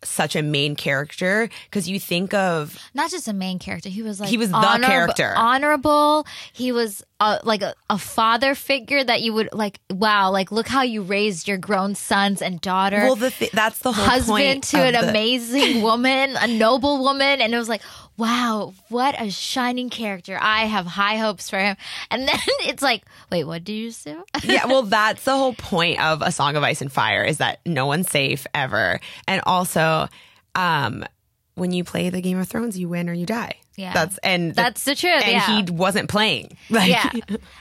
such 0.04 0.34
a 0.34 0.42
main 0.42 0.74
character 0.74 1.48
because 1.70 1.88
you 1.88 2.00
think 2.00 2.34
of 2.34 2.76
not 2.92 3.08
just 3.08 3.28
a 3.28 3.32
main 3.32 3.60
character. 3.60 3.88
He 3.88 4.02
was 4.02 4.18
like 4.18 4.28
He 4.30 4.36
was 4.36 4.50
the 4.50 4.56
honorab- 4.56 4.84
character. 4.84 5.32
honorable. 5.36 6.26
He 6.52 6.72
was 6.72 7.04
uh, 7.20 7.38
like 7.44 7.62
a, 7.62 7.72
a 7.88 7.98
father 7.98 8.56
figure 8.56 9.04
that 9.04 9.22
you 9.22 9.32
would 9.32 9.50
like. 9.52 9.78
Wow, 9.90 10.32
like 10.32 10.50
look 10.50 10.66
how 10.66 10.82
you 10.82 11.02
raised 11.02 11.46
your 11.46 11.56
grown 11.56 11.94
sons 11.94 12.42
and 12.42 12.60
daughter. 12.60 12.96
well 12.98 13.14
the 13.14 13.30
th- 13.30 13.52
that's 13.52 13.78
the 13.78 13.92
whole 13.92 14.04
husband 14.04 14.64
to 14.64 14.78
an 14.82 14.94
the- 14.94 15.08
amazing 15.08 15.82
woman, 15.82 16.34
a 16.36 16.48
noble 16.48 16.98
woman, 17.04 17.40
and 17.40 17.54
it 17.54 17.56
was 17.56 17.68
like, 17.68 17.82
wow, 18.16 18.74
what 18.88 19.20
a 19.20 19.30
shining 19.30 19.90
character. 19.90 20.38
I 20.40 20.66
have 20.66 20.86
high 20.86 21.16
hopes 21.16 21.50
for 21.50 21.58
him. 21.58 21.76
And 22.10 22.28
then 22.28 22.38
it's 22.60 22.82
like, 22.82 23.04
wait, 23.30 23.44
what 23.44 23.64
do 23.64 23.72
you 23.72 23.90
say? 23.90 24.16
yeah, 24.44 24.66
well, 24.66 24.82
that's 24.82 25.24
the 25.24 25.36
whole 25.36 25.54
point 25.54 26.00
of 26.02 26.22
a 26.22 26.32
Song 26.32 26.56
of 26.56 26.62
Ice 26.62 26.82
and 26.82 26.92
Fire 26.92 27.24
is 27.24 27.38
that 27.38 27.60
no 27.66 27.86
one's 27.86 28.10
safe 28.10 28.46
ever, 28.54 29.00
and 29.26 29.42
also, 29.46 30.08
um, 30.54 31.04
when 31.54 31.70
you 31.70 31.84
play 31.84 32.10
the 32.10 32.20
Game 32.20 32.38
of 32.38 32.48
Thrones, 32.48 32.78
you 32.78 32.88
win 32.88 33.08
or 33.08 33.12
you 33.12 33.26
die. 33.26 33.56
Yeah. 33.76 33.92
that's 33.94 34.18
and 34.18 34.54
That's 34.54 34.84
the 34.84 34.94
truth, 34.94 35.22
And 35.22 35.32
yeah. 35.32 35.62
he 35.64 35.70
wasn't 35.70 36.08
playing. 36.08 36.56
Like, 36.70 36.90
yeah. 36.90 37.10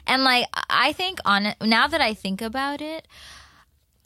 And 0.08 0.24
like 0.24 0.48
I 0.70 0.94
think 0.94 1.20
on 1.26 1.54
now 1.62 1.88
that 1.88 2.02
I 2.02 2.14
think 2.14 2.42
about 2.42 2.82
it, 2.82 3.08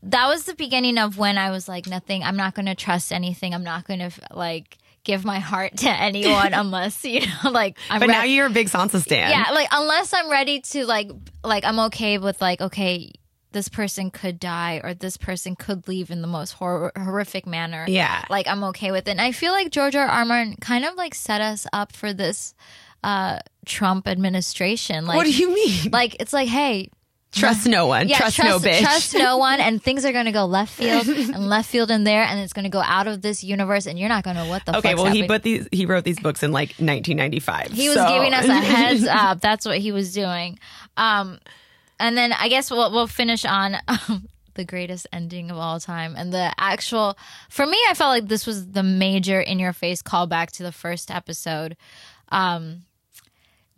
that 0.04 0.28
was 0.28 0.46
the 0.46 0.56
beginning 0.56 0.98
of 0.98 1.18
when 1.18 1.38
I 1.38 1.52
was 1.52 1.68
like, 1.68 1.88
nothing. 1.88 2.24
I'm 2.24 2.38
not 2.38 2.56
going 2.56 2.68
to 2.68 2.76
trust 2.76 3.12
anything. 3.12 3.54
I'm 3.54 3.64
not 3.64 3.86
going 3.86 4.00
to 4.00 4.12
like 4.32 4.78
give 5.06 5.24
my 5.24 5.40
heart 5.40 5.78
to 5.78 5.90
anyone 5.90 6.54
unless 6.54 7.04
you 7.06 7.22
know, 7.22 7.50
like. 7.52 7.78
I'm 7.90 8.00
But 8.02 8.10
re- 8.10 8.14
now 8.16 8.24
you're 8.24 8.48
a 8.48 8.50
big 8.50 8.68
Sansa 8.68 9.02
stan. 9.02 9.30
yeah, 9.32 9.52
like 9.54 9.70
unless 9.72 10.14
I'm 10.14 10.30
ready 10.30 10.60
to 10.62 10.86
like, 10.86 11.10
like 11.44 11.64
I'm 11.64 11.80
okay 11.88 12.18
with 12.18 12.42
like, 12.42 12.60
okay, 12.60 13.12
this 13.52 13.70
person 13.70 14.12
could 14.12 14.38
die 14.38 14.82
or 14.84 14.94
this 14.94 15.16
person 15.16 15.56
could 15.56 15.88
leave 15.88 16.12
in 16.12 16.22
the 16.22 16.28
most 16.28 16.52
hor- 16.52 16.92
horrific 16.98 17.48
manner. 17.48 17.86
Yeah. 17.88 18.26
like 18.30 18.48
I'm 18.48 18.66
okay 18.66 18.92
with 18.92 19.08
it. 19.08 19.12
And 19.12 19.22
I 19.22 19.32
feel 19.32 19.54
like 19.54 19.72
George 19.72 19.96
R. 19.96 20.06
R. 20.06 20.26
Martin 20.26 20.58
kind 20.60 20.84
of 20.84 20.96
like 20.96 21.16
set 21.16 21.40
us 21.40 21.66
up 21.72 21.94
for 21.94 22.12
this 22.12 22.54
uh 23.02 23.40
Trump 23.66 24.10
administration. 24.10 25.06
Like, 25.06 25.16
What 25.16 25.26
do 25.26 25.32
you 25.32 25.54
mean? 25.56 25.92
like 25.92 26.18
it's 26.20 26.34
like, 26.34 26.50
hey, 26.50 26.90
trust 27.36 27.68
no 27.68 27.88
one. 27.88 28.08
yeah, 28.08 28.18
trust, 28.18 28.40
no 28.40 28.60
bitch. 28.60 28.80
Trust 28.80 29.14
no 29.14 29.38
one, 29.50 29.60
and 29.60 29.82
things 29.82 30.06
are 30.06 30.12
going 30.12 30.26
to 30.26 30.32
go 30.32 30.46
left 30.46 30.74
field 30.74 31.08
and 31.08 31.50
left 31.50 31.70
field 31.70 31.92
in 31.92 32.04
there, 32.04 32.24
and 32.24 32.40
it's 32.40 32.54
going 32.54 32.64
to 32.64 32.70
go 32.70 32.82
out 32.82 33.08
of 33.08 33.22
this 33.22 33.44
universe, 33.44 33.86
and 33.86 34.00
you're 34.00 34.10
not 34.10 34.24
going 34.24 34.36
to 34.36 34.44
know 34.44 34.50
what 34.50 34.66
the. 34.66 34.74
Fuck. 34.74 34.86
Okay, 34.86 34.96
well, 34.96 35.06
he 35.06 35.28
put 35.28 35.44
these. 35.44 35.68
He 35.72 35.86
wrote 35.86 36.04
these 36.04 36.20
books 36.20 36.44
in 36.44 36.52
like 36.52 36.70
1995. 36.80 37.72
He 37.72 37.90
was 37.90 37.98
giving 37.98 38.34
us 38.34 38.46
a 38.46 38.54
heads 38.56 39.06
up. 39.06 39.42
That's 39.42 39.66
what 39.66 39.78
he 39.78 39.92
was 39.92 40.14
doing. 40.14 40.60
Um, 40.98 41.40
and 42.00 42.18
then 42.18 42.34
I 42.34 42.50
guess 42.50 42.72
we'll 42.72 42.92
we'll 42.92 43.08
finish 43.08 43.46
on 43.46 43.78
um, 43.88 44.28
the 44.56 44.66
greatest 44.66 45.08
ending 45.14 45.52
of 45.52 45.58
all 45.58 45.80
time 45.80 46.16
and 46.18 46.34
the 46.34 46.54
actual. 46.58 47.18
For 47.50 47.66
me, 47.66 47.78
I 47.90 47.94
felt 47.94 48.10
like 48.10 48.28
this 48.28 48.46
was 48.46 48.72
the 48.72 48.84
major 48.84 49.40
in 49.40 49.60
your 49.60 49.74
face 49.74 50.02
callback 50.02 50.52
to 50.52 50.64
the 50.64 50.72
first 50.72 51.12
episode. 51.12 51.78
Um, 52.30 52.84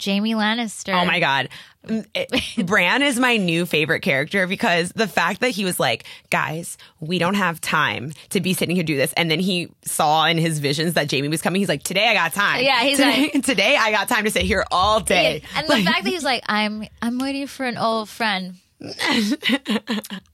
Jaime 0.03 0.33
Lannister. 0.33 0.93
Oh 0.93 1.05
my 1.05 1.19
god, 1.19 1.49
Mm, 1.87 2.65
Bran 2.65 3.01
is 3.01 3.17
my 3.17 3.37
new 3.37 3.65
favorite 3.65 4.01
character 4.01 4.45
because 4.45 4.91
the 4.91 5.07
fact 5.07 5.39
that 5.39 5.51
he 5.51 5.63
was 5.63 5.79
like, 5.79 6.03
guys, 6.29 6.77
we 6.99 7.17
don't 7.17 7.35
have 7.35 7.61
time 7.61 8.11
to 8.31 8.41
be 8.41 8.53
sitting 8.53 8.75
here 8.75 8.83
do 8.83 8.97
this, 8.97 9.13
and 9.13 9.31
then 9.31 9.39
he 9.39 9.69
saw 9.83 10.25
in 10.25 10.37
his 10.37 10.59
visions 10.59 10.95
that 10.95 11.07
Jamie 11.07 11.29
was 11.29 11.41
coming. 11.41 11.61
He's 11.61 11.69
like, 11.69 11.83
today 11.83 12.07
I 12.09 12.13
got 12.13 12.33
time. 12.33 12.61
Yeah, 12.63 12.81
he's 12.81 12.97
today, 12.97 13.31
like- 13.33 13.43
today 13.45 13.77
I 13.79 13.91
got 13.91 14.09
time 14.09 14.25
to 14.25 14.31
sit 14.31 14.41
here 14.41 14.65
all 14.69 14.99
day. 14.99 15.41
And 15.55 15.67
the 15.67 15.77
fact 15.81 16.03
that 16.03 16.09
he's 16.11 16.23
like, 16.25 16.43
"I'm 16.47 16.85
I'm 17.01 17.19
waiting 17.19 17.47
for 17.47 17.65
an 17.65 17.77
old 17.77 18.09
friend," 18.09 18.55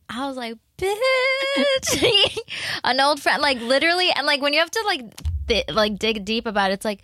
I 0.09 0.27
was 0.27 0.35
like, 0.37 0.55
"Bitch, 0.77 2.37
an 2.83 2.99
old 2.99 3.19
friend!" 3.21 3.41
Like 3.41 3.59
literally, 3.61 4.09
and 4.11 4.25
like 4.25 4.41
when 4.41 4.53
you 4.53 4.59
have 4.59 4.71
to 4.71 4.83
like 4.85 5.01
th- 5.47 5.69
like 5.69 5.99
dig 5.99 6.25
deep 6.25 6.45
about 6.45 6.71
it, 6.71 6.75
it's 6.75 6.85
like 6.85 7.01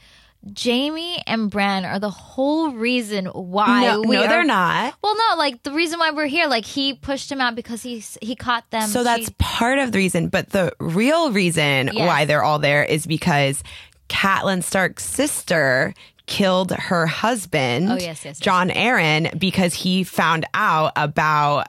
Jaime 0.58 1.22
and 1.28 1.52
Bran 1.52 1.84
are 1.86 2.00
the 2.00 2.10
whole 2.10 2.72
reason 2.72 3.26
why 3.28 3.82
no, 3.84 4.02
we 4.02 4.16
no, 4.16 4.24
are- 4.24 4.28
they're 4.28 4.44
not. 4.46 4.94
Well, 5.04 5.16
no, 5.16 5.36
like 5.38 5.64
the 5.64 5.72
reason 5.72 6.00
why 6.00 6.12
we're 6.12 6.28
here, 6.28 6.48
like 6.48 6.66
he 6.66 6.94
pushed 6.94 7.32
him 7.32 7.42
out 7.42 7.56
because 7.56 7.84
he 7.84 8.04
he 8.22 8.36
caught 8.36 8.70
them. 8.72 8.88
So 8.88 9.04
that's 9.04 9.30
part 9.38 9.80
of 9.80 9.92
the 9.92 9.98
reason, 9.98 10.30
but 10.30 10.50
the 10.52 10.72
real 10.80 11.32
reason 11.32 11.90
Yes. 11.94 11.96
why 11.96 12.26
they're 12.26 12.44
all 12.44 12.60
there 12.60 12.84
is 12.84 13.06
because 13.06 13.64
Catelyn 14.08 14.64
Stark's 14.64 15.06
sister 15.06 15.94
killed 16.26 16.72
her 16.72 17.06
husband, 17.08 17.90
Oh, 17.92 17.96
yes, 17.96 18.04
yes, 18.24 18.26
yes. 18.26 18.40
Jon 18.40 18.70
Arryn, 18.70 19.38
because 19.40 19.74
he 19.74 20.04
found 20.04 20.46
out 20.54 20.94
about 20.96 21.68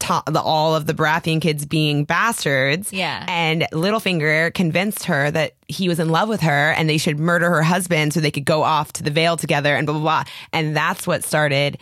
to- 0.00 0.22
the, 0.26 0.40
all 0.40 0.74
of 0.74 0.86
the 0.86 0.94
Baratheon 0.94 1.40
kids 1.40 1.66
being 1.66 2.04
bastards. 2.04 2.92
Yeah. 2.92 3.24
And 3.28 3.66
Littlefinger 3.72 4.52
convinced 4.54 5.04
her 5.04 5.30
that 5.30 5.54
he 5.66 5.88
was 5.88 5.98
in 5.98 6.08
love 6.08 6.28
with 6.28 6.40
her 6.42 6.72
and 6.72 6.88
they 6.88 6.98
should 6.98 7.18
murder 7.18 7.50
her 7.50 7.62
husband 7.62 8.12
so 8.14 8.20
they 8.20 8.30
could 8.30 8.44
go 8.44 8.62
off 8.62 8.92
to 8.94 9.02
the 9.02 9.10
Vale 9.10 9.36
together 9.36 9.74
and 9.74 9.86
blah, 9.86 9.94
blah, 9.94 10.02
blah. 10.02 10.24
And 10.52 10.76
that's 10.76 11.06
what 11.06 11.24
started 11.24 11.78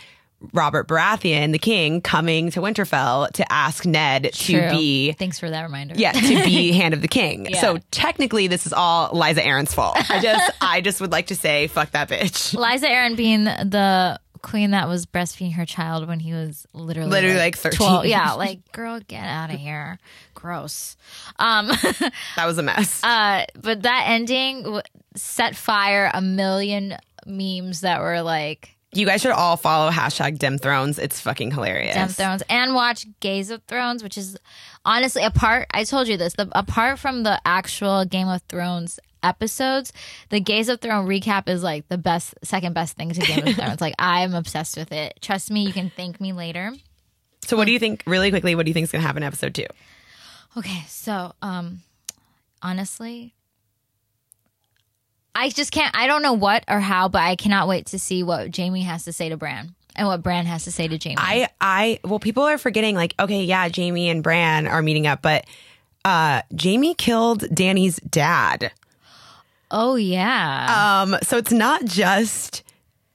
Robert 0.53 0.87
Baratheon, 0.87 1.53
the 1.53 1.59
king, 1.59 2.03
coming 2.03 2.51
to 2.51 2.61
Winterfell 2.61 3.31
to 3.33 3.51
ask 3.53 3.87
Ned 3.87 4.31
to 4.35 4.69
be 4.71 5.13
Thanks 5.13 5.41
for 5.41 5.49
that 5.49 5.63
reminder. 5.63 5.95
yeah, 5.97 6.13
to 6.13 6.45
be 6.45 6.73
hand 6.73 6.93
of 6.93 7.01
the 7.01 7.09
king. 7.09 7.47
Yeah. 7.47 7.59
So 7.61 7.79
technically 7.91 8.47
this 8.47 8.67
is 8.67 8.73
all 8.75 9.11
Lysa 9.13 9.43
Arryn's 9.43 9.73
fault. 9.73 9.97
I 10.11 10.21
just 10.21 10.53
I 10.61 10.83
just 10.83 11.01
would 11.01 11.11
like 11.11 11.29
to 11.29 11.35
say 11.37 11.69
fuck 11.69 11.91
that 11.93 12.11
bitch. 12.11 12.55
Lysa 12.55 12.85
Arryn 12.85 13.17
being 13.17 13.45
the 13.45 14.21
queen 14.47 14.71
that 14.71 14.87
was 14.89 15.07
breastfeeding 15.07 15.55
her 15.55 15.67
child 15.67 16.07
when 16.07 16.21
he 16.21 16.33
was 16.33 16.67
literally 16.73 17.11
Literally, 17.11 17.37
like, 17.37 17.57
13. 17.57 17.77
12. 17.77 18.07
Yeah, 18.07 18.33
like 18.35 18.61
girl, 18.73 19.01
get 19.01 19.25
out 19.25 19.53
of 19.53 19.59
here. 19.59 19.99
Gross. 20.35 20.97
Um, 21.39 21.67
That 22.37 22.47
was 22.47 22.57
a 22.57 22.63
mess. 22.63 23.03
uh, 23.03 23.45
but 23.61 23.83
that 23.83 24.05
ending 24.07 24.63
w- 24.63 24.83
set 25.17 25.57
fire 25.57 26.11
a 26.15 26.21
million 26.21 26.97
memes 27.27 27.81
that 27.81 28.01
were 28.01 28.23
like 28.23 28.77
you 28.93 29.05
guys 29.05 29.21
should 29.21 29.33
all 29.33 29.57
follow 29.57 29.91
hashtag 29.91 30.39
Dem 30.39 30.57
Thrones. 30.59 30.99
It's 30.99 31.21
fucking 31.21 31.51
hilarious. 31.51 31.97
Of 31.97 32.15
Thrones 32.17 32.43
and 32.49 32.75
watch 32.75 33.05
Gay 33.21 33.41
of 33.41 33.63
Thrones, 33.65 34.03
which 34.03 34.17
is 34.17 34.39
honestly 34.87 35.23
apart. 35.23 35.67
I 35.75 35.85
told 35.85 36.09
you 36.09 36.17
this. 36.17 36.33
The, 36.35 36.49
apart 36.53 36.99
from 36.99 37.23
the 37.25 37.39
actual 37.45 38.05
Game 38.07 38.29
of 38.29 38.41
Thrones 38.49 38.99
episodes, 39.27 39.93
the 40.31 40.41
Gay 40.41 40.61
of 40.61 40.81
Thrones 40.81 41.09
recap 41.09 41.49
is 41.49 41.63
like 41.63 41.89
the 41.89 41.99
best, 41.99 42.35
second 42.43 42.73
best 42.75 42.97
thing 42.97 43.11
to 43.11 43.21
Game 43.21 43.47
of 43.47 43.55
Thrones. 43.57 43.81
Like 43.81 43.95
I'm 43.99 44.35
obsessed 44.35 44.77
with 44.77 44.93
it. 44.93 45.19
Trust 45.21 45.51
me, 45.51 45.65
you 45.67 45.73
can 45.73 45.91
thank 45.91 46.21
me 46.21 46.33
later. 46.33 46.73
So 47.45 47.57
what 47.57 47.67
do 47.67 47.73
you 47.73 47.79
think 47.79 48.03
really 48.07 48.31
quickly, 48.31 48.55
what 48.55 48.67
do 48.67 48.71
you 48.71 48.75
think 48.75 48.85
is 48.85 48.93
gonna 48.93 49.03
happen 49.03 49.23
in 49.23 49.27
episode 49.27 49.55
two? 49.55 49.67
Okay, 50.57 50.83
so 50.89 51.33
um 51.43 51.83
honestly 52.63 53.35
I 55.35 55.51
just 55.51 55.71
can't 55.71 55.95
I 55.97 56.07
don't 56.07 56.23
know 56.23 56.33
what 56.33 56.65
or 56.67 56.81
how, 56.81 57.09
but 57.09 57.21
I 57.23 57.37
cannot 57.37 57.69
wait 57.69 57.87
to 57.87 57.99
see 57.99 58.23
what 58.23 58.57
Jaime 58.57 58.83
has 58.83 59.05
to 59.05 59.13
say 59.13 59.29
to 59.29 59.37
Bran 59.37 59.75
and 59.95 60.09
what 60.09 60.23
Bran 60.23 60.47
has 60.47 60.65
to 60.65 60.73
say 60.73 60.89
to 60.89 60.97
Jaime. 60.99 61.17
I 61.19 61.49
I 61.61 62.01
well 62.05 62.19
people 62.19 62.43
are 62.45 62.59
forgetting 62.59 62.95
like, 62.95 63.15
okay, 63.21 63.45
yeah, 63.45 63.69
Jaime 63.75 64.09
and 64.09 64.23
Bran 64.23 64.67
are 64.67 64.83
meeting 64.83 65.07
up, 65.07 65.21
but 65.23 65.45
uh 66.05 66.41
Jaime 66.61 66.95
killed 66.95 67.45
Dany's 67.55 67.97
dad. 67.97 68.73
Oh 69.71 69.97
yeah. 69.97 71.03
Um, 71.03 71.17
so 71.23 71.37
it's 71.37 71.53
not 71.53 71.85
just 71.85 72.63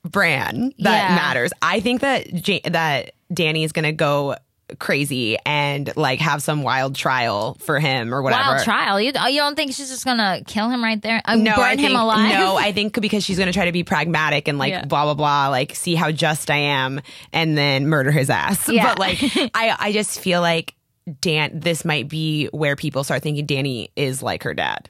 Bran 0.04 0.74
that 0.80 1.10
Yeah. 1.10 1.16
matters. 1.16 1.52
I 1.62 1.80
think 1.80 2.02
that 2.02 2.48
Ja- 2.48 2.60
that 2.70 3.12
Dany 3.34 3.64
is 3.64 3.72
gonna 3.72 3.94
go 3.94 4.36
crazy 4.80 5.38
and 5.46 5.92
like 5.98 6.20
have 6.20 6.42
some 6.42 6.64
wild 6.64 6.96
trial 6.96 7.58
for 7.60 7.78
him 7.80 8.14
or 8.14 8.22
whatever. 8.22 8.42
Wild 8.52 8.64
trial. 8.64 9.02
You, 9.02 9.12
you 9.28 9.40
don't 9.40 9.56
think 9.56 9.74
she's 9.74 9.90
just 9.90 10.06
gonna 10.06 10.42
kill 10.48 10.70
him 10.70 10.82
right 10.84 11.02
there? 11.02 11.22
Uh, 11.26 11.36
No, 11.36 11.56
burn 11.56 11.66
I 11.66 11.76
think, 11.76 11.90
him 11.90 11.96
alive? 11.98 12.30
No, 12.32 12.56
I 12.58 12.72
think 12.74 13.00
because 13.00 13.24
she's 13.24 13.38
gonna 13.38 13.52
try 13.54 13.66
to 13.66 13.72
be 13.74 13.84
pragmatic 13.84 14.48
and 14.48 14.58
like 14.58 14.72
Yeah. 14.72 14.86
blah 14.86 15.04
blah 15.06 15.14
blah, 15.14 15.50
like 15.50 15.76
see 15.76 15.96
how 15.96 16.10
just 16.12 16.50
I 16.50 16.58
am, 16.58 17.02
and 17.34 17.58
then 17.58 17.88
murder 17.88 18.12
his 18.12 18.30
ass. 18.30 18.68
Yeah. 18.70 18.88
But 18.88 19.00
like, 19.00 19.22
I 19.54 19.76
I 19.78 19.92
just 19.92 20.20
feel 20.20 20.42
like 20.42 20.74
Dan, 21.20 21.60
this 21.60 21.84
might 21.84 22.08
be 22.08 22.48
where 22.48 22.76
people 22.76 23.04
start 23.04 23.24
thinking 23.24 23.46
Dany 23.48 23.90
is 23.96 24.22
like 24.24 24.44
her 24.44 24.54
dad 24.54 24.90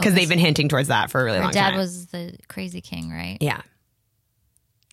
because 0.00 0.14
they've 0.14 0.28
been 0.28 0.38
hinting 0.38 0.68
towards 0.68 0.88
that 0.88 1.10
for 1.10 1.20
a 1.20 1.24
really 1.24 1.38
Her 1.38 1.44
long 1.44 1.52
dad 1.52 1.70
time. 1.70 1.78
was 1.78 2.06
the 2.06 2.36
crazy 2.48 2.80
king, 2.80 3.10
right? 3.10 3.38
yeah. 3.40 3.60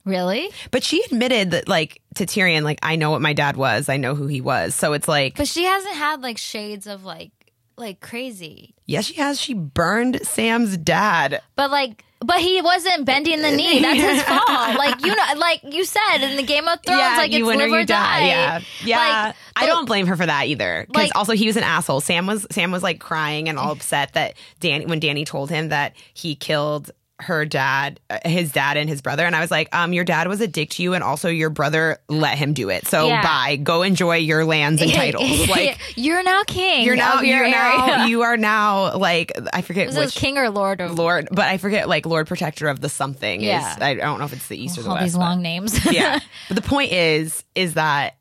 Really? 0.03 0.49
But 0.69 0.83
she 0.83 1.01
admitted 1.05 1.51
that, 1.51 1.67
like, 1.67 1.99
to 2.15 2.27
Tyrion, 2.27 2.61
like, 2.61 2.77
I 2.83 2.95
know 2.95 3.09
what 3.09 3.21
my 3.21 3.33
dad 3.33 3.57
was. 3.57 3.89
I 3.89 3.97
know 3.97 4.13
who 4.13 4.27
he 4.27 4.39
was. 4.39 4.75
So 4.75 4.93
it's 4.93 5.07
like, 5.07 5.35
But 5.35 5.47
she 5.47 5.63
hasn't 5.63 5.95
had 5.95 6.21
like 6.21 6.37
shades 6.37 6.85
of 6.85 7.03
like 7.05 7.31
like 7.77 7.99
crazy. 7.99 8.73
yes, 8.85 9.05
she 9.05 9.15
has. 9.15 9.39
She 9.39 9.53
burned 9.53 10.19
Sam's 10.25 10.77
dad. 10.77 11.41
But 11.55 11.71
like 11.71 12.03
but 12.21 12.39
he 12.39 12.59
wasn't 12.61 13.05
bending 13.05 13.41
the 13.41 13.51
knee. 13.51 13.81
That's 13.81 13.99
his 13.99 14.21
fault. 14.27 14.47
Like 14.47 15.01
you 15.05 15.07
know 15.15 15.23
like 15.37 15.61
you 15.63 15.83
said 15.85 16.17
in 16.21 16.37
the 16.37 16.43
Game 16.43 16.67
of 16.67 16.79
Thrones, 16.85 17.17
like 17.17 17.31
it's 17.33 17.45
live 17.45 17.59
or 17.71 17.75
or 17.75 17.79
you 17.79 17.85
die. 17.85 18.27
Yeah, 18.27 18.61
yeah. 18.83 18.97
Like, 19.27 19.35
I 19.55 19.65
don't 19.67 19.85
blame 19.85 20.07
her 20.07 20.15
for 20.15 20.25
that 20.25 20.47
either. 20.47 20.85
Because 20.87 21.03
Like- 21.03 21.15
also 21.15 21.33
he 21.33 21.45
was 21.47 21.57
an 21.57 21.63
asshole. 21.63 22.01
Sam 22.01 22.25
was 22.25 22.47
Sam 22.51 22.71
was 22.71 22.81
like 22.83 22.99
crying 22.99 23.49
and 23.49 23.59
all 23.59 23.71
upset 23.73 24.13
that 24.13 24.35
Dany 24.61 24.87
when 24.87 24.99
Dany 25.01 25.25
told 25.25 25.49
him 25.49 25.69
that 25.69 25.93
he 26.13 26.35
killed 26.35 26.91
her 27.19 27.45
dad, 27.45 27.99
uh, 28.09 28.19
his 28.25 28.51
dad, 28.51 28.75
and 28.75 28.89
his 28.89 29.01
brother, 29.01 29.25
and 29.25 29.35
I 29.35 29.39
was 29.39 29.49
like, 29.49 29.73
um, 29.73 29.93
your 29.93 30.03
dad 30.03 30.27
was 30.27 30.41
a 30.41 30.47
dick 30.47 30.71
to 30.71 30.83
you, 30.83 30.93
and 30.93 31.03
also 31.03 31.29
your 31.29 31.49
brother 31.49 31.97
let 32.09 32.37
him 32.37 32.53
do 32.53 32.69
it. 32.69 32.87
So 32.87 33.07
Yeah. 33.07 33.21
bye, 33.21 33.55
go 33.55 33.83
enjoy 33.83 34.17
your 34.17 34.43
lands 34.43 34.81
and 34.81 34.91
titles. 34.93 35.47
Like 35.49 35.77
you're 35.95 36.23
now 36.23 36.43
king. 36.43 36.85
you're 36.85 36.95
now, 36.97 37.21
your 37.21 37.37
you're 37.45 37.49
now, 37.49 38.05
you 38.05 38.21
are 38.23 38.35
now 38.35 38.97
like 38.97 39.31
I 39.53 39.61
forget 39.61 39.87
Was 39.87 39.95
it 39.95 39.99
which 39.99 40.15
king 40.15 40.37
or 40.37 40.49
lord 40.49 40.81
of 40.81 40.97
lord, 40.97 41.29
but 41.31 41.45
I 41.45 41.57
forget 41.57 41.87
like 41.87 42.05
Lord 42.05 42.27
Protector 42.27 42.67
of 42.67 42.81
the 42.81 42.89
something. 42.89 43.41
Yeah. 43.41 43.75
is, 43.75 43.81
I 43.81 43.93
don't 43.93 44.19
know 44.19 44.25
if 44.25 44.33
it's 44.33 44.47
the 44.47 44.61
east 44.61 44.77
or 44.77 44.83
the 44.83 44.89
all 44.89 44.95
west. 44.95 45.05
these 45.05 45.15
long 45.15 45.41
names? 45.41 45.85
yeah. 45.91 46.19
But 46.49 46.55
the 46.55 46.61
point 46.67 46.91
is, 46.91 47.43
is 47.55 47.75
that 47.75 48.17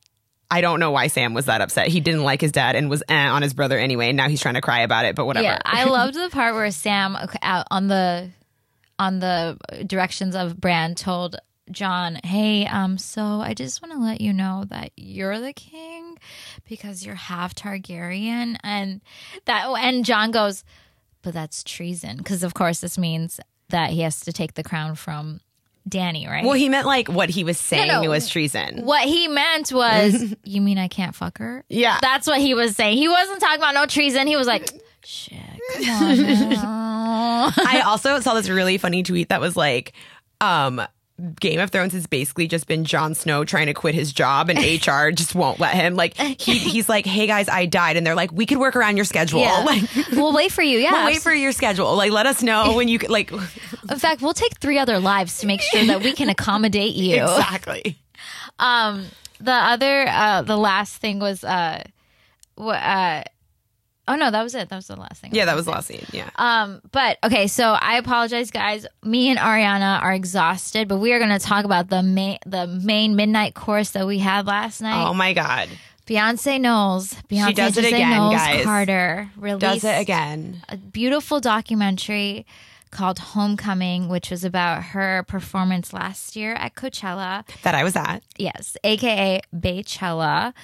I 0.51 0.61
don't 0.61 0.78
know 0.78 0.92
why 0.92 1.09
Sam 1.09 1.34
was 1.34 1.47
that 1.47 1.61
upset. 1.61 1.88
He 1.88 1.99
didn't 1.99 2.22
like 2.22 2.40
his 2.40 2.53
dad 2.53 2.76
and 2.76 2.88
was 2.88 3.03
eh 3.09 3.26
on 3.28 3.42
his 3.42 3.55
brother 3.55 3.76
anyway. 3.76 4.09
And 4.11 4.16
now 4.16 4.28
he's 4.28 4.40
trying 4.40 4.55
to 4.55 4.61
cry 4.61 4.80
about 4.80 5.05
it. 5.07 5.16
But 5.16 5.24
whatever. 5.26 5.45
Yeah, 5.45 5.59
I 5.64 5.84
loved 5.84 6.14
the 6.14 6.28
part 6.30 6.55
where 6.55 6.70
Sam 6.70 7.16
out 7.42 7.66
on 7.72 7.88
the 7.88 8.30
on 8.99 9.20
the 9.20 9.59
directions 9.86 10.34
of 10.34 10.61
Bran 10.61 10.95
told 10.95 11.36
Jon, 11.70 12.18
"Hey, 12.22 12.66
um, 12.66 12.99
so 12.99 13.22
I 13.40 13.55
just 13.55 13.82
want 13.82 13.95
to 13.95 14.01
let 14.01 14.20
you 14.20 14.32
know 14.32 14.64
that 14.68 14.90
you're 14.97 15.40
the 15.40 15.53
king 15.53 16.18
because 16.68 17.05
you're 17.05 17.14
half 17.14 17.55
Targaryen," 17.55 18.57
and 18.62 19.01
that 19.47 19.66
and 19.78 20.05
Jon 20.05 20.30
goes, 20.30 20.64
"But 21.22 21.34
that's 21.34 21.64
treason," 21.64 22.18
because 22.18 22.42
of 22.42 22.55
course 22.55 22.80
this 22.80 22.99
means 22.99 23.40
that 23.70 23.90
he 23.90 24.01
has 24.01 24.20
to 24.20 24.32
take 24.32 24.55
the 24.55 24.62
crown 24.62 24.95
from 24.95 25.40
Dany, 25.88 26.28
right? 26.28 26.45
well, 26.45 26.55
he 26.55 26.68
meant 26.68 26.86
like 26.86 27.09
what 27.09 27.30
he 27.30 27.45
was 27.45 27.59
saying 27.59 27.88
no. 27.88 28.09
was 28.09 28.28
treason. 28.28 28.84
what 28.84 29.07
he 29.07 29.28
meant 29.28 29.72
was, 29.72 30.34
"You 30.45 30.61
mean 30.61 30.78
I 30.78 30.88
can't 30.88 31.14
fuck 31.14 31.38
her?" 31.38 31.64
Yeah. 31.68 31.99
That's 32.01 32.26
what 32.26 32.40
he 32.40 32.55
was 32.55 32.76
saying. 32.76 32.99
He 32.99 33.09
wasn't 33.09 33.40
talking 33.40 33.59
about 33.59 33.74
no 33.74 33.86
treason. 33.86 34.26
He 34.26 34.36
was 34.36 34.47
like, 34.47 34.68
"Shit, 35.03 35.40
come 35.82 36.59
on." 36.59 36.80
now." 37.15 37.53
I 37.57 37.83
also 37.87 38.21
saw 38.21 38.35
this 38.35 38.49
really 38.49 38.79
funny 38.79 39.03
tweet 39.03 39.29
that 39.31 39.41
was 39.41 39.57
like, 39.57 39.93
um, 40.41 40.81
Game 41.39 41.61
of 41.61 41.71
Thrones 41.71 41.93
has 41.93 42.09
basically 42.09 42.49
just 42.49 42.67
been 42.67 42.85
Jon 42.85 43.15
Snow 43.15 43.45
trying 43.45 43.67
to 43.67 43.75
quit 43.75 43.95
his 43.95 44.12
job 44.12 44.51
and 44.51 44.59
HR 44.87 45.11
just 45.12 45.33
won't 45.35 45.61
let 45.61 45.75
him. 45.75 45.95
Like 45.95 46.17
he, 46.17 46.59
he's 46.59 46.89
like, 46.89 47.07
hey 47.07 47.29
guys, 47.29 47.49
I 47.49 47.67
died. 47.67 47.97
And 47.97 48.05
they're 48.05 48.17
like, 48.17 48.33
we 48.33 48.47
could 48.47 48.59
work 48.59 48.75
around 48.75 48.97
your 48.97 49.05
schedule. 49.05 49.41
Yeah. 49.41 49.65
Like, 49.65 49.83
we'll 50.12 50.33
wait 50.35 50.51
for 50.51 50.62
you. 50.62 50.79
Yeah. 50.79 50.93
we'll 50.93 51.07
wait 51.07 51.23
for 51.23 51.33
your 51.33 51.53
schedule. 51.53 51.95
Like, 51.97 52.11
let 52.11 52.27
us 52.27 52.43
know 52.43 52.75
when 52.75 52.89
you 52.89 52.99
could, 52.99 53.11
like, 53.11 53.31
In 53.33 53.99
fact, 53.99 54.21
we'll 54.23 54.35
take 54.35 54.59
three 54.59 54.79
other 54.79 54.99
lives 54.99 55.39
to 55.39 55.47
make 55.47 55.61
sure 55.61 55.87
that 55.87 56.03
we 56.03 56.12
can 56.12 56.29
accommodate 56.29 56.95
you. 56.95 57.23
exactly. 57.23 57.97
Um, 58.59 59.07
the 59.41 59.53
other, 59.53 60.07
uh, 60.09 60.43
the 60.43 60.57
last 60.57 60.97
thing 60.97 61.19
was, 61.21 61.45
uh, 61.45 61.85
uh, 62.59 63.23
oh 64.09 64.16
no, 64.16 64.30
that 64.30 64.42
was 64.42 64.55
it. 64.55 64.68
That 64.68 64.76
was 64.76 64.86
the 64.86 64.96
last 64.96 65.20
thing. 65.20 65.30
Yeah, 65.34 65.44
that 65.46 65.57
was 65.57 65.64
the 65.64 65.70
last 65.70 65.88
scene. 65.88 66.05
Yeah. 66.12 66.30
Um, 66.36 66.80
but 66.92 67.18
okay, 67.24 67.46
so 67.46 67.72
I 67.72 67.96
apologize, 67.96 68.50
guys. 68.50 68.86
Me 69.02 69.30
and 69.30 69.38
Ariana 69.38 70.00
are 70.02 70.12
exhausted, 70.12 70.88
but 70.88 70.98
we 70.98 71.12
are 71.12 71.18
going 71.18 71.30
to 71.36 71.38
talk 71.44 71.64
about 71.64 71.88
the 71.88 72.02
main, 72.02 72.38
the 72.46 72.66
main 72.66 73.16
midnight 73.16 73.55
course 73.55 73.90
that 73.90 74.07
we 74.07 74.18
had 74.18 74.46
last 74.46 74.80
night. 74.80 75.07
Oh 75.09 75.14
my 75.14 75.32
God. 75.32 75.68
Beyonce 76.07 76.61
Knowles, 76.61 77.14
Beyonce 77.30 77.55
does 77.55 77.78
it 77.78 77.86
again, 77.86 78.11
Knowles 78.11 78.34
guys. 78.34 78.64
Carter 78.64 79.30
released 79.36 79.61
Does 79.61 79.84
it 79.84 79.98
again. 80.00 80.62
a 80.68 80.76
beautiful 80.76 81.40
documentary 81.40 82.44
called 82.95 83.18
Homecoming, 83.18 84.09
which 84.09 84.30
was 84.30 84.45
about 84.45 84.82
her 84.82 85.24
performance 85.24 85.92
last 85.92 86.36
year 86.36 86.55
at 86.55 86.74
Coachella. 86.74 87.45
That 87.62 87.74
I 87.74 87.84
was 87.84 87.95
at. 87.97 88.22
Yes, 88.38 88.78
aka 88.82 89.42
Baychella. 89.55 90.55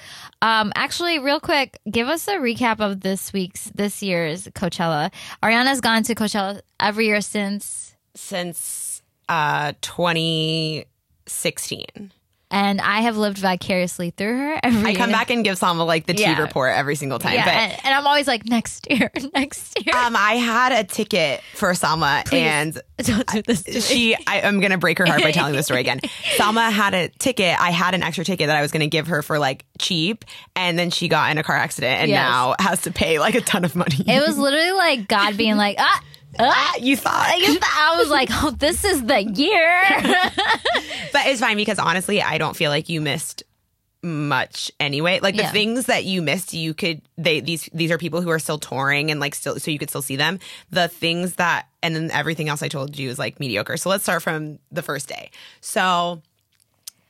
Um, 0.41 0.71
actually, 0.75 1.19
real 1.19 1.39
quick, 1.39 1.77
give 1.89 2.07
us 2.07 2.27
a 2.27 2.37
recap 2.37 2.79
of 2.79 3.01
this 3.01 3.31
week's, 3.31 3.65
this 3.75 4.01
year's 4.01 4.47
Coachella. 4.47 5.11
Ariana's 5.43 5.81
gone 5.81 6.01
to 6.03 6.15
Coachella 6.15 6.61
every 6.79 7.05
year 7.05 7.21
since, 7.21 7.95
since 8.15 9.03
uh 9.29 9.73
2016. 9.81 12.11
And 12.51 12.79
I 12.81 13.01
have 13.01 13.17
lived 13.17 13.37
vicariously 13.39 14.11
through 14.11 14.37
her 14.37 14.59
every 14.61 14.91
I 14.91 14.93
come 14.95 15.09
year. 15.09 15.17
back 15.17 15.29
and 15.31 15.43
give 15.43 15.57
Salma 15.59 15.85
like 15.85 16.05
the 16.05 16.15
Yeah. 16.15 16.35
tea 16.35 16.41
report 16.41 16.73
every 16.75 16.95
single 16.95 17.17
time. 17.17 17.33
Yeah, 17.33 17.45
but 17.45 17.53
and, 17.53 17.85
and 17.85 17.93
I'm 17.95 18.05
always 18.05 18.27
like, 18.27 18.45
next 18.45 18.87
year, 18.91 19.09
next 19.33 19.83
year. 19.83 19.95
um, 19.95 20.15
I 20.15 20.33
had 20.33 20.71
a 20.73 20.83
ticket 20.83 21.41
for 21.55 21.71
Salma 21.71 22.31
and 22.33 22.79
Don't 23.01 23.25
do 23.27 23.41
this 23.41 23.87
she 23.87 24.15
I, 24.27 24.41
I'm 24.41 24.59
gonna 24.59 24.77
break 24.77 24.99
her 24.99 25.07
heart 25.07 25.23
by 25.23 25.31
telling 25.31 25.53
this 25.55 25.65
story 25.65 25.79
again. 25.79 25.99
Salma 26.37 26.71
had 26.71 26.93
a 26.93 27.07
ticket. 27.07 27.59
I 27.59 27.71
had 27.71 27.95
an 27.95 28.03
extra 28.03 28.23
ticket 28.23 28.45
that 28.47 28.55
I 28.57 28.61
was 28.61 28.71
gonna 28.71 28.85
give 28.87 29.07
her 29.07 29.23
for 29.23 29.39
like 29.39 29.65
cheap, 29.79 30.23
and 30.55 30.77
then 30.77 30.91
she 30.91 31.07
got 31.07 31.31
in 31.31 31.39
a 31.39 31.43
car 31.43 31.55
accident 31.55 31.99
and 32.01 32.09
Yes. 32.11 32.17
now 32.29 32.55
has 32.59 32.81
to 32.83 32.91
pay 32.91 33.17
like 33.19 33.33
a 33.33 33.41
ton 33.41 33.65
of 33.65 33.75
money. 33.75 33.95
It 34.07 34.19
was 34.27 34.37
literally 34.37 34.71
like 34.73 35.07
God 35.07 35.35
being 35.37 35.55
like, 35.57 35.77
ah, 35.79 36.03
Ah, 36.39 36.75
you 36.77 36.95
thought, 36.95 37.27
I 37.29 37.95
was 37.99 38.09
like, 38.09 38.29
oh, 38.31 38.51
this 38.51 38.83
is 38.85 39.03
the 39.05 39.21
year. 39.23 39.81
but 41.11 41.25
it's 41.27 41.41
fine 41.41 41.57
because 41.57 41.77
honestly, 41.79 42.21
I 42.21 42.37
don't 42.37 42.55
feel 42.55 42.71
like 42.71 42.89
you 42.89 43.01
missed 43.01 43.43
much 44.03 44.71
anyway. 44.79 45.19
Like 45.19 45.35
the 45.35 45.43
Yeah. 45.43 45.51
things 45.51 45.85
that 45.85 46.05
you 46.05 46.21
missed, 46.21 46.53
you 46.53 46.73
could 46.73 47.01
they 47.17 47.39
these 47.39 47.69
these 47.73 47.91
are 47.91 47.97
people 47.97 48.21
who 48.21 48.29
are 48.29 48.39
still 48.39 48.57
touring 48.57 49.11
and 49.11 49.19
like 49.19 49.35
still 49.35 49.59
so 49.59 49.69
you 49.69 49.77
could 49.77 49.89
still 49.89 50.01
see 50.01 50.15
them. 50.15 50.39
The 50.71 50.87
things 50.87 51.35
that 51.35 51.67
and 51.83 51.95
then 51.95 52.09
everything 52.11 52.49
else 52.49 52.63
I 52.63 52.67
told 52.67 52.97
you 52.97 53.09
is 53.09 53.19
like 53.19 53.39
mediocre. 53.39 53.77
So 53.77 53.89
let's 53.89 54.03
start 54.03 54.23
from 54.23 54.57
the 54.71 54.81
first 54.81 55.07
day. 55.07 55.29
So 55.59 56.21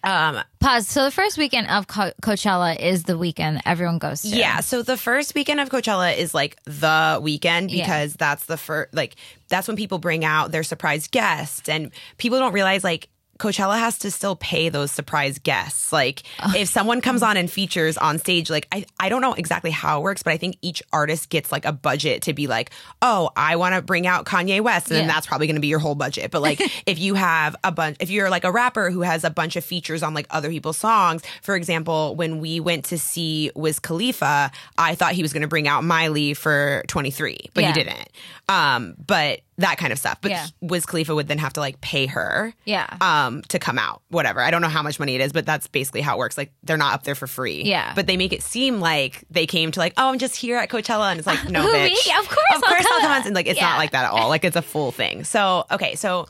um 0.03 0.41
Pause. 0.59 0.87
So 0.87 1.03
the 1.05 1.11
first 1.11 1.37
weekend 1.37 1.67
of 1.69 1.87
Co- 1.87 2.11
Coachella 2.21 2.79
is 2.79 3.03
the 3.03 3.17
weekend 3.17 3.61
everyone 3.65 3.97
goes 3.99 4.21
to. 4.21 4.27
Yeah. 4.29 4.59
So 4.61 4.83
the 4.83 4.97
first 4.97 5.33
weekend 5.35 5.59
of 5.59 5.69
Coachella 5.69 6.15
is 6.15 6.33
like 6.33 6.57
the 6.65 7.19
weekend 7.21 7.71
Yeah. 7.71 7.83
because 7.83 8.13
that's 8.13 8.45
the 8.45 8.57
first, 8.57 8.93
like, 8.93 9.15
that's 9.49 9.67
when 9.67 9.75
people 9.77 9.97
bring 9.99 10.23
out 10.23 10.51
their 10.51 10.63
surprise 10.63 11.07
guests. 11.07 11.67
And 11.67 11.91
people 12.17 12.37
don't 12.39 12.53
realize, 12.53 12.83
like, 12.83 13.09
Coachella 13.41 13.79
has 13.79 13.97
to 13.99 14.11
still 14.11 14.35
pay 14.35 14.69
those 14.69 14.91
surprise 14.91 15.39
guests. 15.39 15.91
Like, 15.91 16.21
if 16.55 16.69
someone 16.69 17.01
comes 17.01 17.23
on 17.23 17.37
and 17.37 17.49
features 17.49 17.97
on 17.97 18.19
stage, 18.19 18.51
like, 18.51 18.67
I, 18.71 18.85
I 18.99 19.09
don't 19.09 19.21
know 19.21 19.33
exactly 19.33 19.71
how 19.71 19.99
it 19.99 20.03
works, 20.03 20.21
but 20.21 20.31
I 20.31 20.37
think 20.37 20.57
each 20.61 20.83
artist 20.93 21.29
gets 21.29 21.51
like 21.51 21.65
a 21.65 21.71
budget 21.71 22.21
to 22.23 22.33
be 22.33 22.45
like, 22.45 22.69
oh, 23.01 23.31
I 23.35 23.55
want 23.55 23.73
to 23.73 23.81
bring 23.81 24.05
out 24.05 24.25
Kanye 24.25 24.61
West. 24.61 24.91
And 24.91 24.97
then 24.97 25.07
that's 25.07 25.25
probably 25.25 25.47
going 25.47 25.55
to 25.55 25.61
be 25.61 25.69
your 25.69 25.79
whole 25.79 25.95
budget. 25.95 26.29
But 26.29 26.43
like, 26.43 26.61
if 26.85 26.99
you 26.99 27.15
have 27.15 27.55
a 27.63 27.71
bunch, 27.71 27.97
if 27.99 28.11
you're 28.11 28.29
like 28.29 28.43
a 28.43 28.51
rapper 28.51 28.91
who 28.91 29.01
has 29.01 29.23
a 29.23 29.31
bunch 29.31 29.55
of 29.55 29.65
features 29.65 30.03
on 30.03 30.13
like 30.13 30.27
other 30.29 30.49
people's 30.49 30.77
songs, 30.77 31.23
for 31.41 31.55
example, 31.55 32.15
when 32.15 32.39
we 32.41 32.59
went 32.59 32.85
to 32.85 32.99
see 32.99 33.49
Wiz 33.55 33.79
Khalifa, 33.79 34.51
I 34.77 34.93
thought 34.93 35.13
he 35.13 35.23
was 35.23 35.33
going 35.33 35.41
to 35.41 35.47
bring 35.47 35.67
out 35.67 35.83
Miley 35.83 36.35
for 36.35 36.83
23, 36.89 37.49
but 37.55 37.61
Yeah. 37.61 37.67
he 37.69 37.73
didn't. 37.73 38.09
Um, 38.47 38.95
but 39.03 39.39
that 39.61 39.77
kind 39.79 39.91
of 39.91 39.97
stuff. 39.97 40.19
But 40.21 40.31
Yeah. 40.31 40.45
Wiz 40.61 40.85
Khalifa 40.85 41.15
would 41.15 41.27
then 41.27 41.37
have 41.39 41.53
to 41.53 41.59
like 41.59 41.81
pay 41.81 42.05
her, 42.05 42.53
Yeah. 42.65 42.85
um, 43.01 43.41
to 43.43 43.57
come 43.57 43.79
out. 43.79 44.01
Whatever. 44.09 44.41
I 44.41 44.51
don't 44.51 44.61
know 44.61 44.67
how 44.69 44.83
much 44.83 44.99
money 44.99 45.15
it 45.15 45.21
is, 45.21 45.31
but 45.33 45.45
that's 45.45 45.67
basically 45.67 46.01
how 46.01 46.15
it 46.15 46.19
works. 46.19 46.37
Like 46.37 46.51
they're 46.63 46.77
not 46.77 46.93
up 46.93 47.03
there 47.03 47.15
for 47.15 47.25
free. 47.27 47.63
Yeah. 47.63 47.93
But 47.95 48.05
they 48.07 48.17
make 48.17 48.33
it 48.33 48.43
seem 48.43 48.79
like 48.79 49.23
they 49.31 49.47
came 49.47 49.71
to 49.71 49.79
like, 49.79 49.93
oh, 49.97 50.09
I'm 50.09 50.19
just 50.19 50.35
here 50.35 50.57
at 50.57 50.69
Coachella, 50.69 51.09
and 51.11 51.17
it's 51.19 51.27
like, 51.27 51.49
no, 51.49 51.61
Who, 51.63 51.71
bitch. 51.73 51.85
me? 51.89 52.11
Of 52.19 52.27
course 52.27 52.39
of 52.55 52.61
course, 52.61 52.85
I'll 52.85 52.99
come. 52.99 53.11
come. 53.17 53.25
And 53.27 53.35
like, 53.35 53.47
it's 53.47 53.57
Yeah. 53.59 53.69
not 53.69 53.77
like 53.77 53.91
that 53.91 54.05
at 54.05 54.11
all. 54.11 54.29
Like 54.29 54.43
it's 54.43 54.55
a 54.57 54.61
full 54.61 54.91
thing. 54.91 55.23
So 55.23 55.65
okay, 55.71 55.95
so. 55.95 56.27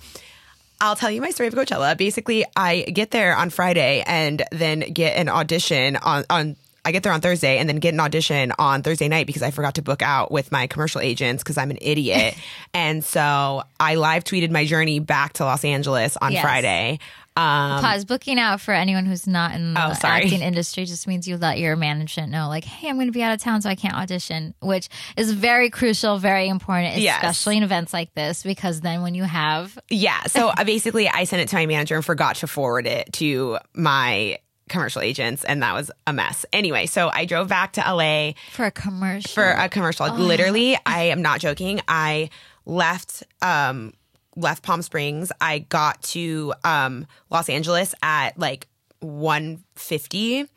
I'll 0.84 0.96
tell 0.96 1.12
you 1.12 1.22
my 1.22 1.30
story 1.30 1.46
of 1.46 1.54
Coachella. 1.54 1.96
Basically, 1.96 2.44
I 2.56 2.82
get 2.82 3.12
there 3.12 3.36
on 3.38 3.52
Friday 3.52 4.04
and 4.08 4.42
then 4.52 4.80
get 4.80 5.16
an 5.16 5.30
audition 5.30 5.96
on 5.98 6.24
on 6.28 6.56
I 6.84 6.92
get 6.92 7.04
there 7.04 7.14
on 7.14 7.22
Thursday 7.22 7.58
and 7.60 7.70
then 7.70 7.78
get 7.78 7.94
an 7.94 8.00
audition 8.00 8.52
on 8.58 8.82
Thursday 8.82 9.08
night 9.08 9.28
because 9.28 9.44
I 9.44 9.52
forgot 9.52 9.76
to 9.76 9.82
book 9.82 10.02
out 10.02 10.32
with 10.32 10.52
my 10.52 10.68
commercial 10.68 11.00
agents 11.02 11.44
because 11.44 11.58
I'm 11.58 11.70
an 11.72 11.78
idiot. 11.82 12.36
and 12.74 13.04
so 13.04 13.64
I 13.80 13.96
live 13.96 14.24
tweeted 14.24 14.50
my 14.52 14.66
journey 14.66 15.00
back 15.00 15.34
to 15.34 15.44
Los 15.46 15.64
Angeles 15.64 16.18
on 16.18 16.32
Yes. 16.32 16.42
Friday. 16.42 17.00
Um, 17.38 17.82
Pause. 17.82 18.06
Booking 18.06 18.40
out 18.40 18.60
for 18.60 18.74
anyone 18.74 19.06
who's 19.06 19.26
not 19.26 19.54
in 19.54 19.74
the 19.74 19.80
Oh, 19.80 19.94
acting 20.04 20.42
industry 20.42 20.84
just 20.84 21.08
means 21.08 21.28
you 21.30 21.38
let 21.38 21.60
your 21.60 21.78
management 21.78 22.30
know, 22.30 22.50
like, 22.50 22.66
hey, 22.66 22.90
I'm 22.90 22.96
going 22.98 23.08
to 23.08 23.14
be 23.14 23.24
out 23.24 23.34
of 23.34 23.40
town, 23.40 23.62
so 23.62 23.70
I 23.70 23.76
can't 23.76 23.94
audition, 23.96 24.54
which 24.62 24.90
is 25.16 25.32
very 25.32 25.70
crucial, 25.70 26.18
very 26.18 26.50
important, 26.50 26.98
Yes. 26.98 27.18
especially 27.24 27.56
in 27.58 27.64
events 27.64 27.94
like 27.94 28.14
this, 28.16 28.44
because 28.44 28.82
then 28.82 29.02
when 29.02 29.16
you 29.16 29.24
have 29.24 29.80
Yeah. 29.90 30.22
So 30.24 30.50
uh, 30.50 30.64
basically, 30.66 31.08
I 31.08 31.24
sent 31.24 31.42
it 31.42 31.48
to 31.50 31.56
my 31.56 31.66
manager 31.68 31.96
and 31.96 32.04
forgot 32.04 32.36
to 32.38 32.48
forward 32.48 32.86
it 32.86 33.14
to 33.14 33.60
my 33.74 34.40
commercial 34.72 35.02
agents, 35.02 35.44
and 35.44 35.62
that 35.62 35.74
was 35.76 35.92
a 36.08 36.14
mess. 36.14 36.46
Anyway, 36.52 36.88
so 36.88 37.12
I 37.14 37.26
drove 37.26 37.48
back 37.48 37.74
to 37.74 37.82
LA 37.82 38.32
for 38.52 38.66
a 38.66 38.72
commercial, 38.72 39.30
for 39.32 39.52
a 39.52 39.70
commercial. 39.70 40.08
Literally, 40.16 40.78
I 40.86 41.04
am 41.04 41.22
not 41.22 41.40
joking. 41.42 41.82
I 41.88 42.30
left 42.66 43.24
um 43.44 43.94
left 44.36 44.64
Palm 44.64 44.82
Springs. 44.82 45.32
I 45.40 45.60
got 45.60 46.02
to 46.16 46.54
um 46.64 47.06
Los 47.30 47.50
Angeles 47.50 47.94
at 48.02 48.40
like 48.40 48.68
150. 49.02 50.44
oh 50.44 50.48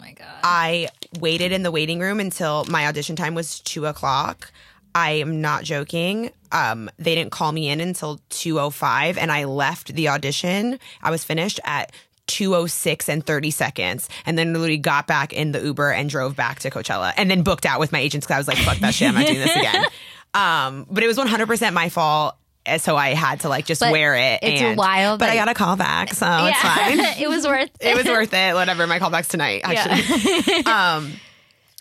my 0.00 0.12
god, 0.12 0.26
I 0.42 0.88
waited 1.18 1.52
in 1.52 1.62
the 1.62 1.70
waiting 1.70 1.98
room 2.00 2.20
until 2.20 2.64
my 2.68 2.86
audition 2.86 3.16
time 3.16 3.34
was 3.34 3.60
two 3.60 3.86
o'clock. 3.86 4.50
I 4.94 5.12
am 5.12 5.40
not 5.40 5.64
joking. 5.64 6.30
Um, 6.52 6.88
they 6.98 7.16
didn't 7.16 7.32
call 7.32 7.50
me 7.50 7.68
in 7.68 7.80
until 7.80 8.20
205 8.30 9.18
and 9.18 9.32
I 9.32 9.42
left 9.42 9.92
the 9.94 10.06
audition. 10.08 10.78
I 11.02 11.10
was 11.10 11.24
finished 11.24 11.58
at 11.64 11.90
206 12.26 13.08
and 13.08 13.24
30 13.24 13.50
seconds 13.50 14.08
and 14.26 14.38
then 14.38 14.52
literally 14.52 14.76
got 14.78 15.06
back 15.06 15.32
in 15.32 15.52
the 15.52 15.60
Uber 15.62 15.90
and 15.92 16.08
drove 16.08 16.34
back 16.36 16.60
to 16.60 16.70
Coachella 16.70 17.12
and 17.16 17.30
then 17.30 17.42
booked 17.42 17.66
out 17.66 17.80
with 17.80 17.92
my 17.92 17.98
agents 18.00 18.26
because 18.26 18.34
I 18.34 18.38
was 18.38 18.48
like, 18.48 18.58
fuck 18.58 18.78
that 18.78 18.94
shit. 18.94 19.08
I'm 19.08 19.14
not 19.14 19.26
doing 19.26 19.38
this 19.40 19.56
again. 19.56 19.84
Um, 20.32 20.86
but 20.90 21.02
it 21.02 21.06
was 21.06 21.16
100% 21.18 21.72
my 21.72 21.88
fault. 21.90 22.36
so 22.78 22.96
I 22.96 23.14
had 23.14 23.40
to 23.40 23.48
like 23.48 23.66
just 23.66 23.80
But 23.80 23.92
wear 23.92 24.14
it. 24.14 24.40
it's 24.42 24.60
and, 24.62 24.76
wild 24.76 25.20
but 25.20 25.28
I 25.28 25.34
got 25.36 25.48
a 25.48 25.54
call 25.54 25.76
back, 25.76 26.12
so 26.14 26.26
it's 26.46 26.60
fine. 26.60 26.98
it 27.20 27.28
was 27.28 27.46
worth 27.46 27.70
it 27.80 27.88
It 27.90 27.96
was 27.96 28.06
worth 28.06 28.32
it. 28.32 28.54
Whatever. 28.54 28.86
My 28.86 28.98
callback's 28.98 29.28
tonight, 29.28 29.60
actually. 29.64 30.64
um, 30.66 31.12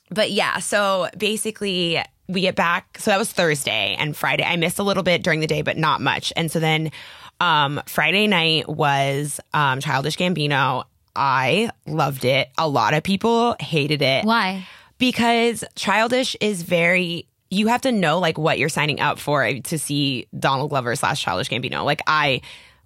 but 0.09 0.29
yeah, 0.31 0.59
so 0.59 1.07
basically 1.17 1.99
we 2.27 2.41
get 2.41 2.55
back. 2.55 2.97
So 2.99 3.11
that 3.11 3.17
was 3.17 3.31
Thursday 3.31 3.95
and 3.97 4.15
Friday. 4.15 4.43
I 4.43 4.55
missed 4.57 4.79
a 4.79 4.83
little 4.83 5.03
bit 5.03 5.23
during 5.23 5.39
the 5.39 5.47
day, 5.47 5.61
but 5.61 5.77
not 5.77 6.01
much. 6.01 6.31
And 6.35 6.51
so 6.51 6.59
then 6.59 6.91
um, 7.39 7.81
Friday 7.87 8.27
night 8.27 8.67
was 8.67 9.39
um, 9.53 9.79
Childish 9.79 10.17
Gambino. 10.17 10.85
I 11.15 11.69
loved 11.85 12.25
it. 12.25 12.49
A 12.57 12.67
lot 12.67 12.93
of 12.93 13.03
people 13.03 13.55
hated 13.59 14.01
it 14.01 14.25
Why? 14.25 14.67
because 14.97 15.63
Childish 15.75 16.35
is 16.41 16.63
very. 16.63 17.27
You 17.49 17.67
have 17.67 17.81
to 17.81 17.91
know 17.91 18.17
like 18.17 18.39
what 18.39 18.57
you're 18.57 18.69
signing 18.69 18.99
up 18.99 19.19
for 19.19 19.47
to 19.51 19.77
see 19.77 20.27
Donald 20.37 20.71
Glover 20.71 20.95
slash 20.95 21.21
Childish 21.21 21.49
Gambino. 21.49 21.85
Like 21.85 22.01
I 22.07 22.41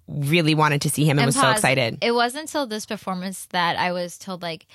really 0.08 0.54
wanted 0.54 0.82
to 0.82 0.90
see 0.90 1.04
him 1.04 1.18
and, 1.18 1.26
was 1.26 1.36
so 1.36 1.50
excited. 1.50 1.98
It 2.02 2.12
wasn't 2.12 2.42
until 2.42 2.66
this 2.66 2.84
performance 2.84 3.46
that 3.46 3.78
I 3.78 3.92
was 3.92 4.18
told 4.18 4.42
like 4.42 4.66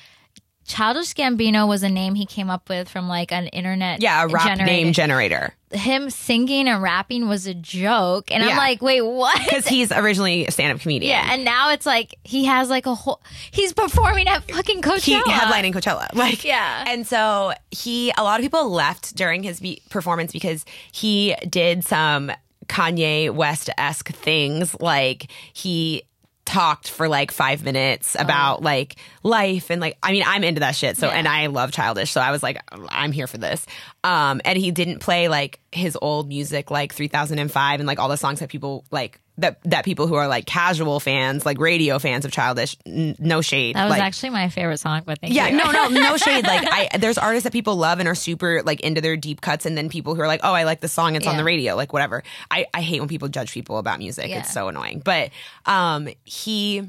Childish 0.66 1.14
Gambino 1.14 1.68
was 1.68 1.84
a 1.84 1.90
name 1.90 2.16
he 2.16 2.26
came 2.26 2.50
up 2.50 2.70
with 2.70 2.88
from 2.90 3.08
like 3.10 3.32
an 3.32 3.48
internet 3.48 4.02
yeah, 4.02 4.24
a 4.24 4.28
rap 4.28 4.44
generated- 4.46 4.66
name 4.66 4.94
generator. 4.94 5.54
Him 5.72 6.12
singing 6.12 6.68
and 6.68 6.84
rapping 6.84 7.28
was 7.28 7.48
a 7.48 7.54
joke, 7.56 8.32
and 8.32 8.44
I'm 8.44 8.56
like, 8.56 8.80
wait, 8.84 9.02
what? 9.02 9.36
because 9.44 9.66
he's 9.68 9.92
originally 9.92 10.46
a 10.46 10.52
stand-up 10.52 10.80
comedian. 10.82 11.10
Yeah, 11.10 11.34
and 11.34 11.44
now 11.44 11.72
it's 11.72 11.88
like 11.88 12.14
he 12.24 12.46
has 12.46 12.70
like 12.70 12.86
a 12.86 12.94
whole. 12.94 13.20
He's 13.50 13.74
performing 13.74 14.28
at 14.28 14.44
fucking 14.52 14.78
he 14.78 14.82
Coachella. 14.84 15.24
headlining 15.24 15.74
Coachella. 15.74 16.08
Like, 16.14 16.44
Yeah. 16.46 16.84
And 16.88 17.08
so 17.08 17.54
he, 17.72 18.14
a 18.16 18.24
lot 18.24 18.40
of 18.40 18.44
people 18.44 18.70
left 18.70 19.16
during 19.16 19.42
his 19.42 19.60
be- 19.60 19.82
performance 19.90 20.32
because 20.32 20.64
he 20.92 21.36
did 21.50 21.84
some 21.84 22.32
Kanye 22.68 23.32
West 23.32 23.72
esque 23.76 24.10
things. 24.12 24.76
Like 24.80 25.32
he 25.54 26.04
talked 26.46 26.90
for 26.90 27.08
like 27.08 27.32
five 27.32 27.64
minutes 27.64 28.16
oh. 28.18 28.22
about 28.22 28.62
like 28.62 28.98
life 29.24 29.70
and 29.72 29.80
like 29.80 29.98
I 30.04 30.12
mean 30.12 30.24
I'm 30.26 30.44
into 30.44 30.60
that 30.60 30.76
shit 30.76 30.98
so 30.98 31.08
Yeah. 31.08 31.14
and 31.14 31.28
I 31.28 31.48
love 31.48 31.72
childish 31.72 32.12
so 32.12 32.20
I 32.20 32.32
was 32.32 32.44
like 32.44 32.62
I'm 32.90 33.12
here 33.12 33.28
for 33.28 33.38
this 33.38 33.66
um 34.04 34.42
and 34.46 34.58
he 34.58 34.72
didn't 34.72 35.00
play 35.00 35.28
like 35.28 35.60
his 35.72 35.98
old 36.02 36.28
music 36.28 36.70
like 36.72 36.94
3005 36.94 37.80
and 37.80 37.88
like 37.88 38.00
all 38.00 38.10
the 38.10 38.18
songs 38.18 38.40
that 38.40 38.50
people 38.50 38.84
like 38.92 39.20
that 39.38 39.58
that 39.64 39.84
people 39.84 40.06
who 40.06 40.14
are 40.14 40.28
like 40.28 40.46
casual 40.46 41.00
fans 41.00 41.44
like 41.46 41.60
radio 41.60 41.98
fans 41.98 42.24
of 42.24 42.32
childish 42.32 42.78
n- 42.86 43.16
no 43.18 43.42
shade 43.42 43.76
That 43.76 43.86
was 43.86 43.92
like, 43.92 44.04
actually 44.04 44.30
my 44.30 44.50
favorite 44.50 44.78
song, 44.78 45.02
but 45.06 45.18
yeah, 45.24 45.48
you. 45.48 45.58
no, 45.58 45.72
no, 45.72 45.88
no 45.88 46.18
shade. 46.26 46.46
Like, 46.46 46.68
I 46.70 46.98
there's 47.00 47.18
artists 47.18 47.46
that 47.46 47.54
people 47.54 47.76
love 47.76 47.98
and 47.98 48.08
are 48.08 48.14
super 48.14 48.62
like 48.64 48.82
into 48.82 49.02
their 49.02 49.18
deep 49.18 49.42
cuts, 49.42 49.66
and 49.66 49.76
then 49.76 49.90
people 49.90 50.14
who 50.14 50.22
are 50.22 50.28
like, 50.28 50.42
oh, 50.44 50.54
I 50.54 50.66
like 50.66 50.82
the 50.82 50.88
song, 50.88 51.16
it's 51.16 51.26
on 51.26 51.38
the 51.38 51.44
radio, 51.44 51.76
like 51.76 51.94
whatever. 51.94 52.22
I 52.52 52.68
I 52.76 52.82
hate 52.82 53.00
when 53.00 53.10
people 53.10 53.28
judge 53.28 53.52
people 53.54 53.80
about 53.80 53.98
music. 53.98 54.30
Yeah. 54.30 54.40
It's 54.42 54.54
so 54.54 54.68
annoying. 54.68 55.02
But 55.04 55.32
um, 55.66 56.10
he 56.26 56.84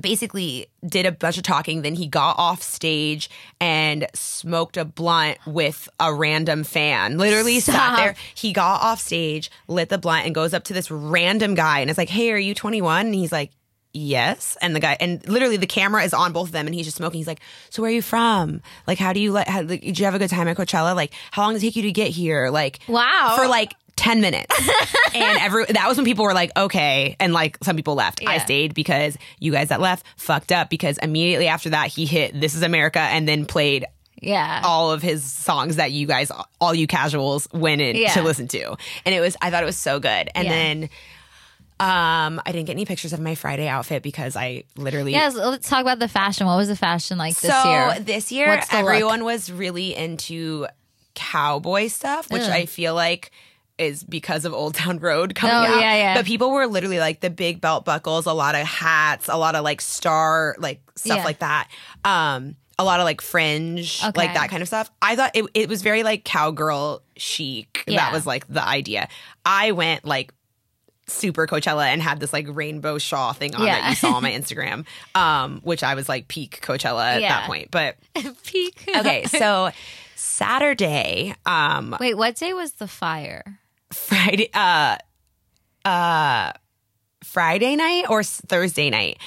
basically 0.00 0.66
did 0.86 1.06
a 1.06 1.12
bunch 1.12 1.36
of 1.36 1.42
talking. 1.42 1.82
Then 1.82 1.94
he 1.94 2.06
got 2.06 2.36
off 2.38 2.62
stage 2.62 3.28
and 3.60 4.06
smoked 4.14 4.76
a 4.76 4.84
blunt 4.84 5.38
with 5.46 5.88
a 6.00 6.12
random 6.14 6.64
fan. 6.64 7.18
Literally 7.18 7.60
sat 7.60 7.96
there. 7.96 8.14
He 8.34 8.52
got 8.52 8.82
off 8.82 9.00
stage, 9.00 9.50
lit 9.66 9.88
the 9.88 9.98
blunt, 9.98 10.26
and 10.26 10.34
goes 10.34 10.54
up 10.54 10.64
to 10.64 10.72
this 10.72 10.90
random 10.90 11.54
guy 11.54 11.80
and 11.80 11.90
is 11.90 11.98
like, 11.98 12.08
"Hey, 12.08 12.32
are 12.32 12.38
you 12.38 12.54
21?" 12.54 13.06
And 13.06 13.14
he's 13.14 13.32
like. 13.32 13.50
Yes, 13.94 14.56
and 14.60 14.76
the 14.76 14.80
guy, 14.80 14.98
and 15.00 15.26
literally 15.26 15.56
the 15.56 15.66
camera 15.66 16.04
is 16.04 16.12
on 16.12 16.34
both 16.34 16.48
of 16.48 16.52
them, 16.52 16.66
and 16.66 16.74
he's 16.74 16.84
just 16.84 16.98
smoking. 16.98 17.18
He's 17.18 17.26
like, 17.26 17.40
"So 17.70 17.80
where 17.80 17.90
are 17.90 17.94
you 17.94 18.02
from? 18.02 18.60
Like, 18.86 18.98
how 18.98 19.14
do 19.14 19.18
you 19.18 19.32
like? 19.32 19.48
How, 19.48 19.62
like, 19.62 19.80
did 19.80 19.98
you 19.98 20.04
have 20.04 20.14
a 20.14 20.18
good 20.18 20.28
time 20.28 20.46
at 20.46 20.58
Coachella? 20.58 20.94
Like, 20.94 21.12
how 21.30 21.42
long 21.42 21.54
did 21.54 21.62
it 21.62 21.66
take 21.68 21.76
you 21.76 21.82
to 21.84 21.90
get 21.90 22.10
here? 22.10 22.50
Like, 22.50 22.80
Wow. 22.86 23.34
for 23.36 23.48
like 23.48 23.74
10 23.98 24.20
minutes. 24.20 24.54
and 25.14 25.38
every 25.40 25.64
that 25.66 25.86
was 25.88 25.96
when 25.98 26.04
people 26.06 26.24
were 26.24 26.32
like, 26.34 26.50
okay. 26.56 27.16
And 27.20 27.32
like 27.32 27.58
some 27.62 27.76
people 27.76 27.94
left. 27.94 28.20
I 28.26 28.38
stayed 28.38 28.72
because 28.74 29.18
you 29.40 29.52
guys 29.52 29.68
that 29.68 29.80
left 29.80 30.06
fucked 30.16 30.52
up 30.52 30.70
because 30.70 30.98
immediately 30.98 31.48
after 31.48 31.70
that 31.70 31.88
he 31.88 32.06
hit 32.06 32.38
This 32.40 32.54
is 32.54 32.62
America 32.62 33.00
and 33.00 33.28
then 33.28 33.44
played 33.44 33.84
Yeah. 34.20 34.62
all 34.64 34.92
of 34.92 35.02
his 35.02 35.24
songs 35.24 35.76
that 35.76 35.90
you 35.92 36.06
guys 36.06 36.30
all 36.60 36.74
you 36.74 36.86
casuals 36.86 37.48
went 37.52 37.80
in 37.80 37.96
Yeah. 37.96 38.12
to 38.14 38.22
listen 38.22 38.48
to. 38.48 38.76
And 39.04 39.14
it 39.14 39.20
was 39.20 39.36
I 39.42 39.50
thought 39.50 39.62
it 39.62 39.66
was 39.66 39.76
so 39.76 39.98
good. 40.00 40.30
And 40.34 40.46
Yeah. 40.46 40.52
then 40.52 40.82
um 41.80 42.40
I 42.44 42.52
didn't 42.52 42.66
get 42.66 42.72
any 42.72 42.84
pictures 42.84 43.12
of 43.12 43.20
my 43.20 43.34
Friday 43.34 43.68
outfit 43.68 44.02
because 44.02 44.36
I 44.36 44.64
literally 44.76 45.12
Yes, 45.12 45.34
let's 45.34 45.68
talk 45.68 45.80
about 45.82 45.98
the 45.98 46.08
fashion. 46.08 46.46
What 46.46 46.56
was 46.56 46.68
the 46.68 46.76
fashion 46.76 47.18
like 47.18 47.36
this 47.36 47.50
so 47.52 47.70
year? 47.70 47.96
this 48.00 48.32
year, 48.32 48.46
the 48.46 48.60
look? 48.62 48.74
everyone 48.74 49.24
was 49.24 49.50
really 49.50 49.94
into 49.94 50.66
cowboy 51.14 51.88
stuff, 51.88 52.30
which 52.30 52.42
Ugh. 52.42 52.50
I 52.50 52.66
feel 52.66 52.94
like 52.94 53.30
is 53.78 54.02
because 54.04 54.44
of 54.44 54.52
Old 54.52 54.74
Town 54.74 54.98
Road 54.98 55.34
coming 55.34 55.54
Oh, 55.54 55.74
out. 55.76 55.80
yeah, 55.80 55.94
yeah. 55.96 56.14
But 56.14 56.26
people 56.26 56.50
were 56.50 56.66
literally 56.66 56.98
like 56.98 57.20
the 57.20 57.30
big 57.30 57.60
belt 57.60 57.84
buckles, 57.84 58.26
a 58.26 58.32
lot 58.32 58.54
of 58.54 58.66
hats, 58.66 59.28
a 59.28 59.36
lot 59.36 59.54
of 59.54 59.64
like 59.64 59.80
star 59.80 60.56
like 60.58 60.80
stuff 60.96 61.18
Yeah. 61.18 61.24
like 61.24 61.38
that. 61.40 61.68
Um, 62.04 62.56
a 62.80 62.84
lot 62.84 63.00
of 63.00 63.04
like 63.04 63.20
fringe, 63.20 64.00
Okay. 64.04 64.12
like 64.20 64.34
that 64.34 64.50
kind 64.50 64.62
of 64.62 64.68
stuff. 64.68 64.90
I 65.02 65.16
thought 65.16 65.32
it, 65.34 65.44
it 65.54 65.68
was 65.68 65.82
very 65.82 66.02
like 66.04 66.24
cowgirl 66.24 67.02
chic. 67.16 67.82
Yeah. 67.86 67.96
That 67.96 68.12
was 68.12 68.24
like 68.26 68.46
the 68.48 68.64
idea. 68.66 69.08
I 69.44 69.72
went 69.72 70.04
like 70.04 70.32
super 71.08 71.46
Coachella 71.46 71.86
and 71.86 72.02
had 72.02 72.20
this 72.20 72.32
like 72.32 72.46
rainbow 72.50 72.98
shawl 72.98 73.32
thing 73.32 73.54
on 73.54 73.64
that 73.64 73.88
you 73.88 73.94
saw 73.96 74.12
on 74.12 74.22
my 74.22 74.30
Instagram, 74.40 74.84
um, 75.14 75.60
which 75.64 75.82
I 75.82 75.94
was 75.94 76.08
like 76.08 76.28
peak 76.28 76.60
Coachella 76.62 77.14
at 77.14 77.20
Yeah. 77.22 77.28
that 77.40 77.46
point. 77.46 77.70
But 77.70 77.96
Peak. 78.44 78.78
okay, 78.94 79.24
so 79.24 79.70
Saturday, 80.14 81.34
um, 81.46 81.96
Wait, 81.98 82.14
what 82.14 82.36
day 82.36 82.52
was 82.52 82.72
the 82.74 82.86
fire? 82.86 83.57
Friday, 83.92 84.50
uh, 84.54 84.96
uh, 85.84 86.52
Friday 87.24 87.76
night 87.76 88.04
or 88.08 88.22
Thursday 88.22 88.90
night. 88.90 89.18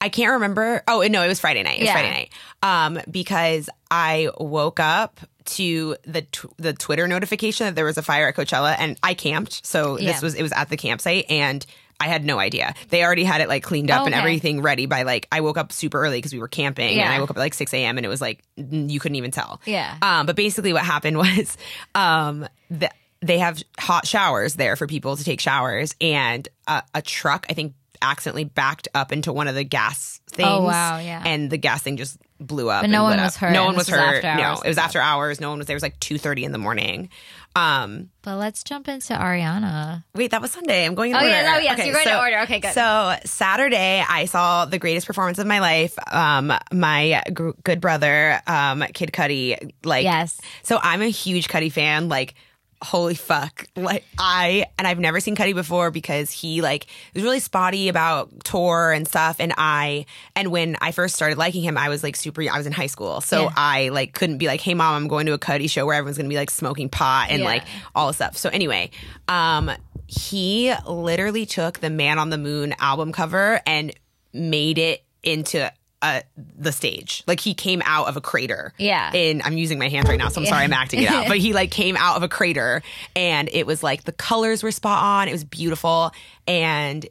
I 0.00 0.08
can't 0.08 0.32
remember. 0.32 0.82
Oh 0.86 1.04
no, 1.08 1.22
it 1.22 1.28
was 1.28 1.40
Friday 1.40 1.62
night. 1.62 1.78
It 1.78 1.80
was 1.82 1.86
Yeah. 1.88 1.92
Friday 1.92 2.10
night. 2.10 2.30
Um, 2.62 3.00
because 3.10 3.68
I 3.90 4.30
woke 4.38 4.78
up 4.78 5.20
to 5.56 5.96
the 6.04 6.22
tw- 6.22 6.56
the 6.56 6.72
Twitter 6.72 7.08
notification 7.08 7.66
that 7.66 7.74
there 7.74 7.84
was 7.84 7.98
a 7.98 8.02
fire 8.02 8.28
at 8.28 8.36
Coachella, 8.36 8.76
and 8.78 8.96
I 9.02 9.14
camped. 9.14 9.66
So 9.66 9.98
Yeah. 9.98 10.12
this 10.12 10.22
was 10.22 10.34
it 10.34 10.42
was 10.42 10.52
at 10.52 10.68
the 10.68 10.76
campsite, 10.76 11.24
and 11.28 11.64
I 12.00 12.06
had 12.06 12.24
no 12.24 12.38
idea. 12.38 12.74
They 12.90 13.02
already 13.02 13.24
had 13.24 13.40
it 13.40 13.48
like 13.48 13.64
cleaned 13.64 13.90
up 13.90 14.06
and 14.06 14.14
Okay. 14.14 14.20
everything 14.20 14.62
ready 14.62 14.86
by 14.86 15.02
like 15.02 15.26
I 15.32 15.40
woke 15.40 15.58
up 15.58 15.72
super 15.72 16.00
early 16.00 16.18
because 16.18 16.32
we 16.32 16.38
were 16.38 16.46
camping, 16.46 17.00
and 17.00 17.12
I 17.12 17.18
woke 17.18 17.30
up 17.30 17.36
at 17.36 17.40
like 17.40 17.54
six 17.54 17.74
a.m. 17.74 17.96
and 17.98 18.06
it 18.06 18.08
was 18.08 18.20
like 18.20 18.44
you 18.56 19.00
couldn't 19.00 19.16
even 19.16 19.32
tell. 19.32 19.60
Yeah. 19.64 19.96
Um, 20.00 20.26
but 20.26 20.36
basically, 20.36 20.72
what 20.72 20.84
happened 20.84 21.16
was, 21.16 21.56
um, 21.96 22.46
the, 22.70 22.88
they 23.20 23.38
have 23.38 23.62
hot 23.78 24.06
showers 24.06 24.54
there 24.54 24.76
for 24.76 24.86
people 24.86 25.16
to 25.16 25.24
take 25.24 25.40
showers, 25.40 25.94
and 26.00 26.48
uh, 26.66 26.82
a 26.94 27.02
truck, 27.02 27.46
I 27.50 27.54
think, 27.54 27.74
accidentally 28.00 28.44
backed 28.44 28.86
up 28.94 29.12
into 29.12 29.32
one 29.32 29.48
of 29.48 29.54
the 29.56 29.64
gas 29.64 30.20
things. 30.30 30.48
Oh, 30.48 30.62
wow, 30.62 30.98
yeah. 30.98 31.22
And 31.26 31.50
the 31.50 31.56
gas 31.58 31.82
thing 31.82 31.96
just 31.96 32.16
blew 32.38 32.70
up. 32.70 32.82
But 32.82 32.90
no 32.90 33.06
and 33.06 33.16
one 33.16 33.24
was 33.24 33.34
up. 33.34 33.40
hurt, 33.40 33.52
No 33.52 33.64
one 33.64 33.74
was 33.74 33.88
was 33.90 33.96
hurt. 33.98 34.24
after 34.24 34.40
no, 34.40 34.60
it 34.64 34.68
was 34.68 34.78
after 34.78 35.00
hours. 35.00 35.40
No 35.40 35.48
one 35.48 35.58
was 35.58 35.66
there. 35.66 35.74
It 35.74 35.78
was 35.78 35.82
like 35.82 35.98
two 35.98 36.16
thirty 36.18 36.44
in 36.44 36.52
the 36.52 36.58
morning. 36.58 37.08
Um, 37.56 38.10
But 38.22 38.36
let's 38.36 38.62
jump 38.62 38.86
into 38.86 39.14
Ariana. 39.14 40.04
Wait, 40.14 40.30
that 40.30 40.40
was 40.40 40.52
Sunday. 40.52 40.84
I'm 40.86 40.94
going 40.94 41.10
in 41.10 41.16
Oh, 41.16 41.20
order. 41.20 41.30
yeah, 41.30 41.42
no, 41.54 41.58
yes, 41.58 41.84
you're 41.84 41.94
going 41.94 42.06
to 42.06 42.18
order. 42.20 42.38
Okay, 42.42 42.60
good. 42.60 42.72
So 42.72 43.16
Saturday, 43.24 44.04
I 44.08 44.26
saw 44.26 44.64
the 44.66 44.78
greatest 44.78 45.08
performance 45.08 45.38
of 45.40 45.46
my 45.48 45.58
life. 45.58 45.96
Um, 46.12 46.52
my 46.72 47.22
gr- 47.32 47.50
good 47.64 47.80
brother, 47.80 48.40
um, 48.46 48.84
Kid 48.94 49.10
Cudi. 49.12 49.72
Like, 49.82 50.04
Yes. 50.04 50.40
So 50.62 50.78
I'm 50.80 51.02
a 51.02 51.08
huge 51.08 51.48
Cudi 51.48 51.72
fan. 51.72 52.08
Like, 52.08 52.34
holy 52.82 53.14
fuck! 53.14 53.66
Like 53.76 54.04
I 54.18 54.66
and 54.78 54.86
I've 54.86 54.98
never 54.98 55.20
seen 55.20 55.36
Cudi 55.36 55.54
before 55.54 55.90
because 55.90 56.30
he 56.30 56.62
like 56.62 56.86
was 57.14 57.22
really 57.22 57.40
spotty 57.40 57.88
about 57.88 58.44
tour 58.44 58.92
and 58.92 59.06
stuff. 59.06 59.36
And 59.40 59.52
I 59.56 60.06
and 60.36 60.50
when 60.50 60.76
I 60.80 60.92
first 60.92 61.14
started 61.14 61.38
liking 61.38 61.62
him, 61.62 61.76
I 61.76 61.88
was 61.88 62.02
like 62.02 62.16
super. 62.16 62.42
I 62.42 62.56
was 62.56 62.66
in 62.66 62.72
high 62.72 62.86
school, 62.86 63.20
so 63.20 63.44
Yeah. 63.44 63.50
I 63.56 63.88
like 63.90 64.14
couldn't 64.14 64.38
be 64.38 64.46
like, 64.46 64.60
hey 64.60 64.74
mom, 64.74 64.94
I'm 64.94 65.08
going 65.08 65.26
to 65.26 65.32
a 65.32 65.38
Cudi 65.38 65.68
show 65.70 65.86
where 65.86 65.94
everyone's 65.96 66.16
gonna 66.18 66.28
be 66.28 66.36
like 66.36 66.50
smoking 66.50 66.88
pot 66.88 67.28
and 67.30 67.40
Yeah. 67.40 67.46
like 67.46 67.64
all 67.94 68.08
this 68.08 68.16
stuff. 68.16 68.36
So 68.36 68.48
anyway, 68.50 68.90
um, 69.28 69.70
he 70.06 70.72
literally 70.86 71.46
took 71.46 71.80
the 71.80 71.90
Man 71.90 72.18
on 72.18 72.30
the 72.30 72.38
Moon 72.38 72.74
album 72.78 73.12
cover 73.12 73.60
and 73.66 73.92
made 74.32 74.78
it 74.78 75.04
into 75.22 75.70
uh, 76.02 76.20
the 76.36 76.72
stage. 76.72 77.24
Like 77.26 77.40
he 77.40 77.54
came 77.54 77.82
out 77.84 78.06
of 78.08 78.16
a 78.16 78.20
crater. 78.20 78.72
Yeah. 78.78 79.10
And 79.12 79.42
I'm 79.42 79.56
using 79.58 79.78
my 79.78 79.88
hands 79.88 80.08
right 80.08 80.18
now, 80.18 80.28
so 80.28 80.40
I'm 80.40 80.46
sorry 80.46 80.64
I'm 80.64 80.72
acting 80.72 81.02
it 81.02 81.10
out. 81.10 81.26
But 81.28 81.38
he 81.38 81.52
like 81.52 81.70
came 81.70 81.96
out 81.96 82.16
of 82.16 82.22
a 82.22 82.28
crater 82.28 82.82
and 83.16 83.48
it 83.52 83.66
was 83.66 83.82
like 83.82 84.04
the 84.04 84.12
colors 84.12 84.62
were 84.62 84.70
spot 84.70 85.02
on. 85.02 85.28
It 85.28 85.32
was 85.32 85.44
beautiful. 85.44 86.12
And 86.46 87.06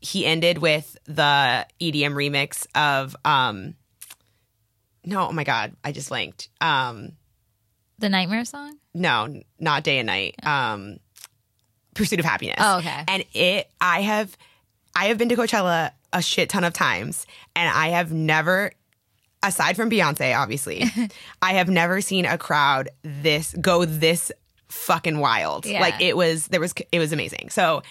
he 0.00 0.26
ended 0.26 0.58
with 0.58 0.96
the 1.06 1.66
EDM 1.80 2.12
remix 2.14 2.66
of 2.74 3.16
um 3.24 3.74
no, 5.04 5.28
oh 5.28 5.32
my 5.32 5.44
god, 5.44 5.76
I 5.84 5.92
just 5.92 6.08
blanked. 6.08 6.48
Um 6.60 7.12
The 7.98 8.08
Nightmare 8.08 8.44
song? 8.44 8.78
no, 8.94 9.42
not 9.58 9.82
day 9.84 9.98
and 9.98 10.06
night. 10.06 10.34
Um, 10.44 10.98
Pursuit 11.94 12.18
of 12.20 12.24
Happiness. 12.24 12.56
Oh, 12.58 12.78
okay. 12.78 13.04
And 13.08 13.24
it, 13.34 13.68
I 13.80 14.02
have, 14.02 14.36
I 14.96 15.06
have 15.06 15.18
been 15.18 15.28
to 15.28 15.36
Coachella 15.36 15.90
a 16.12 16.22
shit 16.22 16.48
ton 16.48 16.64
of 16.64 16.72
times, 16.72 17.26
and 17.56 17.68
I 17.68 17.88
have 17.88 18.12
never, 18.12 18.70
aside 19.42 19.76
from 19.76 19.90
Beyonce, 19.90 20.36
obviously, 20.38 20.84
I 21.42 21.54
have 21.54 21.68
never 21.68 22.00
seen 22.00 22.24
a 22.26 22.38
crowd 22.38 22.88
this 23.02 23.54
go 23.60 23.84
this 23.84 24.30
fucking 24.68 25.18
wild. 25.18 25.66
Yeah. 25.66 25.80
Like 25.80 26.00
it 26.00 26.16
was 26.16 26.46
there 26.48 26.60
was 26.60 26.74
it 26.92 26.98
was 26.98 27.12
amazing. 27.12 27.50
So 27.50 27.82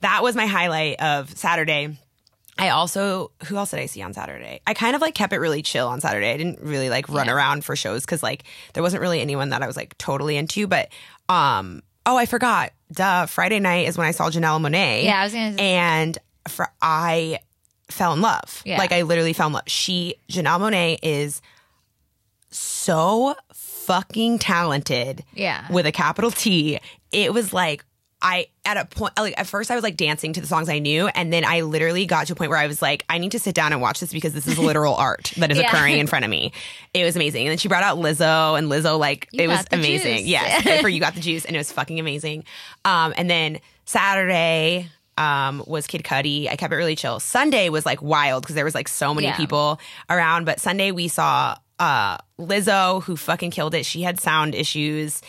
that 0.00 0.22
was 0.22 0.34
my 0.36 0.46
highlight 0.46 1.00
of 1.00 1.30
Saturday. 1.36 1.98
I 2.58 2.70
also 2.70 3.32
who 3.46 3.56
else 3.56 3.70
did 3.70 3.80
I 3.80 3.86
see 3.86 4.02
on 4.02 4.12
Saturday? 4.14 4.60
I 4.66 4.74
kind 4.74 4.94
of 4.94 5.00
like 5.02 5.14
kept 5.14 5.32
it 5.32 5.38
really 5.38 5.62
chill 5.62 5.88
on 5.88 6.00
Saturday. 6.00 6.30
I 6.30 6.36
didn't 6.36 6.60
really 6.60 6.90
like 6.90 7.08
run 7.08 7.26
Yeah. 7.26 7.32
around 7.34 7.64
for 7.64 7.74
shows 7.76 8.04
cuz 8.06 8.22
like 8.22 8.44
there 8.74 8.82
wasn't 8.82 9.00
really 9.02 9.20
anyone 9.20 9.50
that 9.50 9.62
I 9.62 9.66
was 9.66 9.76
like 9.76 9.96
totally 9.98 10.36
into, 10.36 10.66
but 10.66 10.88
um 11.28 11.82
oh, 12.06 12.16
I 12.16 12.26
forgot. 12.26 12.72
Duh, 12.92 13.26
Friday 13.26 13.60
night 13.60 13.86
is 13.88 13.96
when 13.98 14.06
I 14.06 14.10
saw 14.10 14.30
Janelle 14.30 14.60
Monáe. 14.60 15.04
Yeah, 15.04 15.20
I 15.20 15.24
was 15.24 15.32
gonna- 15.32 15.60
And 15.62 16.18
for 16.50 16.68
I 16.82 17.38
fell 17.88 18.12
in 18.12 18.20
love. 18.20 18.62
Yeah. 18.64 18.78
Like 18.78 18.92
I 18.92 19.02
literally 19.02 19.32
fell 19.32 19.46
in 19.48 19.52
love. 19.54 19.64
She 19.66 20.14
Janelle 20.30 20.60
Monáe 20.60 20.98
is 21.02 21.40
so 22.50 23.34
fucking 23.54 24.38
talented. 24.38 25.24
Yeah. 25.34 25.70
With 25.72 25.86
a 25.86 25.92
capital 25.92 26.30
T. 26.30 26.78
It 27.12 27.32
was 27.32 27.52
like 27.52 27.84
I 28.22 28.48
at 28.66 28.76
a 28.76 28.84
point 28.84 29.14
like 29.18 29.34
at 29.38 29.46
first 29.46 29.70
I 29.70 29.74
was 29.74 29.82
like 29.82 29.96
dancing 29.96 30.34
to 30.34 30.40
the 30.42 30.46
songs 30.46 30.68
I 30.68 30.78
knew 30.78 31.06
and 31.08 31.32
then 31.32 31.42
I 31.44 31.62
literally 31.62 32.04
got 32.04 32.26
to 32.26 32.34
a 32.34 32.36
point 32.36 32.50
where 32.50 32.58
I 32.58 32.66
was 32.66 32.82
like 32.82 33.04
I 33.08 33.16
need 33.16 33.32
to 33.32 33.38
sit 33.38 33.54
down 33.54 33.72
and 33.72 33.80
watch 33.80 33.98
this 34.00 34.12
because 34.12 34.34
this 34.34 34.46
is 34.46 34.58
literal 34.58 34.94
art 34.96 35.32
that 35.38 35.50
is 35.50 35.56
Yeah. 35.58 35.68
occurring 35.68 35.98
in 35.98 36.06
front 36.06 36.24
of 36.26 36.30
me. 36.30 36.52
It 36.92 37.04
was 37.04 37.16
amazing. 37.16 37.46
And 37.46 37.50
then 37.52 37.58
she 37.58 37.68
brought 37.68 37.82
out 37.82 37.96
Lizzo 37.98 38.58
and 38.58 38.70
Lizzo 38.70 38.98
like 38.98 39.28
You 39.32 39.44
it 39.44 39.48
was 39.48 39.64
amazing. 39.72 40.18
juice. 40.18 40.26
Yes. 40.26 40.80
for 40.82 40.88
you 40.88 41.00
got 41.00 41.14
the 41.14 41.20
juice 41.20 41.44
and 41.46 41.56
it 41.56 41.58
was 41.58 41.72
fucking 41.72 41.98
amazing. 41.98 42.44
Um 42.84 43.14
and 43.16 43.28
then 43.30 43.58
Saturday 43.86 44.88
um, 45.20 45.62
was 45.66 45.86
Kid 45.86 46.02
Cudi. 46.02 46.48
I 46.48 46.56
kept 46.56 46.72
it 46.72 46.76
really 46.76 46.96
chill. 46.96 47.20
Sunday 47.20 47.68
was 47.68 47.84
like 47.86 48.00
wild 48.02 48.42
because 48.42 48.54
there 48.56 48.64
was 48.64 48.74
like 48.74 48.88
so 48.88 49.14
many 49.14 49.26
Yeah. 49.28 49.36
people 49.36 49.78
around. 50.08 50.46
But 50.46 50.58
Sunday 50.60 50.90
we 50.92 51.08
saw 51.08 51.56
uh, 51.78 52.16
Lizzo 52.38 53.02
who 53.04 53.16
fucking 53.16 53.50
killed 53.50 53.74
it. 53.74 53.84
She 53.86 54.02
had 54.02 54.18
sound 54.20 54.54
issues. 54.54 55.20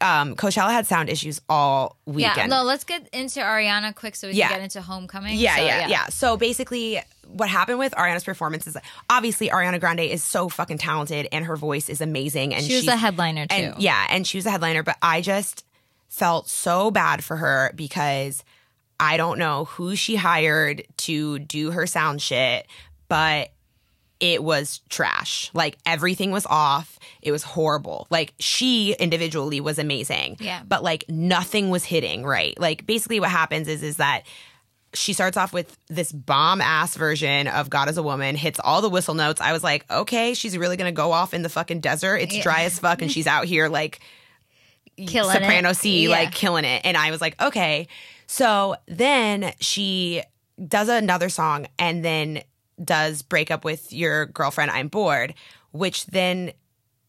Um, 0.00 0.36
Coachella 0.36 0.70
had 0.70 0.86
sound 0.86 1.08
issues 1.08 1.40
all 1.48 1.96
Yeah, 2.06 2.12
weekend. 2.12 2.50
no, 2.50 2.62
let's 2.62 2.84
get 2.84 3.08
into 3.12 3.40
Ariana 3.40 3.92
quick 3.94 4.14
so 4.14 4.28
we 4.28 4.34
Yeah. 4.34 4.48
can 4.48 4.58
get 4.58 4.62
into 4.64 4.80
homecoming. 4.82 5.36
Yeah, 5.38 5.56
So, 5.56 5.62
yeah, 5.64 5.88
yeah, 5.88 6.06
So 6.06 6.36
basically, 6.36 7.00
what 7.26 7.48
happened 7.48 7.78
with 7.80 7.92
Ariana's 7.94 8.22
performance 8.24 8.66
is 8.66 8.76
obviously 9.10 9.48
Ariana 9.48 9.80
Grande 9.80 10.00
is 10.00 10.22
so 10.22 10.48
fucking 10.48 10.78
talented 10.78 11.26
and 11.32 11.44
her 11.46 11.56
voice 11.56 11.88
is 11.88 12.00
amazing. 12.00 12.54
And 12.54 12.64
She 12.64 12.74
was 12.74 12.84
she's- 12.84 12.94
a 12.94 12.96
headliner 12.96 13.46
too. 13.46 13.54
and 13.56 13.82
yeah, 13.82 14.06
and 14.10 14.26
she 14.26 14.38
was 14.38 14.46
a 14.46 14.50
headliner, 14.50 14.82
but 14.84 14.96
I 15.02 15.20
just 15.20 15.64
felt 16.08 16.48
so 16.48 16.90
bad 16.90 17.22
for 17.24 17.36
her 17.36 17.72
because 17.74 18.44
I 19.00 19.16
don't 19.16 19.38
know 19.38 19.64
who 19.66 19.94
she 19.96 20.16
hired 20.16 20.82
to 20.98 21.38
do 21.38 21.70
her 21.70 21.86
sound 21.86 22.20
shit, 22.20 22.66
but 23.08 23.50
it 24.20 24.42
was 24.42 24.80
trash. 24.88 25.50
Like 25.54 25.78
everything 25.86 26.32
was 26.32 26.44
off. 26.46 26.98
It 27.22 27.30
was 27.30 27.44
horrible. 27.44 28.08
Like 28.10 28.34
she 28.40 28.92
individually 28.98 29.60
was 29.60 29.78
amazing. 29.78 30.38
Yeah. 30.40 30.62
But 30.66 30.82
like 30.82 31.04
nothing 31.08 31.70
was 31.70 31.84
hitting 31.84 32.24
right. 32.24 32.58
Like 32.58 32.84
basically 32.84 33.20
what 33.20 33.30
happens 33.30 33.68
is 33.68 33.84
is 33.84 33.98
that 33.98 34.22
she 34.94 35.12
starts 35.12 35.36
off 35.36 35.52
with 35.52 35.76
this 35.88 36.10
bomb 36.10 36.60
ass 36.60 36.96
version 36.96 37.46
of 37.46 37.70
God 37.70 37.88
as 37.88 37.96
a 37.98 38.02
Woman, 38.02 38.34
hits 38.34 38.58
all 38.64 38.80
the 38.82 38.88
whistle 38.88 39.14
notes. 39.14 39.40
I 39.40 39.52
was 39.52 39.62
like, 39.62 39.88
okay, 39.88 40.34
she's 40.34 40.56
really 40.58 40.76
gonna 40.76 40.90
go 40.90 41.12
off 41.12 41.32
in 41.34 41.42
the 41.42 41.48
fucking 41.50 41.80
desert. 41.80 42.16
It's 42.16 42.38
dry 42.40 42.62
as 42.62 42.78
fuck, 42.80 43.02
and 43.02 43.12
she's 43.12 43.26
out 43.28 43.44
here 43.44 43.68
like 43.68 44.00
Killing 44.96 45.32
soprano 45.32 45.70
it. 45.70 45.74
C, 45.76 46.04
Yeah. 46.04 46.10
like 46.10 46.32
killing 46.32 46.64
it. 46.64 46.80
And 46.84 46.96
I 46.96 47.12
was 47.12 47.20
like, 47.20 47.40
okay. 47.40 47.86
So 48.28 48.76
then 48.86 49.52
she 49.58 50.22
does 50.64 50.88
another 50.88 51.28
song 51.28 51.66
and 51.78 52.04
then 52.04 52.42
does 52.82 53.22
break 53.22 53.50
up 53.50 53.64
with 53.64 53.92
your 53.92 54.26
girlfriend, 54.26 54.70
I'm 54.70 54.88
bored, 54.88 55.34
which 55.72 56.06
then 56.06 56.52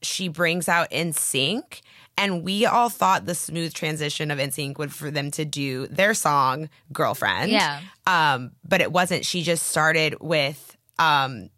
she 0.02 0.30
brings 0.30 0.68
out 0.68 0.90
NSYNC. 0.90 1.82
And 2.18 2.44
we 2.44 2.66
all 2.66 2.90
thought 2.90 3.26
the 3.26 3.36
smooth 3.36 3.74
transition 3.74 4.32
of 4.32 4.40
NSYNC 4.40 4.78
would 4.78 4.94
for 4.94 5.12
them 5.12 5.30
to 5.32 5.46
do 5.46 5.88
their 5.88 6.14
song 6.14 6.70
"Girlfriend." 6.92 7.50
Yeah. 7.50 7.80
Um, 8.08 8.52
but 8.68 8.82
it 8.82 8.92
wasn't. 8.92 9.26
She 9.26 9.42
just 9.42 9.68
started 9.68 10.20
with 10.20 10.76
um, 10.98 11.50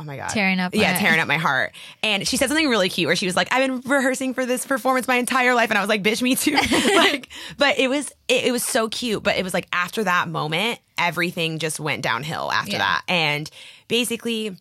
oh 0.00 0.04
my 0.04 0.16
god, 0.16 0.28
Tearing 0.30 0.58
up 0.58 0.74
yeah, 0.74 0.94
my- 0.94 0.98
tearing 0.98 1.20
up 1.20 1.28
my 1.28 1.36
heart. 1.36 1.72
And 2.02 2.26
she 2.26 2.36
said 2.36 2.48
something 2.48 2.68
really 2.68 2.88
cute 2.88 3.06
where 3.06 3.16
she 3.16 3.26
was 3.26 3.36
like, 3.36 3.52
"I've 3.52 3.66
been 3.68 3.90
rehearsing 3.90 4.32
for 4.34 4.46
this 4.46 4.66
performance 4.66 5.06
my 5.06 5.16
entire 5.16 5.54
life," 5.54 5.70
and 5.70 5.78
I 5.78 5.80
was 5.82 5.88
like, 5.88 6.02
"Bitch, 6.02 6.22
me 6.22 6.34
too." 6.34 6.52
like, 6.96 7.28
but 7.58 7.78
it 7.78 7.88
was 7.88 8.10
it, 8.28 8.44
it 8.46 8.52
was 8.52 8.64
so 8.64 8.88
cute. 8.88 9.22
But 9.22 9.36
it 9.36 9.44
was 9.44 9.52
like 9.54 9.68
after 9.72 10.02
that 10.04 10.28
moment, 10.28 10.78
everything 10.98 11.58
just 11.58 11.78
went 11.78 12.02
downhill 12.02 12.50
after 12.50 12.72
Yeah. 12.72 12.78
that, 12.78 13.02
and 13.08 13.50
basically. 13.88 14.56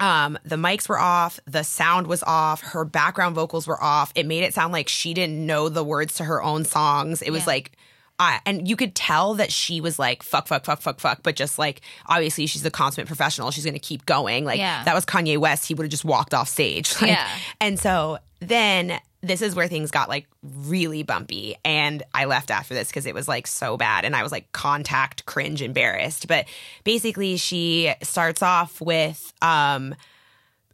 Um, 0.00 0.38
the 0.44 0.54
mics 0.54 0.88
were 0.88 0.96
off, 1.00 1.40
the 1.44 1.64
sound 1.64 2.06
was 2.06 2.22
off, 2.22 2.60
her 2.60 2.84
background 2.84 3.34
vocals 3.34 3.66
were 3.66 3.82
off. 3.82 4.12
It 4.14 4.26
made 4.26 4.44
it 4.44 4.54
sound 4.54 4.72
like 4.72 4.88
she 4.88 5.12
didn't 5.12 5.44
know 5.44 5.68
the 5.68 5.82
words 5.82 6.14
to 6.18 6.24
her 6.24 6.40
own 6.40 6.64
songs. 6.64 7.20
It 7.20 7.30
was 7.32 7.40
Yeah. 7.42 7.46
like 7.48 7.72
I, 8.20 8.40
and 8.46 8.68
you 8.68 8.74
could 8.74 8.94
tell 8.96 9.34
that 9.34 9.52
she 9.52 9.80
was 9.80 9.98
like 9.98 10.22
fuck 10.22 10.48
fuck 10.48 10.64
fuck 10.64 10.80
fuck 10.80 10.98
fuck 10.98 11.22
but 11.22 11.36
just 11.36 11.58
like 11.58 11.82
obviously 12.06 12.46
she's 12.46 12.64
a 12.64 12.70
consummate 12.70 13.06
professional. 13.06 13.50
She's 13.52 13.64
gonna 13.64 13.78
keep 13.78 14.06
going. 14.06 14.44
Like 14.44 14.58
Yeah. 14.58 14.82
that 14.84 14.94
was 14.94 15.04
kanye 15.06 15.38
west. 15.38 15.66
He 15.66 15.74
would 15.74 15.84
have 15.84 15.90
just 15.90 16.04
walked 16.04 16.34
off 16.34 16.48
stage. 16.48 16.94
Like, 17.00 17.10
Yeah. 17.12 17.28
and 17.60 17.78
so 17.78 18.18
then 18.40 18.98
this 19.20 19.42
is 19.42 19.54
where 19.54 19.66
things 19.68 19.90
got 19.90 20.08
like 20.08 20.26
really 20.44 21.02
bumpy 21.02 21.56
and 21.64 22.04
i 22.14 22.24
left 22.24 22.52
after 22.52 22.72
this 22.72 22.86
because 22.86 23.04
it 23.04 23.12
was 23.16 23.26
like 23.26 23.48
so 23.48 23.76
bad 23.76 24.04
and 24.04 24.14
i 24.14 24.22
was 24.22 24.30
like 24.30 24.50
contact 24.52 25.26
cringe 25.26 25.60
embarrassed. 25.62 26.28
But 26.28 26.46
basically 26.84 27.36
she 27.36 27.92
starts 28.02 28.42
off 28.42 28.80
with 28.80 29.32
um 29.42 29.94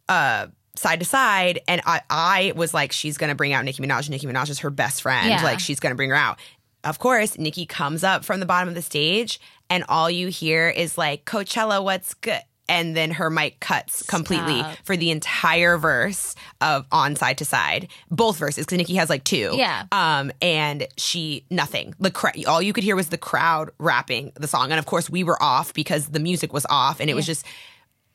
uh 0.09 0.47
side 0.77 0.99
to 0.99 1.05
side 1.07 1.61
and 1.69 1.81
I, 1.87 2.01
I 2.11 2.53
was 2.57 2.75
like 2.75 2.91
she's 2.91 3.17
gonna 3.17 3.37
bring 3.37 3.53
out 3.53 3.65
nicki 3.65 3.81
minaj 3.81 4.11
nicki 4.11 4.27
minaj 4.27 4.51
is 4.51 4.59
her 4.59 4.71
best 4.71 5.03
friend. 5.03 5.29
Yeah. 5.31 5.43
like 5.43 5.61
she's 5.61 5.79
gonna 5.81 5.95
bring 5.95 6.11
her 6.11 6.17
out 6.17 6.39
of 6.85 6.99
course 6.99 7.39
Nicki 7.39 7.67
comes 7.67 8.05
up 8.05 8.25
from 8.25 8.41
the 8.41 8.47
bottom 8.47 8.69
of 8.69 8.75
the 8.75 8.83
stage 8.83 9.41
and 9.71 9.85
all 9.89 10.11
you 10.11 10.29
hear 10.29 10.69
is 10.69 10.97
like 10.99 11.25
coachella 11.25 11.83
what's 11.83 12.15
good? 12.15 12.41
And 12.67 12.97
then 12.97 13.11
her 13.11 13.29
mic 13.29 13.61
cuts 13.61 14.03
completely 14.05 14.61
Stop. 14.61 14.79
for 14.85 14.97
the 14.97 15.11
entire 15.11 15.77
verse 15.77 16.35
of 16.63 16.87
on 16.91 17.15
side 17.15 17.37
to 17.39 17.45
side. 17.45 17.89
Both 18.11 18.39
verses 18.39 18.65
because 18.65 18.79
nicki 18.79 18.95
has 18.95 19.11
like 19.11 19.23
two. 19.25 19.51
Yeah. 19.55 19.85
um 19.93 20.33
and 20.41 20.87
she 20.97 21.45
nothing. 21.51 21.95
The 21.99 22.11
cra- 22.11 22.33
all 22.47 22.63
you 22.63 22.73
could 22.73 22.85
hear 22.85 22.97
was 22.97 23.09
the 23.11 23.19
crowd 23.19 23.71
rapping 23.79 24.33
the 24.37 24.49
song. 24.49 24.71
And 24.71 24.79
of 24.79 24.87
course 24.87 25.11
we 25.11 25.25
were 25.25 25.41
off 25.43 25.75
because 25.75 26.09
the 26.09 26.21
music 26.21 26.53
was 26.55 26.65
off 26.71 27.01
and 27.01 27.11
it 27.11 27.15
was 27.15 27.27
just 27.27 27.45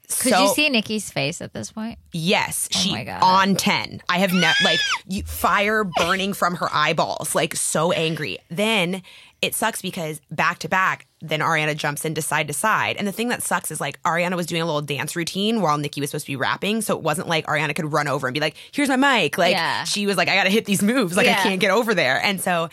Could 0.10 0.34
so 0.34 0.42
you 0.42 0.54
see 0.54 0.70
Nicki's 0.70 1.12
face 1.12 1.40
at 1.42 1.54
this 1.54 1.72
point? 1.72 2.00
Yes, 2.12 2.68
oh 2.74 2.80
she 2.80 2.90
Oh 2.90 2.94
my 2.94 3.04
God. 3.04 3.22
on 3.22 3.56
10. 3.56 4.02
I 4.10 4.18
have 4.20 4.34
never 4.34 4.56
like 4.64 4.80
you, 5.08 5.22
fire 5.24 5.84
burning 5.84 6.34
from 6.34 6.56
her 6.56 6.68
eyeballs, 6.72 7.36
like 7.36 7.56
so 7.56 7.92
angry. 7.92 8.40
Then 8.50 9.04
it 9.42 9.54
sucks 9.56 9.82
because 9.82 10.20
back 10.32 10.60
to 10.60 10.68
back, 10.70 11.06
then 11.22 11.40
Ariana 11.42 11.76
jumps 11.78 12.04
into 12.06 12.22
side 12.22 12.48
to 12.48 12.54
side. 12.54 12.98
And 12.98 13.08
the 13.08 13.12
thing 13.12 13.30
that 13.30 13.44
sucks 13.44 13.72
is 13.72 13.80
like 13.80 14.02
Ariana 14.04 14.36
was 14.36 14.48
doing 14.48 14.62
a 14.62 14.66
little 14.66 14.82
dance 14.82 15.16
routine 15.16 15.62
while 15.62 15.78
Nicki 15.78 16.02
was 16.02 16.10
supposed 16.10 16.26
to 16.26 16.32
be 16.32 16.36
rapping. 16.36 16.82
So 16.82 16.98
it 16.98 17.04
wasn't 17.04 17.28
like 17.30 17.46
Ariana 17.46 17.76
could 17.76 17.94
run 17.94 18.08
over 18.08 18.28
and 18.28 18.34
be 18.34 18.40
like, 18.42 18.56
here's 18.72 18.90
my 18.90 18.96
mic. 18.98 19.38
Like 19.38 19.52
Yeah. 19.54 19.84
she 19.84 20.08
was 20.08 20.18
like, 20.18 20.28
I 20.28 20.36
gotta 20.36 20.50
hit 20.50 20.66
these 20.66 20.82
moves. 20.82 21.16
Like 21.16 21.28
I 21.28 21.36
can't 21.36 21.62
get 21.62 21.72
over 21.72 21.94
there. 21.94 22.20
And 22.22 22.42
so 22.42 22.70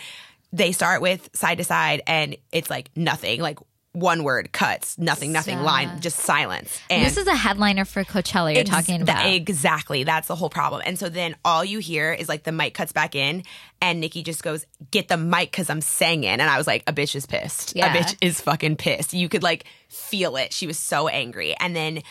they 0.52 0.72
start 0.72 1.02
with 1.02 1.28
side 1.34 1.58
to 1.58 1.64
side 1.64 2.02
and 2.06 2.36
it's 2.50 2.70
like 2.70 2.90
nothing, 2.96 3.40
like 3.42 3.58
one 3.96 4.24
word 4.24 4.52
cuts, 4.52 4.98
nothing, 4.98 5.32
nothing, 5.32 5.62
line, 5.62 6.00
just 6.02 6.18
silence. 6.18 6.78
And 6.90 7.04
this 7.04 7.16
is 7.16 7.26
a 7.26 7.34
headliner 7.34 7.86
for 7.86 8.04
Coachella 8.04 8.52
you're 8.52 8.60
Ex- 8.60 8.68
talking 8.68 9.00
about. 9.00 9.26
exactly. 9.26 10.04
That's 10.04 10.28
the 10.28 10.34
whole 10.36 10.50
problem. 10.50 10.82
And 10.84 10.98
so 10.98 11.08
then 11.08 11.34
all 11.46 11.64
you 11.64 11.78
hear 11.78 12.12
is 12.12 12.28
like 12.28 12.42
the 12.42 12.52
mic 12.52 12.74
cuts 12.74 12.92
back 12.92 13.14
in, 13.14 13.42
and 13.80 14.00
Nicki 14.00 14.22
just 14.22 14.42
goes, 14.42 14.66
"Get 14.90 15.08
the 15.08 15.16
mic 15.16 15.50
because 15.50 15.70
I'm 15.70 15.80
singing." 15.80 16.28
And 16.28 16.42
I 16.42 16.58
was 16.58 16.66
like, 16.66 16.82
"A 16.86 16.92
bitch 16.92 17.16
is 17.16 17.24
pissed. 17.24 17.74
Yeah. 17.74 17.92
A 17.92 17.96
bitch 17.96 18.16
is 18.20 18.40
fucking 18.40 18.76
pissed." 18.76 19.14
You 19.14 19.28
could 19.30 19.42
like 19.42 19.64
feel 19.88 20.36
it. 20.36 20.52
She 20.52 20.66
was 20.66 20.78
so 20.78 21.08
angry. 21.08 21.54
And 21.58 21.74
then 21.74 22.02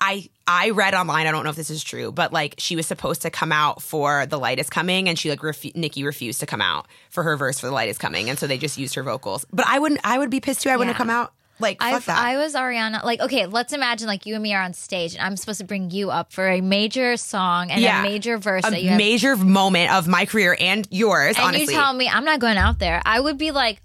I 0.00 0.28
I 0.46 0.70
read 0.70 0.94
online. 0.94 1.26
I 1.26 1.32
don't 1.32 1.44
know 1.44 1.50
if 1.50 1.56
this 1.56 1.70
is 1.70 1.82
true, 1.82 2.12
but 2.12 2.32
like 2.32 2.54
she 2.58 2.76
was 2.76 2.86
supposed 2.86 3.22
to 3.22 3.30
come 3.30 3.50
out 3.52 3.82
for 3.82 4.26
the 4.26 4.38
light 4.38 4.58
is 4.58 4.70
coming, 4.70 5.08
and 5.08 5.18
she 5.18 5.28
like 5.30 5.40
refu- 5.40 5.74
Nicki 5.74 6.04
refused 6.04 6.40
to 6.40 6.46
come 6.46 6.60
out 6.60 6.86
for 7.10 7.22
her 7.24 7.36
verse 7.36 7.58
for 7.58 7.66
the 7.66 7.72
light 7.72 7.88
is 7.88 7.98
coming, 7.98 8.30
and 8.30 8.38
so 8.38 8.46
they 8.46 8.58
just 8.58 8.78
used 8.78 8.94
her 8.94 9.02
vocals. 9.02 9.44
But 9.52 9.66
I 9.66 9.78
wouldn't. 9.78 10.00
I 10.04 10.18
would 10.18 10.30
be 10.30 10.40
pissed 10.40 10.62
too. 10.62 10.70
I 10.70 10.76
wouldn't 10.76 10.88
Yeah. 10.94 10.98
have 10.98 10.98
come 10.98 11.10
out. 11.10 11.32
Like 11.60 11.80
fuck 11.80 11.92
I've, 11.92 12.06
that. 12.06 12.18
I 12.18 12.36
was 12.36 12.54
Ariana. 12.54 13.02
Like, 13.02 13.18
okay, 13.20 13.46
let's 13.46 13.72
imagine 13.72 14.06
like 14.06 14.26
you 14.26 14.34
and 14.34 14.42
me 14.44 14.54
are 14.54 14.62
on 14.62 14.74
stage, 14.74 15.14
and 15.16 15.22
I'm 15.24 15.36
supposed 15.36 15.58
to 15.58 15.64
bring 15.66 15.90
you 15.90 16.10
up 16.10 16.32
for 16.32 16.48
a 16.48 16.60
major 16.60 17.16
song 17.16 17.72
and 17.72 17.84
a 17.84 18.02
major 18.08 18.38
verse 18.38 18.64
a 18.64 18.70
that 18.70 18.80
you 18.82 18.90
have. 18.90 18.98
major 18.98 19.34
moment 19.36 19.92
of 19.92 20.06
my 20.06 20.24
career 20.24 20.56
and 20.60 20.86
yours. 20.92 21.34
and 21.36 21.44
honestly, 21.46 21.74
you 21.74 21.80
tell 21.80 21.92
me 21.92 22.08
I'm 22.08 22.24
not 22.24 22.38
going 22.38 22.58
out 22.58 22.78
there. 22.78 23.02
I 23.04 23.18
would 23.18 23.38
be 23.38 23.50
like, 23.50 23.82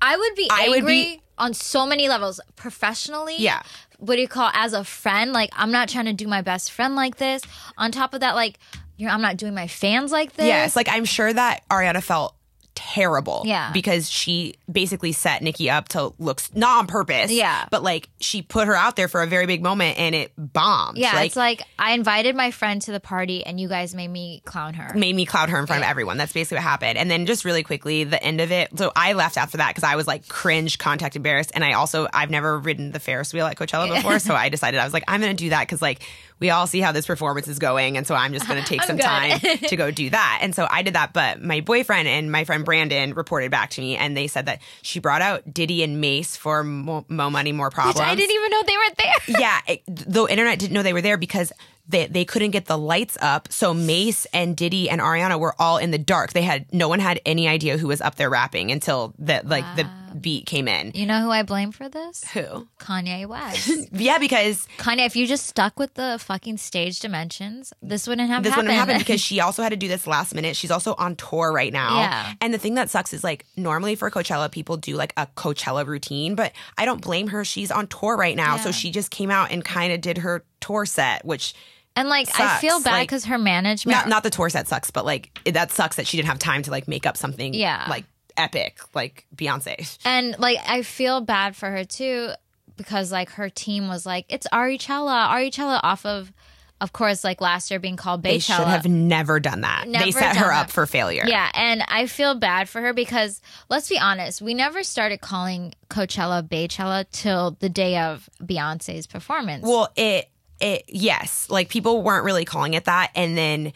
I 0.00 0.16
would 0.16 0.34
be 0.36 0.48
I 0.48 0.60
angry 0.66 0.80
would 0.80 0.86
be- 0.86 1.22
on 1.38 1.54
so 1.54 1.84
many 1.86 2.08
levels. 2.08 2.40
Professionally, 2.54 3.34
Yeah. 3.38 3.62
What 3.98 4.14
do 4.14 4.20
you 4.22 4.28
call 4.28 4.50
as 4.54 4.72
a 4.72 4.84
friend? 4.84 5.32
Like, 5.32 5.50
I'm 5.52 5.72
not 5.72 5.88
trying 5.88 6.06
to 6.06 6.12
do 6.12 6.26
my 6.26 6.40
best 6.40 6.72
friend 6.72 6.96
like 6.96 7.16
this. 7.16 7.42
On 7.76 7.90
top 7.90 8.14
of 8.14 8.20
that, 8.20 8.34
like, 8.34 8.58
you 8.96 9.06
know, 9.06 9.12
I'm 9.12 9.22
not 9.22 9.36
doing 9.36 9.54
my 9.54 9.66
fans 9.68 10.10
like 10.10 10.32
this. 10.34 10.46
Yes, 10.46 10.74
like 10.76 10.88
I'm 10.88 11.04
sure 11.04 11.32
that 11.32 11.62
Ariana 11.68 12.02
felt 12.02 12.34
terrible. 12.78 13.42
Yeah. 13.44 13.72
Because 13.72 14.08
she 14.08 14.54
basically 14.70 15.10
set 15.10 15.42
Nicki 15.42 15.68
up 15.68 15.88
to 15.88 16.12
look 16.20 16.40
not 16.54 16.78
on 16.78 16.86
purpose. 16.86 17.32
Yeah. 17.32 17.66
But 17.72 17.82
like 17.82 18.08
she 18.20 18.40
put 18.40 18.68
her 18.68 18.76
out 18.76 18.94
there 18.94 19.08
for 19.08 19.20
a 19.20 19.26
very 19.26 19.46
big 19.46 19.62
moment 19.64 19.98
and 19.98 20.14
it 20.14 20.32
bombed. 20.38 20.96
Yeah, 20.96 21.12
Like, 21.14 21.26
it's 21.26 21.36
like 21.36 21.62
I 21.76 21.92
invited 21.94 22.36
my 22.36 22.52
friend 22.52 22.80
to 22.82 22.92
the 22.92 23.00
party 23.00 23.44
and 23.44 23.58
you 23.58 23.68
guys 23.68 23.96
made 23.96 24.06
me 24.06 24.42
clown 24.44 24.74
her. 24.74 24.94
made 24.94 25.16
me 25.16 25.26
clown 25.26 25.48
her 25.48 25.58
in 25.58 25.66
front 25.66 25.82
of 25.82 25.88
everyone. 25.88 26.18
That's 26.18 26.32
basically 26.32 26.56
what 26.58 26.62
happened. 26.62 26.98
And 26.98 27.10
then 27.10 27.26
just 27.26 27.44
really 27.44 27.64
quickly, 27.64 28.04
the 28.04 28.22
end 28.22 28.40
of 28.40 28.52
it. 28.52 28.78
So 28.78 28.92
I 28.94 29.14
left 29.14 29.36
after 29.36 29.56
that 29.56 29.70
because 29.74 29.82
I 29.84 29.96
was 29.96 30.06
like 30.06 30.28
cringe, 30.28 30.78
contact 30.78 31.16
embarrassed. 31.16 31.50
And 31.54 31.64
I 31.64 31.72
also, 31.72 32.06
I've 32.14 32.30
never 32.30 32.56
ridden 32.60 32.92
the 32.92 33.00
Ferris 33.00 33.34
wheel 33.34 33.46
at 33.46 33.56
Coachella 33.56 33.92
before. 33.92 34.20
so 34.20 34.34
I 34.36 34.50
decided 34.50 34.78
I 34.78 34.84
was 34.84 34.92
like, 34.94 35.04
I'm 35.08 35.20
going 35.20 35.36
to 35.36 35.44
do 35.44 35.50
that 35.50 35.62
because 35.62 35.82
like 35.82 36.02
we 36.40 36.50
all 36.50 36.66
see 36.66 36.80
how 36.80 36.92
this 36.92 37.06
performance 37.06 37.48
is 37.48 37.58
going. 37.58 37.96
And 37.96 38.06
so 38.06 38.14
I'm 38.14 38.32
just 38.32 38.46
going 38.46 38.62
to 38.62 38.68
take 38.68 38.82
some 38.84 38.96
good. 38.96 39.02
time 39.02 39.38
to 39.40 39.76
go 39.76 39.90
do 39.90 40.10
that. 40.10 40.38
And 40.42 40.54
so 40.54 40.66
I 40.70 40.82
did 40.82 40.94
that. 40.94 41.12
But 41.12 41.42
my 41.42 41.60
boyfriend 41.60 42.08
and 42.08 42.30
my 42.30 42.44
friend 42.44 42.64
Brandon 42.64 43.14
reported 43.14 43.50
back 43.50 43.70
to 43.70 43.80
me 43.80 43.96
and 43.96 44.16
they 44.16 44.26
said 44.26 44.46
that 44.46 44.60
she 44.82 45.00
brought 45.00 45.22
out 45.22 45.52
Diddy 45.52 45.82
and 45.82 46.00
Mase 46.00 46.36
for 46.36 46.62
Mo, 46.62 47.04
Mo 47.08 47.30
Money, 47.30 47.52
More 47.52 47.70
Problems. 47.70 47.96
Which 47.96 48.06
I 48.06 48.14
didn't 48.14 48.34
even 48.34 48.50
know 48.50 48.62
they 48.66 48.76
were 48.76 48.94
there. 48.96 49.40
yeah, 49.40 49.60
it, 49.66 49.82
the 49.86 50.26
internet 50.26 50.58
didn't 50.58 50.72
know 50.72 50.82
they 50.82 50.92
were 50.92 51.02
there 51.02 51.16
because 51.16 51.52
they 51.88 52.06
they 52.06 52.24
couldn't 52.24 52.50
get 52.50 52.66
the 52.66 52.78
lights 52.78 53.16
up. 53.20 53.50
So 53.50 53.72
Mase 53.72 54.26
and 54.32 54.56
Diddy 54.56 54.90
and 54.90 55.00
Ariana 55.00 55.40
were 55.40 55.54
all 55.58 55.78
in 55.78 55.90
the 55.90 55.98
dark. 55.98 56.32
They 56.32 56.42
had 56.42 56.72
no 56.72 56.88
one 56.88 57.00
had 57.00 57.20
any 57.24 57.48
idea 57.48 57.78
who 57.78 57.88
was 57.88 58.00
up 58.00 58.16
there 58.16 58.28
rapping 58.30 58.70
until 58.70 59.14
the 59.18 59.40
like 59.44 59.64
the 59.76 59.88
beat 60.18 60.46
came 60.46 60.68
in. 60.68 60.92
You 60.94 61.06
know 61.06 61.20
who 61.22 61.30
I 61.30 61.42
blame 61.42 61.72
for 61.72 61.88
this? 61.88 62.24
Who? 62.34 62.68
Kanye 62.78 63.26
West. 63.26 63.70
Yeah, 63.92 64.18
because 64.18 64.66
Kanye, 64.78 65.06
if 65.06 65.16
you 65.16 65.26
just 65.26 65.46
stuck 65.46 65.78
with 65.78 65.94
the 65.94 66.18
fucking 66.20 66.56
stage 66.58 67.00
dimensions, 67.00 67.72
this 67.82 68.06
wouldn't 68.06 68.28
have 68.28 68.42
this 68.42 68.50
happened. 68.52 68.68
wouldn't 68.68 68.78
happen 68.88 68.98
because 68.98 69.20
she 69.20 69.40
also 69.40 69.62
had 69.62 69.70
to 69.70 69.76
do 69.76 69.88
this 69.88 70.06
last 70.06 70.34
minute. 70.34 70.56
She's 70.56 70.70
also 70.70 70.94
on 70.98 71.16
tour 71.16 71.52
right 71.52 71.72
now. 71.72 72.00
Yeah. 72.00 72.32
And 72.40 72.52
the 72.54 72.58
thing 72.58 72.74
that 72.74 72.90
sucks 72.90 73.12
is 73.12 73.24
like 73.24 73.46
normally 73.56 73.94
for 73.94 74.10
Coachella, 74.10 74.50
people 74.50 74.76
do 74.76 74.94
like 74.96 75.12
a 75.16 75.26
Coachella 75.36 75.86
routine, 75.86 76.34
but 76.34 76.52
I 76.76 76.84
don't 76.84 77.00
blame 77.00 77.28
her. 77.28 77.44
She's 77.44 77.70
on 77.70 77.86
tour 77.86 78.16
right 78.16 78.36
now. 78.36 78.56
So 78.58 78.70
she 78.72 78.90
just 78.90 79.10
came 79.10 79.30
out 79.30 79.50
and 79.50 79.64
kind 79.64 79.92
of 79.92 80.00
did 80.00 80.18
her 80.18 80.44
tour 80.60 80.86
set, 80.86 81.24
which 81.24 81.54
and 81.96 82.08
like 82.08 82.28
I 82.38 82.58
feel 82.58 82.80
bad 82.80 82.92
Like- 82.92 83.08
because 83.08 83.24
her 83.24 83.38
management. 83.38 83.96
not 83.96 84.08
not 84.08 84.22
the 84.22 84.30
tour 84.30 84.48
set 84.50 84.68
sucks, 84.68 84.90
but 84.90 85.04
like 85.04 85.36
it- 85.44 85.52
that 85.52 85.72
sucks 85.72 85.96
that 85.96 86.06
she 86.06 86.16
didn't 86.16 86.28
have 86.28 86.38
time 86.38 86.62
to 86.62 86.70
like 86.70 86.86
make 86.86 87.06
up 87.06 87.16
something 87.16 87.54
Yeah. 87.54 87.86
like 87.88 88.04
epic 88.38 88.78
like 88.94 89.26
Beyonce. 89.34 89.98
and 90.04 90.38
like 90.38 90.58
I 90.66 90.82
feel 90.82 91.20
bad 91.20 91.56
for 91.56 91.70
her 91.70 91.84
too 91.84 92.30
because 92.78 93.12
like 93.12 93.30
her 93.32 93.50
team 93.50 93.88
was 93.88 94.06
like 94.06 94.24
it's 94.30 94.46
Ari 94.50 94.78
Chella, 94.78 95.26
Ari 95.30 95.50
Chella 95.50 95.80
off 95.82 96.06
of, 96.06 96.32
of 96.80 96.92
course, 96.92 97.24
like 97.24 97.40
last 97.40 97.70
year 97.70 97.80
being 97.80 97.96
called 97.96 98.22
They 98.22 98.38
should 98.38 98.54
have 98.54 98.86
never 98.86 99.40
done 99.40 99.62
that. 99.62 99.86
they 99.86 100.12
set 100.12 100.36
her 100.36 100.46
done 100.46 100.54
up 100.54 100.70
for 100.70 100.86
failure. 100.86 101.24
Yeah, 101.26 101.50
and 101.52 101.82
I 101.88 102.06
feel 102.06 102.36
bad 102.36 102.68
for 102.68 102.80
her 102.80 102.94
because 102.94 103.42
let's 103.68 103.88
be 103.88 103.98
honest, 103.98 104.40
we 104.40 104.54
never 104.54 104.82
started 104.84 105.20
calling 105.20 105.74
Coachella 105.90 106.42
Baychella 106.42 107.04
till 107.10 107.56
the 107.58 107.68
day 107.68 107.98
of 107.98 108.30
Beyonce's 108.40 109.08
performance. 109.08 109.64
Well, 109.64 109.92
it 109.96 110.30
it 110.60 110.84
yes, 110.86 111.48
like 111.50 111.68
people 111.68 112.02
weren't 112.02 112.24
really 112.24 112.44
calling 112.44 112.74
it 112.74 112.84
that, 112.84 113.10
and 113.16 113.36
then 113.36 113.72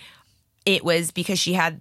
it 0.64 0.84
was 0.84 1.10
because 1.10 1.40
she 1.40 1.54
had 1.54 1.80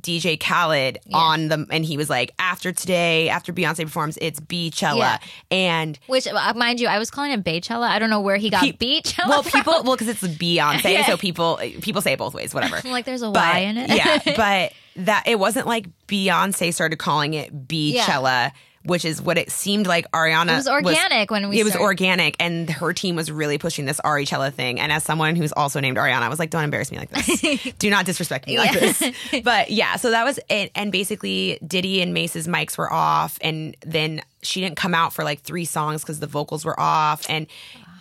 DJ 0.00 0.40
Khaled 0.40 0.98
on 1.12 1.48
the, 1.48 1.66
and 1.70 1.84
he 1.84 1.96
was 1.98 2.08
like, 2.08 2.32
after 2.38 2.72
today, 2.72 3.28
after 3.28 3.52
Beyonce 3.52 3.84
performs, 3.84 4.16
it's 4.22 4.40
Beachella, 4.40 4.96
Yeah. 4.98 5.18
and 5.50 5.98
Which, 6.06 6.26
uh, 6.26 6.54
mind 6.56 6.80
you, 6.80 6.88
I 6.88 6.98
was 6.98 7.10
calling 7.10 7.30
it 7.32 7.44
Baychella. 7.44 7.86
I 7.88 7.98
don't 7.98 8.08
know 8.08 8.20
where 8.22 8.36
he 8.38 8.48
got 8.48 8.62
Pe- 8.62 8.72
Beachella. 8.72 9.28
well, 9.28 9.42
from. 9.42 9.52
people, 9.60 9.72
well, 9.84 9.96
because 9.96 10.08
it's 10.08 10.22
Beyonce, 10.22 10.84
Yeah. 10.92 11.04
so 11.04 11.16
people 11.18 11.58
people 11.82 12.00
say 12.00 12.12
it 12.12 12.18
both 12.18 12.32
ways, 12.34 12.54
whatever. 12.54 12.80
Like, 12.88 13.04
there's 13.04 13.22
a 13.22 13.30
but 13.30 13.42
Y 13.54 13.58
in 13.60 13.76
it. 13.78 13.90
yeah, 13.90 14.18
but 14.36 14.72
that 15.04 15.24
it 15.26 15.38
wasn't 15.38 15.66
like 15.66 15.86
Beyonce 16.08 16.72
started 16.72 16.96
calling 16.98 17.34
it 17.34 17.68
Beachella, 17.68 18.52
which 18.84 19.04
is 19.04 19.22
what 19.22 19.38
it 19.38 19.50
seemed 19.50 19.86
like. 19.86 20.10
Ariana 20.12 20.52
It 20.52 20.56
was 20.56 20.68
organic 20.68 21.30
when 21.30 21.48
we 21.48 21.60
It 21.60 21.64
was 21.64 21.76
organic, 21.76 22.36
and 22.40 22.68
her 22.68 22.92
team 22.92 23.16
was 23.16 23.30
really 23.30 23.58
pushing 23.58 23.84
this 23.84 24.00
Arichella 24.04 24.52
thing. 24.52 24.80
And 24.80 24.90
as 24.90 25.04
someone 25.04 25.36
who's 25.36 25.52
also 25.52 25.80
named 25.80 25.96
Ariana, 25.96 26.22
I 26.22 26.28
was 26.28 26.38
like, 26.38 26.50
don't 26.50 26.64
embarrass 26.64 26.90
me 26.90 26.98
like 26.98 27.10
this. 27.10 27.72
Do 27.78 27.90
not 27.90 28.06
disrespect 28.06 28.46
me 28.46 28.58
like 28.58 28.72
this. 28.72 29.02
But 29.42 29.70
yeah, 29.70 29.96
so 29.96 30.10
that 30.10 30.24
was 30.24 30.38
it. 30.48 30.70
And 30.74 30.92
basically, 30.92 31.58
Diddy 31.66 32.02
and 32.02 32.14
Mase's 32.14 32.46
mics 32.46 32.76
were 32.76 32.92
off, 32.92 33.38
and 33.40 33.76
then 33.84 34.22
she 34.42 34.60
didn't 34.60 34.76
come 34.76 34.94
out 34.94 35.12
for 35.12 35.24
like 35.24 35.40
three 35.40 35.64
songs 35.64 36.02
because 36.02 36.20
the 36.20 36.26
vocals 36.26 36.64
were 36.64 36.78
off, 36.78 37.28
and. 37.28 37.46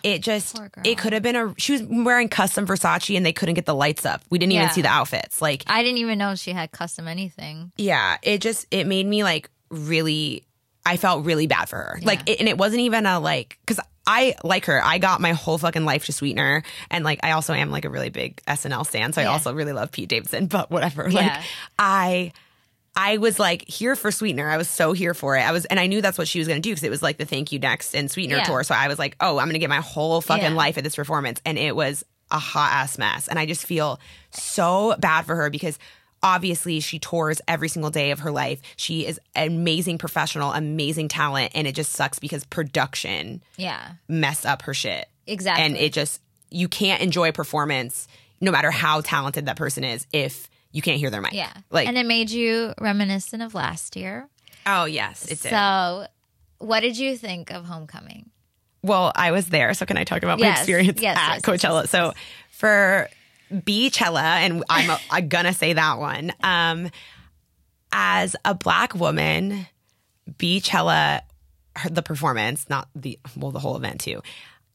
It 0.03 0.21
ah, 0.21 0.21
just 0.23 0.59
it 0.83 0.97
could 0.97 1.13
have 1.13 1.21
been 1.21 1.35
a 1.35 1.53
she 1.59 1.73
was 1.73 1.83
wearing 1.83 2.27
custom 2.27 2.65
Versace 2.65 3.15
and 3.15 3.23
they 3.23 3.33
couldn't 3.33 3.53
get 3.53 3.67
the 3.67 3.75
lights 3.75 4.03
up. 4.03 4.23
We 4.31 4.39
didn't 4.39 4.53
even 4.53 4.69
see 4.71 4.81
the 4.81 4.87
outfits. 4.87 5.43
Like 5.43 5.63
I 5.67 5.83
didn't 5.83 5.99
even 5.99 6.17
know 6.17 6.33
she 6.33 6.53
had 6.53 6.71
custom 6.71 7.07
anything. 7.07 7.71
yeah, 7.77 8.17
it 8.23 8.41
just 8.41 8.65
it 8.71 8.87
made 8.87 9.05
me 9.05 9.23
like 9.23 9.51
really 9.69 10.43
I 10.85 10.97
felt 10.97 11.25
really 11.25 11.47
bad 11.47 11.69
for 11.69 11.77
her. 11.77 11.99
Like 12.03 12.27
it, 12.29 12.39
and 12.39 12.49
it 12.49 12.57
wasn't 12.57 12.81
even 12.81 13.05
a 13.05 13.19
like 13.19 13.57
cuz 13.67 13.79
I 14.07 14.35
like 14.43 14.65
her. 14.65 14.83
I 14.83 14.97
got 14.97 15.21
my 15.21 15.33
whole 15.33 15.57
fucking 15.59 15.85
life 15.85 16.05
to 16.05 16.11
Sweetener 16.13 16.63
and 16.89 17.05
like 17.05 17.19
I 17.23 17.31
also 17.31 17.53
am 17.53 17.69
like 17.69 17.85
a 17.85 17.89
really 17.89 18.09
big 18.09 18.41
SNL 18.47 18.85
stan, 18.87 19.13
so 19.13 19.21
I 19.21 19.25
also 19.25 19.53
really 19.53 19.73
love 19.73 19.91
Pete 19.91 20.09
Davidson, 20.09 20.47
but 20.47 20.71
whatever. 20.71 21.09
Like 21.11 21.31
I 21.77 22.31
I 22.95 23.17
was 23.19 23.39
like 23.39 23.67
here 23.69 23.95
for 23.95 24.11
Sweetener. 24.11 24.49
I 24.49 24.57
was 24.57 24.67
so 24.69 24.91
here 24.91 25.13
for 25.13 25.37
it. 25.37 25.41
I 25.41 25.53
was, 25.53 25.63
and 25.65 25.79
I 25.79 25.87
knew 25.87 26.01
that's 26.01 26.17
what 26.17 26.27
she 26.27 26.39
was 26.39 26.47
going 26.49 26.61
to 26.61 26.67
do 26.67 26.71
because 26.71 26.83
it 26.83 26.89
was 26.89 27.01
like 27.01 27.17
the 27.17 27.23
Thank 27.25 27.53
You 27.53 27.59
Next 27.59 27.95
and 27.95 28.11
Sweetener 28.11 28.37
Yeah. 28.39 28.43
tour. 28.43 28.63
So 28.65 28.75
I 28.75 28.89
was 28.89 28.99
like, 28.99 29.15
oh, 29.21 29.37
I'm 29.37 29.45
going 29.45 29.53
to 29.53 29.59
get 29.59 29.69
my 29.69 29.79
whole 29.79 30.19
fucking 30.19 30.43
Yeah. 30.43 30.49
life 30.57 30.77
at 30.77 30.83
this 30.83 30.95
performance, 30.97 31.39
and 31.45 31.57
it 31.57 31.73
was 31.73 32.03
a 32.31 32.37
hot 32.39 32.71
ass 32.73 32.97
mess. 32.97 33.29
And 33.29 33.39
I 33.39 33.45
just 33.45 33.65
feel 33.65 33.97
so 34.31 34.95
bad 34.99 35.25
for 35.25 35.35
her 35.37 35.49
because 35.49 35.79
obviously 36.23 36.79
she 36.79 36.99
tours 36.99 37.41
every 37.47 37.67
single 37.69 37.89
day 37.91 38.11
of 38.11 38.19
her 38.19 38.31
life. 38.31 38.61
She 38.75 39.05
is 39.05 39.19
an 39.35 39.47
amazing 39.47 39.97
professional, 39.97 40.51
amazing 40.53 41.07
talent, 41.07 41.51
and 41.55 41.67
it 41.67 41.75
just 41.75 41.91
sucks 41.93 42.19
because 42.19 42.43
production 42.45 43.41
Yeah. 43.57 43.93
messed 44.07 44.45
up 44.45 44.61
her 44.63 44.73
shit. 44.73 45.07
Exactly. 45.27 45.63
And 45.65 45.77
it 45.77 45.93
just 45.93 46.21
you 46.49 46.67
can't 46.67 47.01
enjoy 47.01 47.29
a 47.29 47.33
performance 47.33 48.07
no 48.41 48.51
matter 48.51 48.71
how 48.71 49.01
talented 49.01 49.45
that 49.45 49.55
person 49.55 49.83
is 49.83 50.05
if 50.11 50.49
you 50.71 50.81
can't 50.81 50.99
hear 50.99 51.09
their 51.09 51.21
mic. 51.21 51.33
Yeah. 51.33 51.51
Like 51.69 51.87
and 51.87 51.97
it 51.97 52.05
made 52.05 52.29
you 52.29 52.73
reminiscent 52.79 53.41
of 53.41 53.53
last 53.55 53.95
year. 53.95 54.27
oh 54.65 54.85
yes, 54.85 55.25
it 55.25 55.41
did. 55.41 55.49
So, 55.49 56.07
what 56.59 56.81
did 56.81 56.97
you 56.97 57.17
think 57.17 57.51
of 57.51 57.65
Homecoming? 57.65 58.29
Well, 58.83 59.11
I 59.15 59.31
was 59.31 59.47
there, 59.47 59.73
so 59.75 59.85
can 59.85 59.97
I 59.97 60.03
talk 60.03 60.23
about 60.23 60.39
my 60.39 60.51
experience 60.51 60.99
yes, 61.01 61.17
at 61.17 61.19
yes, 61.19 61.41
yes, 61.47 61.63
Coachella? 61.63 61.87
So 61.87 62.13
for 62.49 63.09
Beachella, 63.51 64.21
and 64.21 64.63
I'm, 64.69 64.97
I'm 65.09 65.27
gonna 65.27 65.53
say 65.53 65.73
that 65.73 65.99
one. 65.99 66.31
Um, 66.43 66.89
as 67.91 68.35
a 68.45 68.53
black 68.55 68.95
woman, 68.95 69.67
Beachella, 70.37 71.21
her- 71.75 71.89
the 71.89 72.01
performance, 72.01 72.69
not 72.69 72.87
the 72.95 73.19
well, 73.35 73.51
the 73.51 73.59
whole 73.59 73.75
event 73.75 74.01
too. 74.01 74.21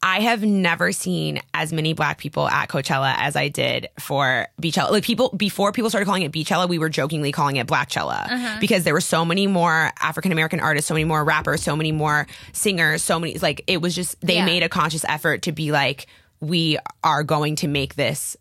I 0.03 0.21
have 0.21 0.43
never 0.45 0.93
seen 0.93 1.41
as 1.55 1.73
many 1.73 1.95
black 1.95 2.19
people 2.19 2.47
at 2.47 2.69
Coachella 2.69 3.15
as 3.17 3.35
I 3.35 3.49
did 3.49 3.89
for 3.99 4.47
Beachella. 4.61 4.91
Like 4.91 5.05
people 5.05 5.31
before 5.31 5.73
people 5.73 5.89
started 5.89 6.05
calling 6.05 6.23
it 6.23 6.33
Beachella, 6.33 6.69
we 6.69 6.79
were 6.79 6.91
jokingly 6.91 7.33
calling 7.33 7.57
it 7.57 7.67
Blackchella 7.67 8.61
because 8.61 8.85
there 8.85 8.93
were 8.93 9.01
so 9.01 9.25
many 9.25 9.47
more 9.47 9.91
African 10.01 10.33
American 10.33 10.61
artists, 10.61 10.87
so 10.87 10.95
many 10.95 11.05
more 11.05 11.25
rappers, 11.25 11.63
so 11.63 11.75
many 11.75 11.93
more 11.93 12.27
singers, 12.53 13.03
so 13.03 13.19
many 13.19 13.39
like 13.39 13.65
it 13.67 13.81
was 13.81 13.95
just 13.95 14.21
they 14.21 14.35
Yeah. 14.37 14.45
made 14.45 14.63
a 14.63 14.69
conscious 14.69 15.05
effort 15.09 15.43
to 15.43 15.53
be 15.53 15.73
like 15.73 16.07
we 16.41 16.77
are 17.03 17.23
going 17.25 17.57
to 17.57 17.67
make 17.67 17.95
this 17.95 18.37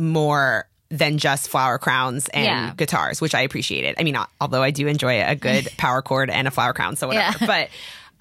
more 0.00 0.66
than 0.88 1.18
just 1.18 1.48
flower 1.48 1.78
crowns 1.78 2.28
and 2.28 2.44
Yeah. 2.44 2.72
guitars, 2.76 3.20
which 3.20 3.34
I 3.34 3.42
appreciated. 3.42 3.94
I 3.98 4.02
mean, 4.02 4.16
although 4.40 4.62
I 4.62 4.70
do 4.72 4.88
enjoy 4.88 5.22
a 5.22 5.36
good 5.36 5.68
power 5.78 6.02
chord 6.02 6.30
and 6.30 6.48
a 6.48 6.50
flower 6.50 6.72
crown, 6.72 6.96
so 6.96 7.06
whatever. 7.08 7.36
Yeah. 7.40 7.46
But 7.46 7.68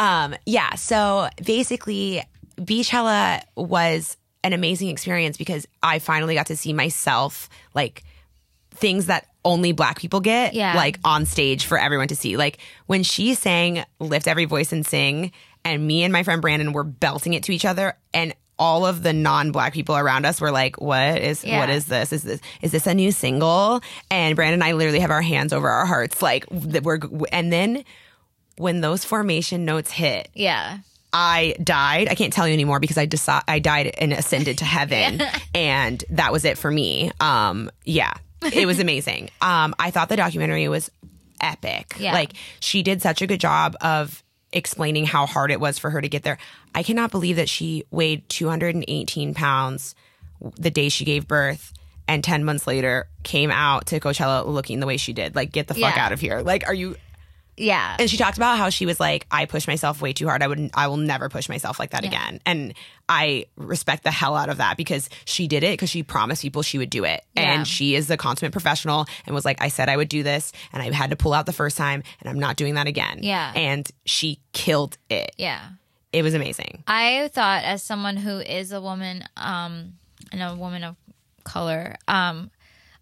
um, 0.03 0.35
yeah, 0.45 0.75
so 0.75 1.29
basically, 1.43 2.21
Beachella 2.57 3.41
was 3.55 4.17
an 4.43 4.53
amazing 4.53 4.89
experience 4.89 5.35
because 5.37 5.67
I 5.81 5.99
finally 5.99 6.35
got 6.35 6.47
to 6.47 6.55
see 6.57 6.71
myself 6.73 7.49
like 7.73 8.03
things 8.71 9.07
that 9.07 9.25
only 9.43 9.71
black 9.71 9.97
people 9.99 10.19
get 10.19 10.53
Yeah. 10.53 10.75
like 10.75 10.99
on 11.03 11.25
stage 11.25 11.65
for 11.65 11.77
everyone 11.77 12.09
to 12.09 12.15
see. 12.15 12.37
Like 12.37 12.59
when 12.85 13.03
she 13.03 13.33
sang 13.33 13.83
Lift 13.99 14.27
Every 14.27 14.45
Voice 14.45 14.71
and 14.71 14.85
Sing 14.85 15.31
and 15.65 15.85
me 15.85 16.03
and 16.03 16.13
my 16.13 16.23
friend 16.23 16.41
Brandon 16.41 16.71
were 16.71 16.83
belting 16.83 17.33
it 17.33 17.43
to 17.43 17.51
each 17.51 17.65
other 17.65 17.97
and 18.13 18.33
all 18.59 18.85
of 18.85 19.01
the 19.01 19.13
non-black 19.13 19.73
people 19.73 19.95
around 19.97 20.25
us 20.25 20.39
were 20.41 20.51
like, 20.51 20.79
"What 20.79 21.17
is 21.21 21.43
Yeah. 21.43 21.59
what 21.59 21.69
is 21.69 21.85
this? 21.85 22.13
Is 22.13 22.23
this 22.23 22.41
is 22.61 22.71
this 22.71 22.85
a 22.85 22.93
new 22.93 23.11
single?" 23.11 23.81
And 24.11 24.35
Brandon 24.35 24.55
and 24.55 24.63
I 24.63 24.73
literally 24.73 24.99
have 24.99 25.11
our 25.11 25.21
hands 25.23 25.53
over 25.53 25.69
our 25.69 25.85
hearts 25.85 26.21
like 26.21 26.45
that 26.51 26.83
we're 26.83 26.99
and 27.31 27.51
then 27.51 27.83
when 28.57 28.81
those 28.81 29.03
formation 29.05 29.63
notes 29.65 29.89
hit, 29.91 30.29
Yeah. 30.35 30.79
I 31.11 31.55
died. 31.63 32.07
I 32.07 32.13
can't 32.13 32.31
tell 32.31 32.47
you 32.47 32.53
anymore 32.53 32.79
because 32.79 32.97
I 32.97 33.07
I 33.47 33.57
died 33.59 33.95
and 33.97 34.13
ascended 34.13 34.59
to 34.59 34.65
heaven, 34.65 35.23
and 35.55 36.03
that 36.11 36.31
was 36.31 36.45
it 36.45 36.55
for 36.57 36.69
me. 36.69 37.11
Um, 37.19 37.71
yeah, 37.83 38.13
it 38.53 38.67
was 38.67 38.79
amazing. 38.79 39.29
Um, 39.41 39.73
I 39.79 39.89
thought 39.89 40.09
the 40.09 40.17
documentary 40.17 40.67
was 40.67 40.91
epic. 41.41 41.95
Yeah. 41.97 42.13
Like 42.13 42.33
she 42.59 42.83
did 42.83 43.01
such 43.01 43.21
a 43.23 43.27
good 43.27 43.39
job 43.39 43.75
of 43.81 44.21
explaining 44.53 45.05
how 45.05 45.25
hard 45.25 45.51
it 45.51 45.59
was 45.59 45.77
for 45.77 45.89
her 45.91 46.01
to 46.01 46.09
get 46.09 46.23
there. 46.23 46.37
I 46.73 46.83
cannot 46.83 47.11
believe 47.11 47.35
that 47.37 47.49
she 47.49 47.83
weighed 47.91 48.27
218 48.29 49.33
pounds 49.33 49.95
the 50.55 50.71
day 50.71 50.89
she 50.89 51.05
gave 51.05 51.27
birth 51.27 51.73
and 52.07 52.23
10 52.23 52.43
months 52.43 52.65
later 52.65 53.07
came 53.23 53.51
out 53.51 53.87
to 53.87 53.99
Coachella 53.99 54.45
looking 54.45 54.79
the 54.79 54.87
way 54.87 54.97
she 54.97 55.13
did. 55.13 55.35
Like, 55.35 55.51
get 55.51 55.67
the 55.67 55.73
fuck 55.75 55.95
Yeah. 55.95 56.05
out 56.05 56.11
of 56.11 56.19
here. 56.19 56.41
Like, 56.41 56.65
are 56.67 56.73
you. 56.73 56.95
Yeah. 57.59 57.97
And 57.99 58.09
she 58.09 58.17
talked 58.17 58.37
about 58.37 58.57
how 58.57 58.69
she 58.69 58.85
was 58.85 58.99
like, 58.99 59.27
I 59.29 59.45
push 59.45 59.67
myself 59.67 60.01
way 60.01 60.13
too 60.13 60.27
hard. 60.27 60.41
I 60.41 60.47
would, 60.47 60.69
I 60.73 60.87
will 60.87 60.97
never 60.97 61.29
push 61.29 61.49
myself 61.49 61.77
like 61.79 61.91
that 61.91 62.05
again. 62.05 62.39
And 62.45 62.73
I 63.07 63.45
respect 63.57 64.03
the 64.03 64.11
hell 64.11 64.35
out 64.35 64.49
of 64.49 64.57
that 64.57 64.77
because 64.77 65.09
she 65.25 65.47
did 65.47 65.63
it 65.63 65.73
because 65.73 65.89
she 65.89 66.01
promised 66.03 66.41
people 66.41 66.61
she 66.61 66.77
would 66.77 66.89
do 66.89 67.03
it. 67.03 67.23
Yeah. 67.35 67.53
And 67.53 67.67
she 67.67 67.95
is 67.95 68.07
the 68.07 68.17
consummate 68.17 68.53
professional 68.53 69.05
and 69.25 69.35
was 69.35 69.45
like, 69.45 69.61
I 69.61 69.67
said 69.67 69.89
I 69.89 69.97
would 69.97 70.09
do 70.09 70.23
this 70.23 70.51
and 70.71 70.81
I 70.81 70.91
had 70.93 71.09
to 71.09 71.15
pull 71.15 71.33
out 71.33 71.45
the 71.45 71.53
first 71.53 71.75
time 71.77 72.03
and 72.21 72.29
I'm 72.29 72.39
not 72.39 72.55
doing 72.55 72.75
that 72.75 72.87
again. 72.87 73.19
Yeah. 73.21 73.51
And 73.55 73.89
she 74.05 74.39
killed 74.53 74.97
it. 75.09 75.31
yeah. 75.37 75.69
It 76.11 76.23
was 76.23 76.33
amazing. 76.33 76.83
I 76.87 77.29
thought 77.33 77.63
as 77.63 77.83
someone 77.83 78.17
who 78.17 78.39
is 78.39 78.71
a 78.71 78.81
woman 78.81 79.23
um 79.37 79.93
and 80.31 80.41
a 80.41 80.55
woman 80.55 80.83
of 80.83 80.95
color, 81.43 81.95
um 82.07 82.49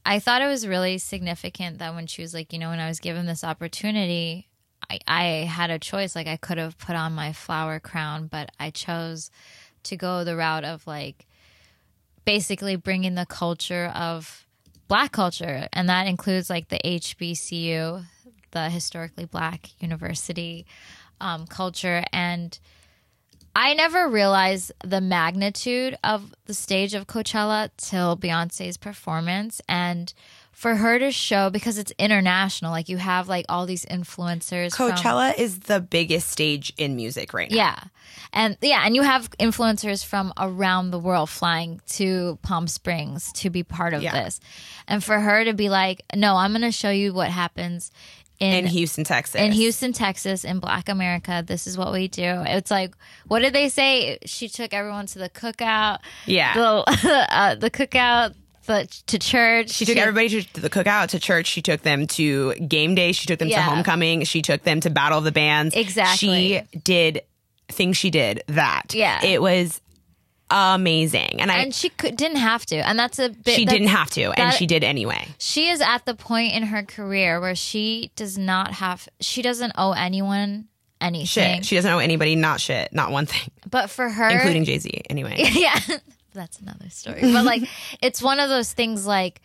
I 0.05 0.19
thought 0.19 0.41
it 0.41 0.47
was 0.47 0.65
really 0.65 0.97
significant 0.99 1.79
that 1.79 1.93
when 1.93 2.07
she 2.07 2.21
was 2.21 2.33
like, 2.33 2.53
you 2.53 2.59
know, 2.59 2.69
when 2.69 2.79
I 2.79 2.87
was 2.87 2.99
given 2.99 3.25
this 3.25 3.43
opportunity, 3.43 4.46
I, 4.89 4.99
I 5.07 5.23
had 5.45 5.69
a 5.69 5.79
choice. 5.79 6.15
Like 6.15 6.27
I 6.27 6.37
could 6.37 6.57
have 6.57 6.77
put 6.77 6.95
on 6.95 7.13
my 7.13 7.33
flower 7.33 7.79
crown, 7.79 8.27
but 8.27 8.51
I 8.59 8.69
chose 8.69 9.31
to 9.83 9.95
go 9.95 10.23
the 10.23 10.35
route 10.35 10.63
of 10.63 10.85
like 10.85 11.25
basically 12.25 12.75
bringing 12.75 13.15
the 13.15 13.25
culture 13.25 13.91
of 13.95 14.45
black 14.87 15.11
culture 15.11 15.67
and 15.73 15.89
that 15.89 16.07
includes 16.07 16.49
like 16.49 16.69
the 16.69 16.79
hbcu 16.83 18.05
the 18.51 18.69
historically 18.69 19.25
black 19.25 19.69
university 19.81 20.65
um, 21.19 21.45
culture 21.47 22.03
and 22.11 22.59
i 23.55 23.73
never 23.73 24.09
realized 24.09 24.71
the 24.83 25.01
magnitude 25.01 25.97
of 26.03 26.33
the 26.45 26.53
stage 26.53 26.93
of 26.93 27.07
coachella 27.07 27.69
till 27.77 28.17
beyonce's 28.17 28.77
performance 28.77 29.61
and 29.67 30.13
for 30.57 30.73
her 30.75 30.97
to 30.97 31.11
show 31.11 31.51
because 31.51 31.77
it's 31.77 31.91
international 31.99 32.71
like 32.71 32.89
you 32.89 32.97
have 32.97 33.27
like 33.27 33.45
all 33.47 33.67
these 33.67 33.85
influencers 33.85 34.75
from- 34.75 34.89
Coachella 34.91 35.37
is 35.37 35.59
the 35.59 35.79
biggest 35.79 36.29
stage 36.31 36.73
in 36.77 36.95
music 36.95 37.31
right 37.31 37.51
now. 37.51 37.57
yeah. 37.57 37.79
And 38.33 38.57
yeah, 38.61 38.81
and 38.83 38.95
you 38.95 39.03
have 39.03 39.29
influencers 39.39 40.03
from 40.03 40.33
around 40.35 40.89
the 40.89 40.97
world 40.97 41.29
flying 41.29 41.79
to 41.89 42.39
Palm 42.41 42.67
Springs 42.67 43.31
to 43.33 43.51
be 43.51 43.61
part 43.61 43.93
of 43.93 44.01
Yeah. 44.01 44.23
this. 44.23 44.39
And 44.87 45.03
for 45.03 45.19
her 45.19 45.45
to 45.45 45.53
be 45.53 45.69
like, 45.69 46.01
"No, 46.15 46.35
I'm 46.35 46.51
going 46.53 46.61
to 46.63 46.71
show 46.71 46.89
you 46.89 47.13
what 47.13 47.29
happens 47.29 47.91
in 48.39 48.53
In 48.53 48.65
Houston, 48.67 49.03
Texas. 49.03 49.39
in 49.39 49.51
Houston, 49.51 49.93
Texas, 49.93 50.43
in 50.43 50.59
Black 50.59 50.89
America. 50.89 51.43
This 51.45 51.67
is 51.67 51.77
what 51.77 51.91
we 51.93 52.07
do." 52.07 52.43
It's 52.47 52.71
like, 52.71 52.95
what 53.27 53.39
did 53.41 53.53
they 53.53 53.69
say? 53.69 54.17
She 54.25 54.49
took 54.49 54.73
everyone 54.73 55.05
to 55.07 55.19
the 55.19 55.29
cookout. 55.29 55.99
Yeah. 56.25 56.53
The 56.55 57.27
uh, 57.31 57.55
the 57.55 57.69
cookout 57.69 58.33
the, 58.67 58.87
to 59.07 59.17
church. 59.17 59.71
She 59.71 59.85
took 59.85 59.97
everybody 59.97 60.29
to, 60.29 60.43
to 60.53 60.61
the 60.61 60.69
cookout, 60.69 61.07
to 61.09 61.19
church. 61.19 61.47
She 61.47 61.61
took 61.61 61.81
them 61.81 62.05
to 62.07 62.53
game 62.55 62.93
day. 62.95 63.11
She 63.11 63.25
took 63.25 63.39
them 63.39 63.47
Yeah. 63.47 63.57
to 63.57 63.63
homecoming. 63.63 64.23
She 64.25 64.41
took 64.41 64.63
them 64.63 64.79
to 64.81 64.89
Battle 64.89 65.17
of 65.17 65.23
the 65.23 65.31
Bands. 65.31 65.75
Exactly. 65.75 66.63
She 66.71 66.79
did 66.79 67.23
things 67.69 67.97
she 67.97 68.09
did 68.09 68.43
that. 68.47 68.93
Yeah. 68.93 69.23
It 69.25 69.41
was 69.41 69.81
amazing. 70.49 71.41
And 71.41 71.51
I 71.51 71.59
and 71.59 71.73
she 71.75 71.89
could, 71.89 72.15
didn't 72.15 72.37
have 72.37 72.65
to, 72.67 72.75
and 72.77 72.97
that's 72.97 73.19
a 73.19 73.29
bit. 73.29 73.55
she 73.55 73.65
didn't 73.65 73.87
have 73.87 74.09
to, 74.11 74.23
and 74.23 74.51
that- 74.51 74.53
she 74.55 74.65
did 74.65 74.83
anyway. 74.83 75.27
she 75.37 75.69
is 75.69 75.81
at 75.81 76.05
the 76.05 76.15
point 76.15 76.53
in 76.53 76.63
her 76.63 76.83
career 76.83 77.41
where 77.41 77.55
she 77.55 78.11
does 78.15 78.37
not 78.37 78.71
have 78.75 79.07
she 79.19 79.41
doesn't 79.41 79.73
owe 79.75 79.91
anyone 79.91 80.67
anything 81.01 81.25
Shit. 81.25 81.65
She 81.65 81.75
doesn't 81.75 81.91
owe 81.91 81.99
anybody, 81.99 82.35
not 82.35 82.59
shit, 82.61 82.93
not 82.93 83.11
one 83.11 83.25
thing, 83.25 83.51
but 83.69 83.89
for 83.89 84.09
her 84.09 84.29
including 84.29 84.63
Jay 84.63 84.79
Z. 84.79 84.89
Anyway. 85.09 85.35
yeah 85.51 85.79
that's 86.37 86.59
another 86.59 86.89
story 86.89 87.21
but 87.21 87.43
like 87.43 87.63
it's 88.01 88.21
one 88.21 88.39
of 88.39 88.49
those 88.49 88.71
things 88.71 89.05
like 89.05 89.41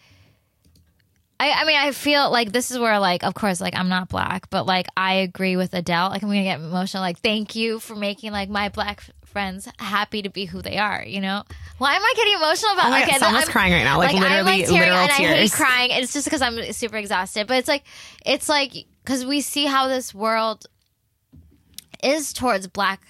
I, 1.42 1.62
I 1.62 1.64
mean, 1.64 1.76
I 1.76 1.90
feel 1.90 2.30
like 2.30 2.52
this 2.52 2.70
is 2.70 2.78
where, 2.78 3.00
like, 3.00 3.24
of 3.24 3.34
course, 3.34 3.60
like 3.60 3.74
I'm 3.74 3.88
not 3.88 4.08
black, 4.08 4.48
but 4.48 4.64
like 4.64 4.86
I 4.96 5.14
agree 5.14 5.56
with 5.56 5.74
Adele. 5.74 6.10
Like 6.10 6.22
I'm 6.22 6.28
gonna 6.28 6.44
get 6.44 6.60
emotional. 6.60 7.02
Like, 7.02 7.18
thank 7.18 7.56
you 7.56 7.80
for 7.80 7.96
making 7.96 8.30
like 8.30 8.48
my 8.48 8.68
black 8.68 9.02
friends 9.24 9.66
happy 9.80 10.22
to 10.22 10.28
be 10.28 10.44
who 10.44 10.62
they 10.62 10.78
are. 10.78 11.02
You 11.04 11.20
know, 11.20 11.42
why 11.78 11.96
am 11.96 12.02
I 12.02 12.12
getting 12.14 12.34
emotional 12.34 12.74
about? 12.74 12.86
Oh 12.86 12.90
my 12.90 13.06
God, 13.06 13.18
Selma's 13.18 13.48
crying 13.48 13.72
right 13.72 13.82
now, 13.82 13.98
like, 13.98 14.14
I'm, 14.14 14.20
literally 14.20 14.62
tearing, 14.62 14.90
literal 14.90 14.98
and 14.98 15.10
I 15.10 15.14
hate 15.14 15.50
crying. 15.50 15.90
It's 15.90 16.12
just 16.12 16.26
because 16.26 16.42
I'm 16.42 16.72
super 16.72 16.96
exhausted. 16.96 17.48
But 17.48 17.56
it's 17.56 17.68
like, 17.68 17.82
it's 18.24 18.48
like 18.48 18.74
because 19.02 19.26
we 19.26 19.40
see 19.40 19.66
how 19.66 19.88
this 19.88 20.14
world 20.14 20.66
is 22.04 22.32
towards 22.32 22.68
black 22.68 23.00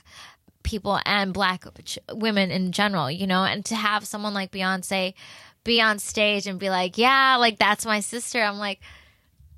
people 0.62 0.98
and 1.04 1.32
black 1.32 1.64
ch- 1.84 1.98
women 2.12 2.50
in 2.50 2.72
general, 2.72 3.10
you 3.10 3.26
know, 3.26 3.44
and 3.44 3.64
to 3.66 3.74
have 3.74 4.06
someone 4.06 4.34
like 4.34 4.50
Beyonce 4.50 5.14
be 5.64 5.80
on 5.80 5.98
stage 5.98 6.46
and 6.46 6.58
be 6.58 6.70
like, 6.70 6.98
yeah, 6.98 7.36
like 7.36 7.58
that's 7.58 7.86
my 7.86 8.00
sister. 8.00 8.40
I'm 8.42 8.58
like, 8.58 8.80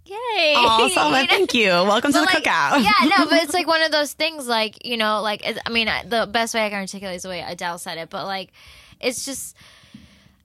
yay. 0.06 0.54
Awesome. 0.56 1.04
You 1.14 1.20
know? 1.22 1.26
thank 1.26 1.54
you. 1.54 1.68
Welcome 1.68 2.12
to 2.12 2.18
the 2.18 2.24
like, 2.24 2.44
cookout. 2.44 2.82
yeah, 2.84 3.08
no, 3.16 3.24
but 3.26 3.42
it's 3.42 3.54
like 3.54 3.66
one 3.76 3.82
of 3.82 3.90
those 3.92 4.12
things, 4.12 4.46
like 4.46 4.84
you 4.86 4.96
know, 4.96 5.22
like 5.22 5.42
I 5.66 5.70
mean, 5.70 5.88
I- 5.88 6.04
the 6.04 6.26
best 6.30 6.54
way 6.54 6.66
I 6.66 6.70
can 6.70 6.80
articulate 6.80 7.16
is 7.16 7.22
the 7.22 7.28
way 7.30 7.40
Adele 7.40 7.78
said 7.78 7.98
it, 7.98 8.10
but 8.10 8.26
like, 8.26 8.50
it's 9.00 9.24
just, 9.24 9.56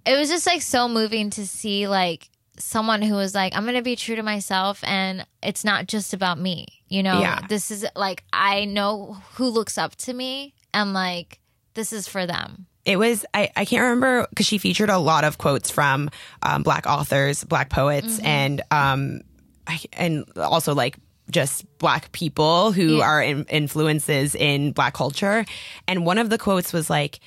it 0.05 0.17
was 0.17 0.29
just 0.29 0.45
like 0.45 0.61
so 0.61 0.87
moving 0.87 1.29
to 1.31 1.45
see 1.45 1.87
like 1.87 2.28
someone 2.59 3.01
who 3.01 3.15
was 3.15 3.33
like, 3.33 3.55
I'm 3.55 3.65
gonna 3.65 3.81
be 3.81 3.95
true 3.95 4.15
to 4.15 4.23
myself, 4.23 4.83
and 4.83 5.25
it's 5.41 5.63
not 5.65 5.87
just 5.87 6.13
about 6.13 6.37
me, 6.39 6.67
you 6.87 7.01
know. 7.03 7.19
Yeah. 7.21 7.39
This 7.47 7.71
is 7.71 7.85
like 7.95 8.23
I 8.33 8.65
know 8.65 9.17
who 9.35 9.47
looks 9.49 9.77
up 9.77 9.95
to 9.97 10.13
me, 10.13 10.53
and 10.73 10.93
like 10.93 11.39
this 11.73 11.93
is 11.93 12.07
for 12.07 12.25
them. 12.25 12.65
it 12.85 12.97
was 12.97 13.25
I, 13.33 13.49
I 13.55 13.65
can't 13.65 13.83
remember 13.83 14.27
because 14.29 14.45
she 14.47 14.57
featured 14.57 14.89
a 14.89 14.97
lot 14.97 15.23
of 15.23 15.37
quotes 15.37 15.69
from 15.69 16.09
um, 16.43 16.63
black 16.63 16.85
authors 16.87 17.43
black 17.43 17.69
poets 17.69 18.17
Mm-hmm. 18.17 18.25
and 18.25 18.61
um 18.71 19.21
I, 19.67 19.79
and 19.93 20.25
also 20.35 20.73
like 20.73 20.97
just 21.29 21.63
black 21.77 22.11
people 22.11 22.71
who 22.71 22.97
Yeah. 22.97 23.05
are 23.05 23.21
in, 23.21 23.45
influences 23.45 24.33
in 24.35 24.71
black 24.71 24.93
culture 24.95 25.45
and 25.87 26.05
one 26.05 26.17
of 26.17 26.29
the 26.31 26.37
quotes 26.39 26.73
was 26.73 26.89
like 26.89 27.19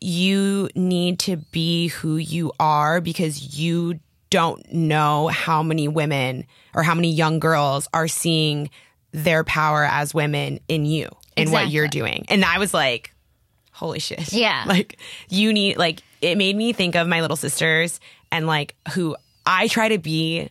you 0.00 0.68
need 0.74 1.18
to 1.20 1.36
be 1.52 1.88
who 1.88 2.16
you 2.16 2.52
are 2.58 3.00
because 3.00 3.58
you 3.58 4.00
don't 4.32 4.72
know 4.72 5.28
how 5.28 5.62
many 5.62 5.88
women 5.88 6.44
or 6.74 6.82
how 6.82 6.94
many 6.94 7.10
young 7.10 7.38
girls 7.38 7.88
are 7.92 8.08
seeing 8.08 8.70
their 9.12 9.44
power 9.44 9.84
as 9.84 10.14
women 10.14 10.58
in 10.68 10.84
you 10.84 11.08
and 11.36 11.52
what 11.52 11.70
you're 11.70 11.88
doing 11.88 12.24
and 12.28 12.44
i 12.44 12.58
was 12.58 12.72
like 12.74 13.12
holy 13.72 13.98
shit. 13.98 14.32
Yeah. 14.44 14.64
Like 14.66 14.98
you 15.28 15.52
need 15.52 15.76
like 15.76 16.02
it 16.20 16.38
made 16.38 16.56
me 16.56 16.72
think 16.72 16.94
of 16.94 17.08
my 17.08 17.20
little 17.20 17.36
sisters 17.36 18.00
and 18.30 18.46
like 18.46 18.76
who 18.92 19.16
I 19.44 19.66
try 19.68 19.88
to 19.88 19.98
be 19.98 20.48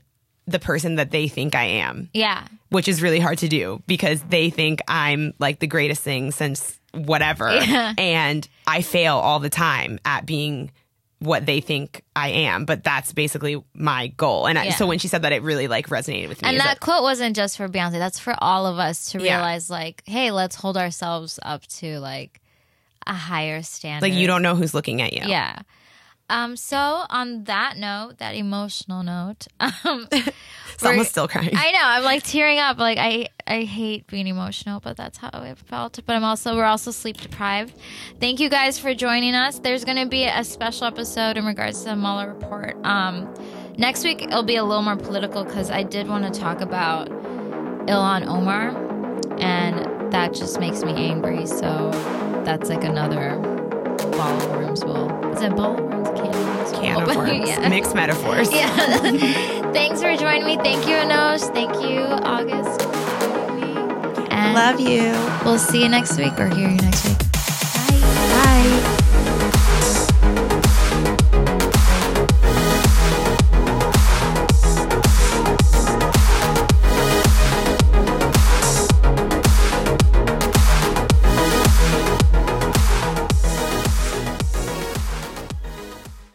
the 0.47 0.59
person 0.59 0.95
that 0.95 1.11
they 1.11 1.27
think 1.29 1.55
I 1.55 1.63
am, 1.63 2.09
Yeah, 2.13 2.45
which 2.69 2.87
is 2.87 3.01
really 3.01 3.19
hard 3.19 3.37
to 3.37 3.47
do 3.47 3.81
because 3.87 4.21
they 4.23 4.49
think 4.49 4.81
I'm 4.87 5.33
like 5.39 5.59
the 5.59 5.67
greatest 5.67 6.01
thing 6.01 6.31
since 6.31 6.77
whatever. 6.93 7.49
Yeah. 7.61 7.93
And 7.97 8.47
I 8.67 8.81
fail 8.81 9.15
all 9.15 9.39
the 9.39 9.49
time 9.49 9.99
at 10.03 10.25
being 10.25 10.71
what 11.21 11.45
they 11.45 11.61
think 11.61 12.03
I 12.15 12.29
am, 12.29 12.65
but 12.65 12.83
that's 12.83 13.13
basically 13.13 13.63
my 13.75 14.07
goal. 14.07 14.47
And 14.47 14.57
I, 14.57 14.69
so 14.69 14.87
when 14.87 14.97
she 14.97 15.07
said 15.07 15.21
that, 15.21 15.31
it 15.31 15.43
really 15.43 15.67
like 15.67 15.87
resonated 15.87 16.29
with 16.29 16.41
me. 16.41 16.49
and 16.49 16.59
that 16.59 16.79
quote 16.79 17.03
wasn't 17.03 17.35
just 17.35 17.57
for 17.57 17.69
Beyonce. 17.69 17.93
That's 17.93 18.17
for 18.17 18.33
all 18.39 18.65
of 18.65 18.79
us 18.79 19.11
to 19.11 19.19
Yeah. 19.21 19.35
realize, 19.35 19.69
like, 19.69 20.01
hey, 20.07 20.31
let's 20.31 20.55
hold 20.55 20.77
ourselves 20.77 21.39
up 21.43 21.65
to 21.77 21.99
like 21.99 22.41
a 23.05 23.13
higher 23.13 23.61
standard. 23.61 24.01
like 24.07 24.17
you 24.17 24.25
don't 24.25 24.41
know 24.41 24.55
who's 24.55 24.73
looking 24.73 25.01
at 25.01 25.13
you. 25.13 25.21
Yeah. 25.27 25.59
Um. 26.31 26.55
So 26.55 26.77
on 26.77 27.43
that 27.45 27.77
note, 27.77 28.17
that 28.19 28.35
emotional 28.35 29.03
note, 29.03 29.47
um, 29.59 30.07
we're- 30.81 31.03
still 31.03 31.27
crying. 31.27 31.51
I 31.55 31.71
know 31.71 31.79
I'm 31.83 32.03
like 32.03 32.23
tearing 32.23 32.57
up. 32.59 32.77
Like 32.79 32.97
I, 32.97 33.27
I 33.45 33.63
hate 33.63 34.07
being 34.07 34.27
emotional, 34.27 34.79
but 34.79 34.97
that's 34.97 35.17
how 35.17 35.29
I 35.33 35.53
felt. 35.55 35.99
But 36.05 36.15
I'm 36.15 36.23
also 36.23 36.55
we're 36.55 36.63
also 36.63 36.91
sleep 36.91 37.17
deprived. 37.17 37.75
Thank 38.19 38.39
you 38.39 38.49
guys 38.49 38.79
for 38.79 38.93
joining 38.93 39.35
us. 39.35 39.59
There's 39.59 39.83
going 39.85 39.97
to 39.97 40.07
be 40.07 40.23
a 40.25 40.43
special 40.43 40.87
episode 40.87 41.37
in 41.37 41.45
regards 41.45 41.79
to 41.83 41.89
the 41.89 41.95
Mueller 41.95 42.33
report. 42.33 42.77
Um, 42.85 43.33
next 43.77 44.03
week 44.03 44.21
it'll 44.21 44.43
be 44.43 44.55
a 44.55 44.63
little 44.63 44.83
more 44.83 44.95
political 44.95 45.43
because 45.43 45.69
I 45.69 45.83
did 45.83 46.07
want 46.07 46.33
to 46.33 46.39
talk 46.39 46.61
about 46.61 47.09
Ilhan 47.09 48.27
Omar, 48.27 48.69
and 49.39 50.11
that 50.13 50.33
just 50.33 50.59
makes 50.59 50.83
me 50.83 50.93
angry. 50.93 51.45
So 51.45 51.91
that's 52.45 52.69
like 52.69 52.83
another 52.83 53.39
ball 54.11 54.35
of 54.37 54.49
worms. 54.51 54.83
Will 54.85 55.33
is 55.33 55.41
it 55.41 55.55
ball 55.55 55.75
of 55.77 55.79
worms? 55.81 56.07
Can 56.09 56.27
of 56.27 56.35
worms? 56.35 56.71
Can 56.73 56.95
of 57.01 57.07
Open- 57.09 57.17
worms. 57.39 57.49
yeah. 57.49 57.69
Mixed 57.69 57.95
metaphors. 57.95 58.49
Yeah. 58.53 59.71
Thanks 59.71 60.01
for 60.01 60.15
joining 60.15 60.45
me. 60.45 60.57
Thank 60.57 60.87
you, 60.87 60.95
Anosh. 60.95 61.51
Thank 61.53 61.73
you, 61.87 62.01
August. 62.01 62.81
for 62.81 63.47
joining 63.47 63.75
me. 63.75 64.27
And 64.29 64.53
Love 64.53 64.79
you. 64.79 65.11
We'll 65.45 65.57
see 65.59 65.81
you 65.83 65.89
next 65.89 66.17
week 66.17 66.37
or 66.39 66.47
hear 66.49 66.69
you 66.69 66.75
next 66.77 67.07
week. 67.07 67.17